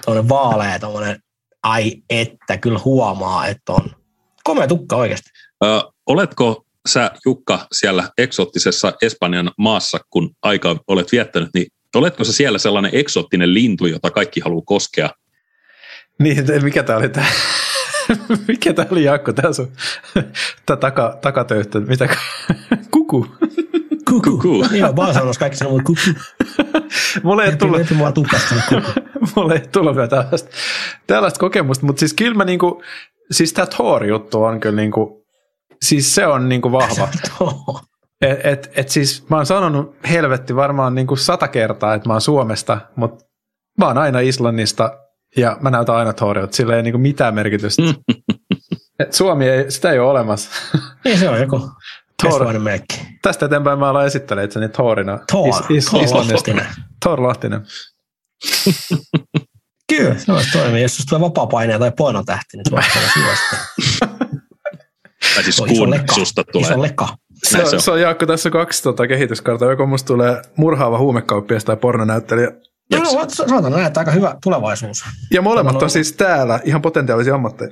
tommonen 0.04 0.28
vaalea, 0.28 0.78
tommonen, 0.78 1.18
ai 1.62 1.92
että, 2.10 2.56
kyllä 2.58 2.80
huomaa, 2.84 3.46
että 3.46 3.72
on 3.72 3.90
komea 4.44 4.66
tukka 4.66 4.96
oikeasti. 4.96 5.30
Ö, 5.64 5.80
oletko 6.06 6.64
sä, 6.88 7.10
Jukka, 7.26 7.66
siellä 7.72 8.08
eksoottisessa 8.18 8.92
Espanjan 9.02 9.50
maassa, 9.58 9.98
kun 10.10 10.30
aikaa 10.42 10.76
olet 10.88 11.12
viettänyt, 11.12 11.48
niin 11.54 11.66
oletko 11.94 12.24
sä 12.24 12.32
siellä 12.32 12.58
sellainen 12.58 12.90
eksoottinen 12.94 13.54
lintu, 13.54 13.86
jota 13.86 14.10
kaikki 14.10 14.40
haluaa 14.40 14.62
koskea? 14.66 15.10
niin, 16.18 16.44
mikä 16.62 16.82
tää 16.82 16.96
oli 16.96 17.08
tää? 17.08 17.26
mikä 18.48 18.72
tää 18.72 18.86
oli 18.90 19.04
Jaakko? 19.04 19.32
Tää 19.32 19.52
sun 19.52 19.72
tää 20.66 20.76
taka, 20.76 21.18
takatöyhtö. 21.20 21.80
Mitä? 21.80 22.08
Kuku. 22.92 23.26
Kuku. 24.08 24.30
Kuku. 24.30 24.64
Joo, 24.72 24.92
Barcelonas 24.92 25.38
kaikki 25.38 25.56
sanoo 25.58 25.80
kuku. 25.84 25.94
Mulle 27.22 27.44
ei 27.44 27.56
tullut, 27.56 27.78
Heti 27.78 27.94
mua 27.94 28.12
tukkasta 28.12 28.54
kuku. 28.68 28.90
mulle 29.36 29.54
ei 29.54 29.68
tullut 29.72 29.96
vielä 29.96 30.08
tällaista, 30.08 30.50
tällaista 31.06 31.40
kokemusta, 31.40 31.86
mutta 31.86 32.00
siis 32.00 32.14
kyllä 32.14 32.34
mä 32.34 32.44
niinku, 32.44 32.82
siis 33.30 33.52
tää 33.52 33.66
Thor-juttu 33.66 34.42
on 34.42 34.60
kyllä 34.60 34.76
niinku, 34.76 35.26
siis 35.82 36.14
se 36.14 36.26
on 36.26 36.48
niinku 36.48 36.72
vahva. 36.72 37.08
Et, 38.20 38.46
et, 38.46 38.70
et 38.76 38.88
siis 38.88 39.28
mä 39.28 39.36
oon 39.36 39.46
sanonut 39.46 39.96
helvetti 40.10 40.56
varmaan 40.56 40.94
niinku 40.94 41.16
sata 41.16 41.48
kertaa, 41.48 41.94
että 41.94 42.08
mä 42.08 42.14
oon 42.14 42.20
Suomesta, 42.20 42.80
mutta 42.96 43.24
mä 43.78 43.86
oon 43.86 43.98
aina 43.98 44.20
Islannista 44.20 44.98
ja 45.36 45.56
mä 45.60 45.70
näytän 45.70 45.94
aina 45.94 46.12
Thorilta, 46.12 46.56
sillä 46.56 46.76
ei 46.76 46.82
niinku 46.82 46.98
mitään 46.98 47.34
merkitystä. 47.34 47.82
Et 49.00 49.12
Suomi 49.12 49.48
ei, 49.48 49.70
sitä 49.70 49.90
ei 49.90 49.98
ole 49.98 50.10
olemassa. 50.10 50.50
Niin 51.04 51.18
se 51.18 51.28
on 51.28 51.40
joku 51.40 51.70
Thor. 52.22 52.46
Tästä 53.22 53.46
eteenpäin 53.46 53.78
mä 53.78 53.88
alan 53.88 54.06
esittelemään 54.06 54.44
itseni 54.44 54.68
Thorina. 54.68 55.18
Thor. 55.30 55.50
Thor 55.50 55.72
Islannista. 55.76 56.34
Lahtinen. 56.34 56.66
Thor 57.02 57.22
Lahtinen. 57.22 57.60
Kyllä, 59.96 60.18
se 60.18 60.32
olisi 60.32 60.52
toimii. 60.52 60.82
Jos 60.82 60.96
susta 60.96 61.18
tulee 61.18 61.30
vapaa 61.30 61.78
tai 61.78 61.92
pornotähti, 61.96 62.56
niin 62.56 62.64
se 62.68 62.70
voisi 62.70 62.98
olla 62.98 63.08
suosittaa. 63.08 63.58
Tai 65.34 65.42
siis 65.44 65.56
Se 65.56 65.62
on 65.62 65.70
iso 65.70 65.82
kun 65.82 65.90
leka. 65.90 66.14
susta 66.14 66.44
tulee. 66.52 66.70
Iso 66.70 66.82
leka. 66.82 67.08
Se, 67.44 67.58
Näin 67.58 67.74
on. 67.74 67.80
se 67.80 67.90
on 67.90 68.00
Jaakko 68.00 68.26
tässä 68.26 68.50
kaksi 68.50 68.82
tota, 68.82 69.06
kehityskartaa. 69.06 69.70
Joko 69.70 69.86
musta 69.86 70.06
tulee 70.06 70.42
murhaava 70.56 70.98
huumekauppias 70.98 71.64
tai 71.64 71.76
pornonäyttelijä. 71.76 72.50
No, 72.92 72.98
no, 72.98 73.24
saatan 73.28 73.72
nähdä, 73.72 73.86
että 73.86 74.00
aika 74.00 74.10
hyvä 74.12 74.36
tulevaisuus. 74.42 75.04
Ja 75.32 75.42
molemmat 75.42 75.74
No. 75.74 75.80
on 75.80 75.90
siis 75.90 76.12
täällä 76.12 76.60
ihan 76.64 76.82
potentiaalisia 76.82 77.34
ammatteja. 77.34 77.70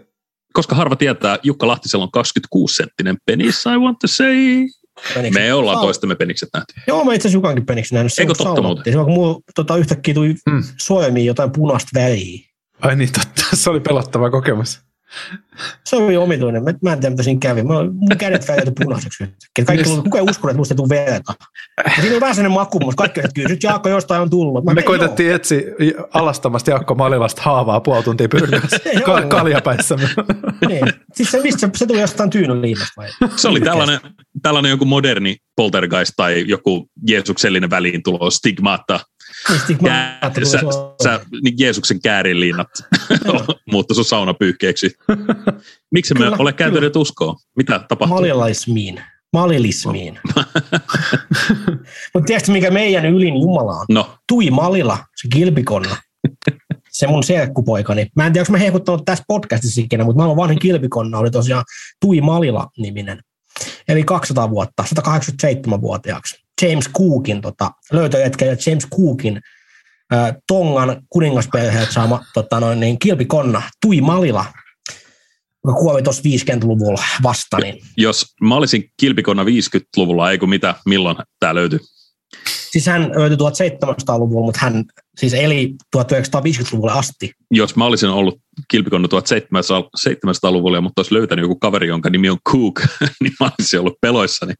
Koska 0.52 0.74
harva 0.74 0.96
tietää, 0.96 1.38
Jukka 1.42 1.66
Lahtisella 1.66 2.08
on 2.14 2.24
26-senttinen 2.26 3.16
penis, 3.26 3.64
I 3.66 3.78
want 3.78 3.98
to 3.98 4.06
say. 4.06 4.36
Penikset. 5.14 5.42
Me 5.42 5.54
ollaan 5.54 5.78
toistemme 5.80 6.14
penikset 6.14 6.48
nähty. 6.54 6.74
Joo, 6.86 7.04
mä 7.04 7.14
itse 7.14 7.28
asiassa 7.28 7.36
Jukankin 7.36 7.66
peniksi 7.66 7.94
nähnyt. 7.94 8.12
Se 8.12 8.22
Eikö 8.22 8.32
on 8.38 8.54
totta. 8.64 8.90
Se 8.90 8.98
on, 8.98 9.04
kun 9.04 9.14
mulla 9.14 9.40
tota, 9.54 9.76
yhtäkkiä 9.76 10.14
tuli 10.14 10.34
Mm. 10.50 10.62
soimiin 10.78 11.26
jotain 11.26 11.52
punaista 11.52 11.88
väriä. 11.94 12.40
Ai 12.80 12.96
niin 12.96 13.12
totta, 13.12 13.56
se 13.56 13.70
oli 13.70 13.80
pelottava 13.80 14.30
kokemus. 14.30 14.80
Se 15.84 15.96
oli 15.96 16.16
omituinen. 16.16 16.64
Mä, 16.64 16.70
mä 16.82 16.92
en 16.92 17.00
tiedä, 17.00 17.10
mitä 17.10 17.22
siinä 17.22 17.38
kävi. 17.40 17.62
Mä, 17.62 17.74
mun 17.74 18.16
kädet 18.18 18.48
värätyi 18.48 18.72
punaiseksi 18.84 19.24
yhtäkkiä. 19.24 19.64
Kaikki 19.64 19.86
luulivat, 19.86 20.04
kuka 20.04 20.18
ei 20.18 20.24
uskonut, 20.30 20.50
että 20.50 20.58
musta 20.58 20.74
ei 20.74 20.76
tule 20.76 20.88
verta. 20.88 21.34
Ja 21.86 21.92
siinä 21.94 22.12
oli 22.12 22.20
vähän 22.20 22.34
sellainen 22.34 22.58
maku, 22.58 22.80
mutta 22.80 22.96
kaikki 22.96 23.20
olivat, 23.20 23.28
että 23.30 23.34
kyllä 23.34 23.48
nyt 23.48 23.62
Jaakko 23.62 23.88
jostain 23.88 24.22
on 24.22 24.30
tullut. 24.30 24.64
Mä, 24.64 24.74
Me 24.74 24.82
koitettiin 24.82 25.32
etsiä 25.34 25.60
alastamasta 26.12 26.70
Jaakko 26.70 26.94
Malilasta 26.94 27.42
haavaa 27.42 27.80
puoli 27.80 28.02
tuntia 28.02 28.28
pyrkässä 28.28 28.76
Joo. 28.94 29.02
Ka- 29.04 29.22
kaljapäissämme. 29.22 30.08
Niin. 30.68 30.92
Siis 31.14 31.30
se, 31.30 31.42
mistä 31.42 31.70
se, 31.76 31.86
tuli 31.86 32.00
jostain 32.00 32.30
tyynynliinasta 32.30 32.92
vai? 32.96 33.08
Se 33.36 33.48
oli 33.48 33.60
tällainen, 33.60 34.00
tällainen 34.42 34.70
joku 34.70 34.84
moderni 34.84 35.36
poltergeist 35.56 36.12
tai 36.16 36.44
joku 36.48 36.88
Jeesuksellinen 37.08 37.70
väliintulo, 37.70 38.30
stigmata. 38.30 39.00
Niin, 39.68 39.78
Kää, 39.84 40.20
sä, 40.44 40.58
sä, 41.02 41.20
niin 41.42 41.54
Jeesuksen 41.58 42.00
käärinliinat 42.02 42.68
muuttui 43.72 43.94
sun 43.94 44.04
saunapyyhkeeksi. 44.04 44.90
Miksi 45.90 46.14
me 46.14 46.20
Kyllä, 46.20 46.36
ole 46.38 46.52
käytäneet 46.52 46.96
uskoa? 46.96 47.34
Mitä 47.56 47.78
tapahtuu? 47.88 48.16
Malilaismiin. 48.16 49.00
Malilismiin. 49.32 50.18
Mutta 52.14 52.26
tiedätkö, 52.26 52.52
mikä 52.52 52.70
meidän 52.70 53.06
ylin 53.06 53.34
Jumala 53.40 53.72
on? 53.72 53.86
No, 53.88 54.18
Tui 54.28 54.50
Malila, 54.50 54.98
se 55.16 55.28
kilpikonna. 55.28 55.96
Se 56.90 57.06
mun 57.06 57.22
serkkupoikani. 57.22 58.06
Mä 58.16 58.26
en 58.26 58.32
tiedä, 58.32 58.42
onko 58.42 58.52
mä 58.52 58.58
hehkuttanut 58.58 59.04
tässä 59.04 59.24
podcastissa 59.28 59.80
ikinä, 59.80 60.04
mutta 60.04 60.16
maailman 60.16 60.36
vanhin 60.36 60.58
kilpikonna 60.58 61.18
oli 61.18 61.30
tosiaan 61.30 61.64
Tui 62.00 62.20
Malila-niminen. 62.20 63.20
Eli 63.88 64.04
200 64.04 64.50
vuotta, 64.50 64.84
187-vuotiaaksi. 64.98 66.46
James 66.62 66.88
Cookin 66.88 67.40
tota, 67.40 67.70
löytöjätkä 67.92 68.44
ja 68.44 68.56
James 68.66 68.86
Cookin 68.96 69.40
ää, 70.10 70.34
Tongan 70.46 71.02
kuningasperheet 71.08 71.90
saama 71.92 72.24
tota, 72.34 72.60
noin, 72.60 72.80
niin, 72.80 72.98
kilpikonna 72.98 73.62
Tui 73.82 74.00
Malila, 74.00 74.44
joka 75.64 75.78
kuoli 75.78 76.02
tuossa 76.02 76.22
50-luvulla 76.22 77.02
vasta, 77.22 77.58
niin 77.58 77.82
jos 77.96 78.34
mä 78.40 78.54
olisin 78.54 78.92
kilpikonna 79.00 79.44
50-luvulla, 79.44 80.30
eikö 80.30 80.46
mitä, 80.46 80.74
milloin 80.86 81.16
tämä 81.40 81.54
löytyi? 81.54 81.78
Siis 82.70 82.86
hän 82.86 83.10
löytyi 83.14 83.38
1700-luvulla, 83.38 84.46
mutta 84.46 84.60
hän 84.62 84.84
siis 85.18 85.34
eli 85.34 85.74
1950-luvulle 85.96 86.92
asti. 86.92 87.32
Jos 87.50 87.76
mä 87.76 87.84
olisin 87.84 88.08
ollut 88.08 88.40
kilpikonna 88.68 89.08
1700-luvulla, 89.08 90.80
mutta 90.80 91.00
olisi 91.00 91.14
löytänyt 91.14 91.42
joku 91.42 91.56
kaveri, 91.56 91.88
jonka 91.88 92.10
nimi 92.10 92.30
on 92.30 92.38
Cook, 92.48 92.80
niin 93.22 93.32
mä 93.40 93.50
olisin 93.58 93.80
ollut 93.80 94.00
peloissani. 94.00 94.54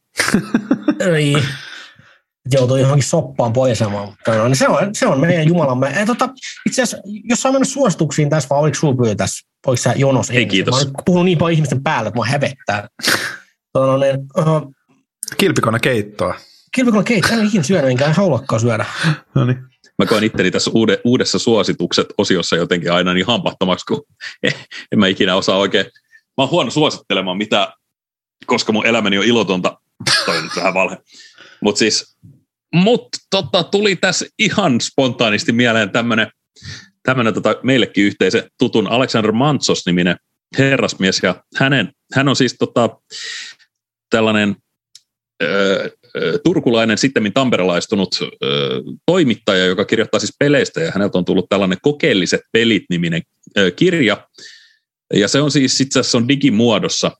Ei. 1.15 1.37
Joutui 2.51 2.81
johonkin 2.81 3.07
soppaan 3.07 3.53
poisemaan. 3.53 4.09
Mutta 4.09 4.35
no, 4.35 4.47
niin 4.47 4.55
se, 4.55 4.67
on, 4.67 4.95
se 4.95 5.07
on 5.07 5.19
meidän 5.19 5.47
Jumalamme. 5.47 5.93
Ja, 5.99 6.05
tota, 6.05 6.29
itse 6.65 6.81
asiassa, 6.81 7.07
jos 7.23 7.41
saa 7.41 7.51
mennä 7.51 7.65
suosituksiin 7.65 8.29
tässä, 8.29 8.49
vai 8.49 8.59
oliko 8.59 8.75
sulla 8.75 9.15
tässä? 9.15 9.47
Oliko 9.67 9.81
sä 9.81 9.93
jonos 9.97 10.29
Ei, 10.29 10.35
ensin? 10.35 10.49
kiitos. 10.49 10.85
Mä 10.85 10.91
puhunut 11.05 11.25
niin 11.25 11.37
paljon 11.37 11.53
ihmisten 11.53 11.83
päälle, 11.83 12.07
että 12.07 12.17
mua 12.17 12.25
hävettää. 12.25 12.87
Tota, 13.73 13.87
no, 13.87 13.97
niin, 13.97 14.17
uh, 14.17 14.73
Kilpikonna 15.37 15.79
keittoa. 15.79 16.35
Kilpikon 16.77 17.03
keitto, 17.03 17.33
en 17.33 17.39
ole 17.39 17.47
ikinä 17.47 17.63
syönyt, 17.63 17.89
enkä 17.89 18.13
haluakaan 18.13 18.61
syödä. 18.61 18.85
No 19.35 19.45
niin. 19.45 19.57
Mä 19.99 20.05
koen 20.05 20.23
itteni 20.23 20.51
tässä 20.51 20.71
uude, 20.73 21.01
uudessa 21.03 21.39
suositukset-osiossa 21.39 22.55
jotenkin 22.55 22.91
aina 22.91 23.13
niin 23.13 23.25
hampattomaksi, 23.25 23.85
kun 23.85 24.05
en 24.91 24.99
mä 24.99 25.07
ikinä 25.07 25.35
osaa 25.35 25.57
oikein. 25.57 25.85
Mä 26.15 26.43
oon 26.43 26.49
huono 26.49 26.71
suosittelemaan 26.71 27.37
mitä, 27.37 27.73
koska 28.45 28.71
mun 28.71 28.85
elämäni 28.85 29.17
on 29.17 29.23
ilotonta. 29.23 29.77
Toi 30.25 30.41
nyt 30.41 30.55
vähän 30.55 30.73
valhe. 30.73 30.97
Mutta 31.61 31.79
siis, 31.79 32.17
mut 32.73 33.07
tota, 33.29 33.63
tuli 33.63 33.95
tässä 33.95 34.25
ihan 34.39 34.81
spontaanisti 34.81 35.51
mieleen 35.51 35.89
tämmönen, 35.89 36.27
tämmönen 37.03 37.33
tota, 37.33 37.55
meillekin 37.63 38.03
yhteisen 38.03 38.43
tutun 38.59 38.87
Alexander 38.87 39.31
Mantsos-niminen 39.31 40.17
herrasmies. 40.57 41.19
Ja 41.23 41.43
hänen, 41.55 41.91
hän 42.15 42.27
on 42.27 42.35
siis 42.35 42.55
tota, 42.59 42.89
tällainen 44.09 44.55
ö, 45.43 45.45
ö, 45.45 45.96
turkulainen, 46.43 46.97
sitten 46.97 47.33
tamperelaistunut 47.33 48.09
toimittaja, 49.05 49.65
joka 49.65 49.85
kirjoittaa 49.85 50.19
siis 50.19 50.35
peleistä, 50.39 50.81
ja 50.81 50.91
häneltä 50.91 51.17
on 51.17 51.25
tullut 51.25 51.49
tällainen 51.49 51.77
Kokeelliset 51.81 52.41
pelit-niminen 52.51 53.21
ö, 53.57 53.71
kirja, 53.71 54.27
ja 55.13 55.27
se 55.27 55.41
on 55.41 55.51
siis 55.51 55.81
itse 55.81 55.99
asiassa 55.99 56.17
on 56.17 56.27
digimuodossa, 56.27 57.11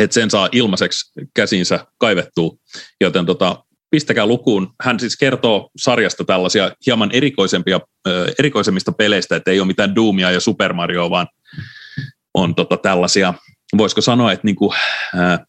että 0.00 0.14
sen 0.14 0.30
saa 0.30 0.48
ilmaiseksi 0.52 1.12
käsinsä 1.34 1.86
kaivettua, 1.98 2.50
joten 3.00 3.26
tota, 3.26 3.64
pistäkää 3.90 4.26
lukuun. 4.26 4.74
Hän 4.82 5.00
siis 5.00 5.16
kertoo 5.16 5.70
sarjasta 5.76 6.24
tällaisia 6.24 6.72
hieman 6.86 7.10
erikoisempia, 7.12 7.80
erikoisemmista 8.38 8.92
peleistä, 8.92 9.36
että 9.36 9.50
ei 9.50 9.60
ole 9.60 9.66
mitään 9.66 9.94
Doomia 9.94 10.30
ja 10.30 10.40
Super 10.40 10.72
Mario, 10.72 11.10
vaan 11.10 11.26
on 12.34 12.54
tota 12.54 12.76
tällaisia, 12.76 13.34
voisiko 13.78 14.00
sanoa, 14.00 14.32
että 14.32 14.46
niinku, 14.46 14.74
ää, 15.14 15.46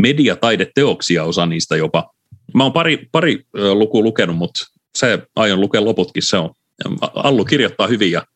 mediataideteoksia 0.00 1.24
osa 1.24 1.46
niistä 1.46 1.76
jopa. 1.76 2.10
Mä 2.54 2.62
oon 2.62 2.72
pari, 2.72 3.08
pari 3.12 3.46
ö, 3.58 3.74
lukua 3.74 4.02
lukenut, 4.02 4.36
mutta 4.36 4.66
se 4.94 5.18
aion 5.36 5.60
lukea 5.60 5.84
loputkin, 5.84 6.22
se 6.22 6.36
on. 6.36 6.50
Allu 7.14 7.44
kirjoittaa 7.44 7.86
hyvin 7.86 8.12
ja, 8.12 8.26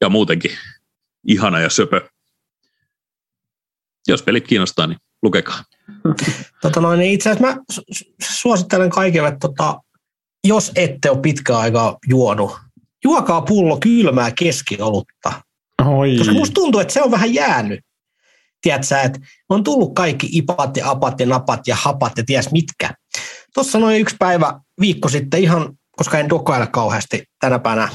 ja 0.00 0.08
muutenkin 0.08 0.50
ihana 1.26 1.60
ja 1.60 1.70
söpö. 1.70 2.08
Jos 4.08 4.22
pelit 4.22 4.46
kiinnostaa, 4.46 4.86
niin 4.86 4.98
lukekaa. 5.22 5.64
Tota 6.62 6.80
noin, 6.80 6.98
niin 6.98 7.12
itse 7.12 7.30
asiassa 7.30 7.46
mä 7.46 7.62
su- 7.72 7.84
su- 7.94 8.14
suosittelen 8.22 8.90
kaikille, 8.90 9.28
että 9.28 9.48
tota, 9.48 9.80
jos 10.44 10.72
ette 10.74 11.10
ole 11.10 11.20
pitkään 11.20 11.60
aikaa 11.60 11.98
juonut, 12.08 12.56
juokaa 13.04 13.40
pullo 13.40 13.76
kylmää 13.76 14.30
keskiolutta. 14.30 15.32
Oi. 15.86 16.14
Koska 16.18 16.32
musta 16.32 16.54
tuntuu, 16.54 16.80
että 16.80 16.94
se 16.94 17.02
on 17.02 17.10
vähän 17.10 17.34
jäänyt. 17.34 17.80
Tiedätkö, 18.62 19.00
että 19.00 19.20
on 19.48 19.64
tullut 19.64 19.94
kaikki 19.94 20.28
ipat 20.32 20.76
ja 20.76 20.90
apat 20.90 21.20
ja 21.20 21.26
napat 21.26 21.66
ja 21.66 21.76
hapat 21.76 22.12
ja 22.16 22.24
ties 22.26 22.52
mitkä. 22.52 22.94
Tuossa 23.54 23.78
noin 23.78 24.00
yksi 24.00 24.16
päivä 24.18 24.60
viikko 24.80 25.08
sitten 25.08 25.42
ihan, 25.42 25.78
koska 25.96 26.18
en 26.18 26.28
dokaile 26.28 26.66
kauheasti 26.66 27.24
tänä 27.40 27.58
päivänä, 27.58 27.88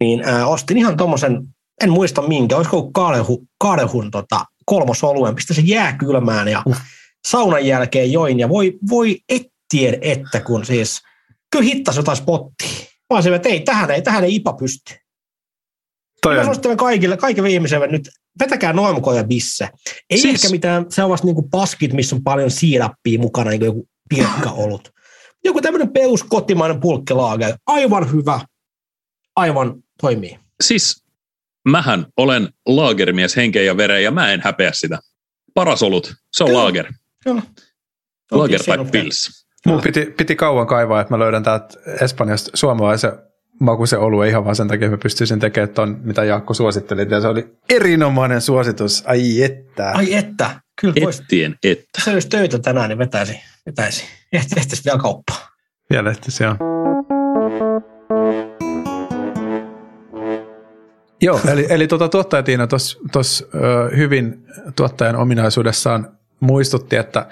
niin 0.00 0.24
ää, 0.24 0.46
ostin 0.46 0.78
ihan 0.78 0.96
tommosen, 0.96 1.42
en 1.82 1.90
muista 1.90 2.22
minkä, 2.22 2.56
olisiko 2.56 2.76
ollut 2.76 2.92
Kaalehu, 2.92 3.46
Kaalehun 3.58 4.10
tota, 4.10 4.44
kolmosoluen, 4.66 5.34
pistä 5.34 5.54
se 5.54 5.62
jääkylmään 5.64 6.48
ja 6.48 6.62
saunan 7.28 7.66
jälkeen 7.66 8.12
join 8.12 8.40
ja 8.40 8.48
voi, 8.48 8.78
voi 8.90 9.18
ettien 9.28 9.98
että 10.00 10.40
kun 10.40 10.66
siis, 10.66 11.00
kyllä 11.50 11.64
hittas 11.64 11.96
jotain 11.96 12.16
spottia. 12.16 12.68
Mä 13.10 13.16
olisin, 13.16 13.34
että 13.34 13.48
ei, 13.48 13.60
tähän 13.60 13.90
ei, 13.90 14.02
tähän 14.02 14.24
ei 14.24 14.34
IPA 14.34 14.52
pysty. 14.52 14.94
Toi 16.22 16.34
Mä 16.34 16.40
on, 16.40 16.44
suosittelen 16.44 16.76
kaikille, 16.76 17.16
kaikille 17.16 17.50
ihmisille 17.50 17.86
nyt, 17.86 18.10
vetäkää 18.40 18.72
noimkoja 18.72 19.24
bisse. 19.24 19.68
Ei 20.10 20.18
Siis- 20.18 20.34
ehkä 20.34 20.50
mitään 20.52 20.86
sellaista 20.88 21.26
niin 21.26 21.50
paskit, 21.50 21.92
missä 21.92 22.16
on 22.16 22.22
paljon 22.24 22.50
siirappia 22.50 23.18
mukana, 23.18 23.50
niin 23.50 23.60
kuin 23.60 23.66
joku 23.66 23.88
pirkkaolut. 24.08 24.88
Joku 25.44 25.60
tämmöinen 25.60 25.92
perus 25.92 26.24
kotimainen 26.24 26.80
pulkkilaage, 26.80 27.54
aivan 27.66 28.12
hyvä, 28.12 28.40
aivan 29.36 29.74
toimii. 30.00 30.38
Siis 30.62 31.04
mähän 31.68 32.06
olen 32.16 32.48
laagermies 32.66 33.36
henkeen 33.36 33.66
ja 33.66 33.76
vereen 33.76 34.04
ja 34.04 34.10
mä 34.10 34.32
en 34.32 34.40
häpeä 34.44 34.70
sitä. 34.74 34.98
Paras 35.54 35.82
olut, 35.82 36.14
se 36.32 36.44
on 36.44 36.48
Kyllä. 36.48 36.62
laager. 36.62 36.92
Kyllä. 37.24 37.42
On 38.32 38.48
by 38.48 38.90
Pils. 38.90 39.46
mun 39.66 39.80
piti, 39.80 40.06
piti 40.16 40.36
kauan 40.36 40.66
kaivaa, 40.66 41.00
että 41.00 41.14
mä 41.14 41.18
löydän 41.18 41.42
täältä 41.42 41.66
Espanjasta 42.00 42.50
suomalaisen 42.54 43.12
makuisen 43.60 43.98
oluen 43.98 44.28
ihan 44.28 44.44
vaan 44.44 44.56
sen 44.56 44.68
takia, 44.68 44.86
että 44.86 44.96
mä 44.96 45.02
pystyisin 45.02 45.40
tekemään 45.40 45.68
ton, 45.68 46.00
mitä 46.02 46.24
Jaakko 46.24 46.54
suositteli. 46.54 47.06
Ja 47.10 47.20
se 47.20 47.28
oli 47.28 47.56
erinomainen 47.68 48.40
suositus. 48.40 49.04
Ai 49.06 49.42
että. 49.42 49.90
Ai 49.90 50.14
että, 50.14 50.60
kyllä 50.80 50.94
voisi. 51.02 51.22
Ettien 51.22 51.54
että. 51.64 52.00
Se 52.04 52.10
olisi 52.10 52.28
töitä 52.28 52.58
tänään, 52.58 52.88
niin 52.88 52.98
vetäisi. 52.98 53.40
vetäisi. 53.66 54.04
Ehti, 54.32 54.54
ehtiisi 54.56 54.84
vielä 54.84 54.98
kauppaa. 54.98 55.48
Vielä 55.90 56.10
ehti 56.10 56.30
se 56.30 56.48
on. 56.48 56.56
Joo, 61.22 61.40
eli, 61.52 61.66
eli 61.68 61.88
tuota, 61.88 62.08
tuottaja 62.08 62.42
Tiina 62.42 62.66
tuossa 63.12 63.46
hyvin 63.96 64.46
tuottajan 64.76 65.16
ominaisuudessaan 65.16 66.18
muistutti, 66.40 66.96
että, 66.96 67.26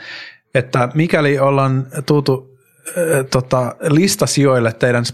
että 0.54 0.88
mikäli 0.94 1.38
ollaan 1.38 1.86
tultu 2.06 2.58
ö, 2.96 3.24
tota, 3.24 3.76
listasijoille 3.80 4.72
teidän 4.72 5.04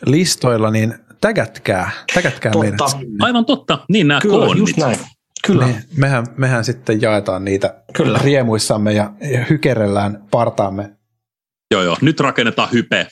Spotify-listoilla, 0.00 0.70
niin 0.70 0.94
tägätkää, 1.20 1.90
tägätkää 2.14 2.52
meidät. 2.60 2.76
Totta. 2.76 2.98
Aivan 3.20 3.44
totta, 3.44 3.78
niin 3.88 4.08
nämä 4.08 4.20
Kyllä, 4.20 4.36
koonnit. 4.46 4.58
just 4.58 4.76
näin. 4.76 4.98
Kyllä. 5.46 5.66
Niin, 5.66 5.82
mehän, 5.96 6.26
mehän 6.36 6.64
sitten 6.64 7.02
jaetaan 7.02 7.44
niitä 7.44 7.74
Kyllä. 7.96 8.20
riemuissamme 8.24 8.92
ja, 8.92 9.10
ja 9.32 9.44
hykerellään 9.50 10.24
partaamme. 10.30 10.90
Joo, 11.70 11.82
joo, 11.82 11.96
nyt 12.00 12.20
rakennetaan 12.20 12.68
hype. 12.72 13.06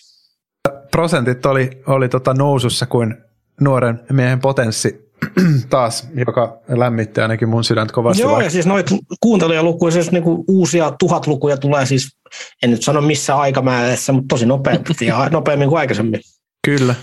prosentit 0.90 1.46
oli, 1.46 1.82
oli 1.86 2.08
tota 2.08 2.34
nousussa 2.34 2.86
kuin 2.86 3.16
nuoren 3.60 4.00
miehen 4.12 4.40
potenssi 4.40 5.10
taas, 5.70 6.08
joka 6.14 6.58
lämmitti 6.68 7.20
ainakin 7.20 7.48
mun 7.48 7.64
sydäntä 7.64 7.92
kovasti. 7.92 8.22
Joo, 8.22 8.30
vaikka- 8.30 8.44
ja 8.44 8.50
siis 8.50 8.66
noita 8.66 8.94
kuuntelijalukuja, 9.20 9.92
siis 9.92 10.12
niinku 10.12 10.44
uusia 10.48 10.92
tuhatlukuja 10.98 11.56
tulee 11.56 11.86
siis, 11.86 12.16
en 12.62 12.70
nyt 12.70 12.82
sano 12.82 13.00
missä 13.00 13.36
aikamäärässä, 13.36 14.12
mutta 14.12 14.26
tosi 14.28 14.46
nopeasti 14.46 15.06
ja 15.06 15.28
nopeammin 15.32 15.68
kuin 15.68 15.78
aikaisemmin. 15.78 16.20
Kyllä. 16.64 16.94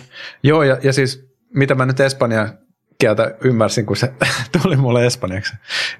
Joo, 0.44 0.64
ja, 0.64 0.78
ja 0.84 0.94
siis 0.94 1.26
mitä 1.54 1.76
mä 1.76 1.86
nyt 1.86 2.00
Espanjan 2.00 2.58
kieltä 3.00 3.36
ymmärsin, 3.44 3.86
kun 3.86 3.98
se 3.98 4.14
tuli 4.62 4.76
mulle 4.76 5.06
espanjaksi 5.06 5.54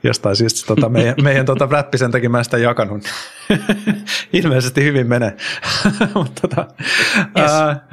jostain 0.04 0.36
syystä. 0.36 0.68
Tota, 0.68 0.90
meidän, 0.90 1.16
meidän 1.24 1.46
tota 1.46 1.68
räppi 1.72 1.98
sen 1.98 2.12
takia 2.12 2.30
mä 2.30 2.44
sitä 2.44 2.58
jakanut. 2.58 3.04
Ilmeisesti 4.34 4.84
hyvin 4.84 5.08
menee. 5.08 5.38
Mutta 6.14 6.48
tota, 6.48 6.68
Yes. 7.40 7.52
ää, 7.52 7.88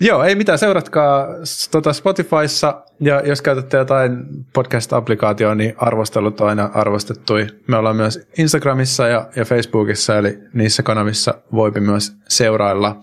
joo, 0.00 0.24
ei 0.24 0.34
mitään. 0.34 0.58
Seuratkaa 0.58 1.26
tota 1.70 1.92
Spotifyssa 1.92 2.82
ja 3.00 3.20
jos 3.24 3.42
käytätte 3.42 3.76
jotain 3.76 4.16
podcast-applikaatioa, 4.52 5.54
niin 5.54 5.74
arvostelut 5.76 6.40
on 6.40 6.48
aina 6.48 6.70
arvostettui. 6.74 7.46
Me 7.68 7.76
ollaan 7.76 7.96
myös 7.96 8.28
Instagramissa 8.38 9.06
ja, 9.06 9.28
ja 9.36 9.44
Facebookissa, 9.44 10.18
eli 10.18 10.38
niissä 10.52 10.82
kanavissa 10.82 11.34
voipi 11.52 11.80
myös 11.80 12.12
seurailla. 12.28 13.00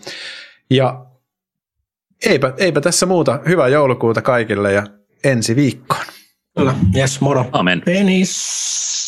Ja 0.69 1.05
eipä, 2.25 2.53
eipä 2.57 2.81
tässä 2.81 3.05
muuta. 3.05 3.39
Hyvää 3.47 3.67
joulukuuta 3.67 4.21
kaikille 4.21 4.73
ja 4.73 4.83
ensi 5.23 5.55
viikkoon. 5.55 6.05
Kyllä, 6.57 6.75
yes, 6.95 7.21
moro. 7.21 7.45
Amen. 7.51 7.81
Penis. 7.85 9.00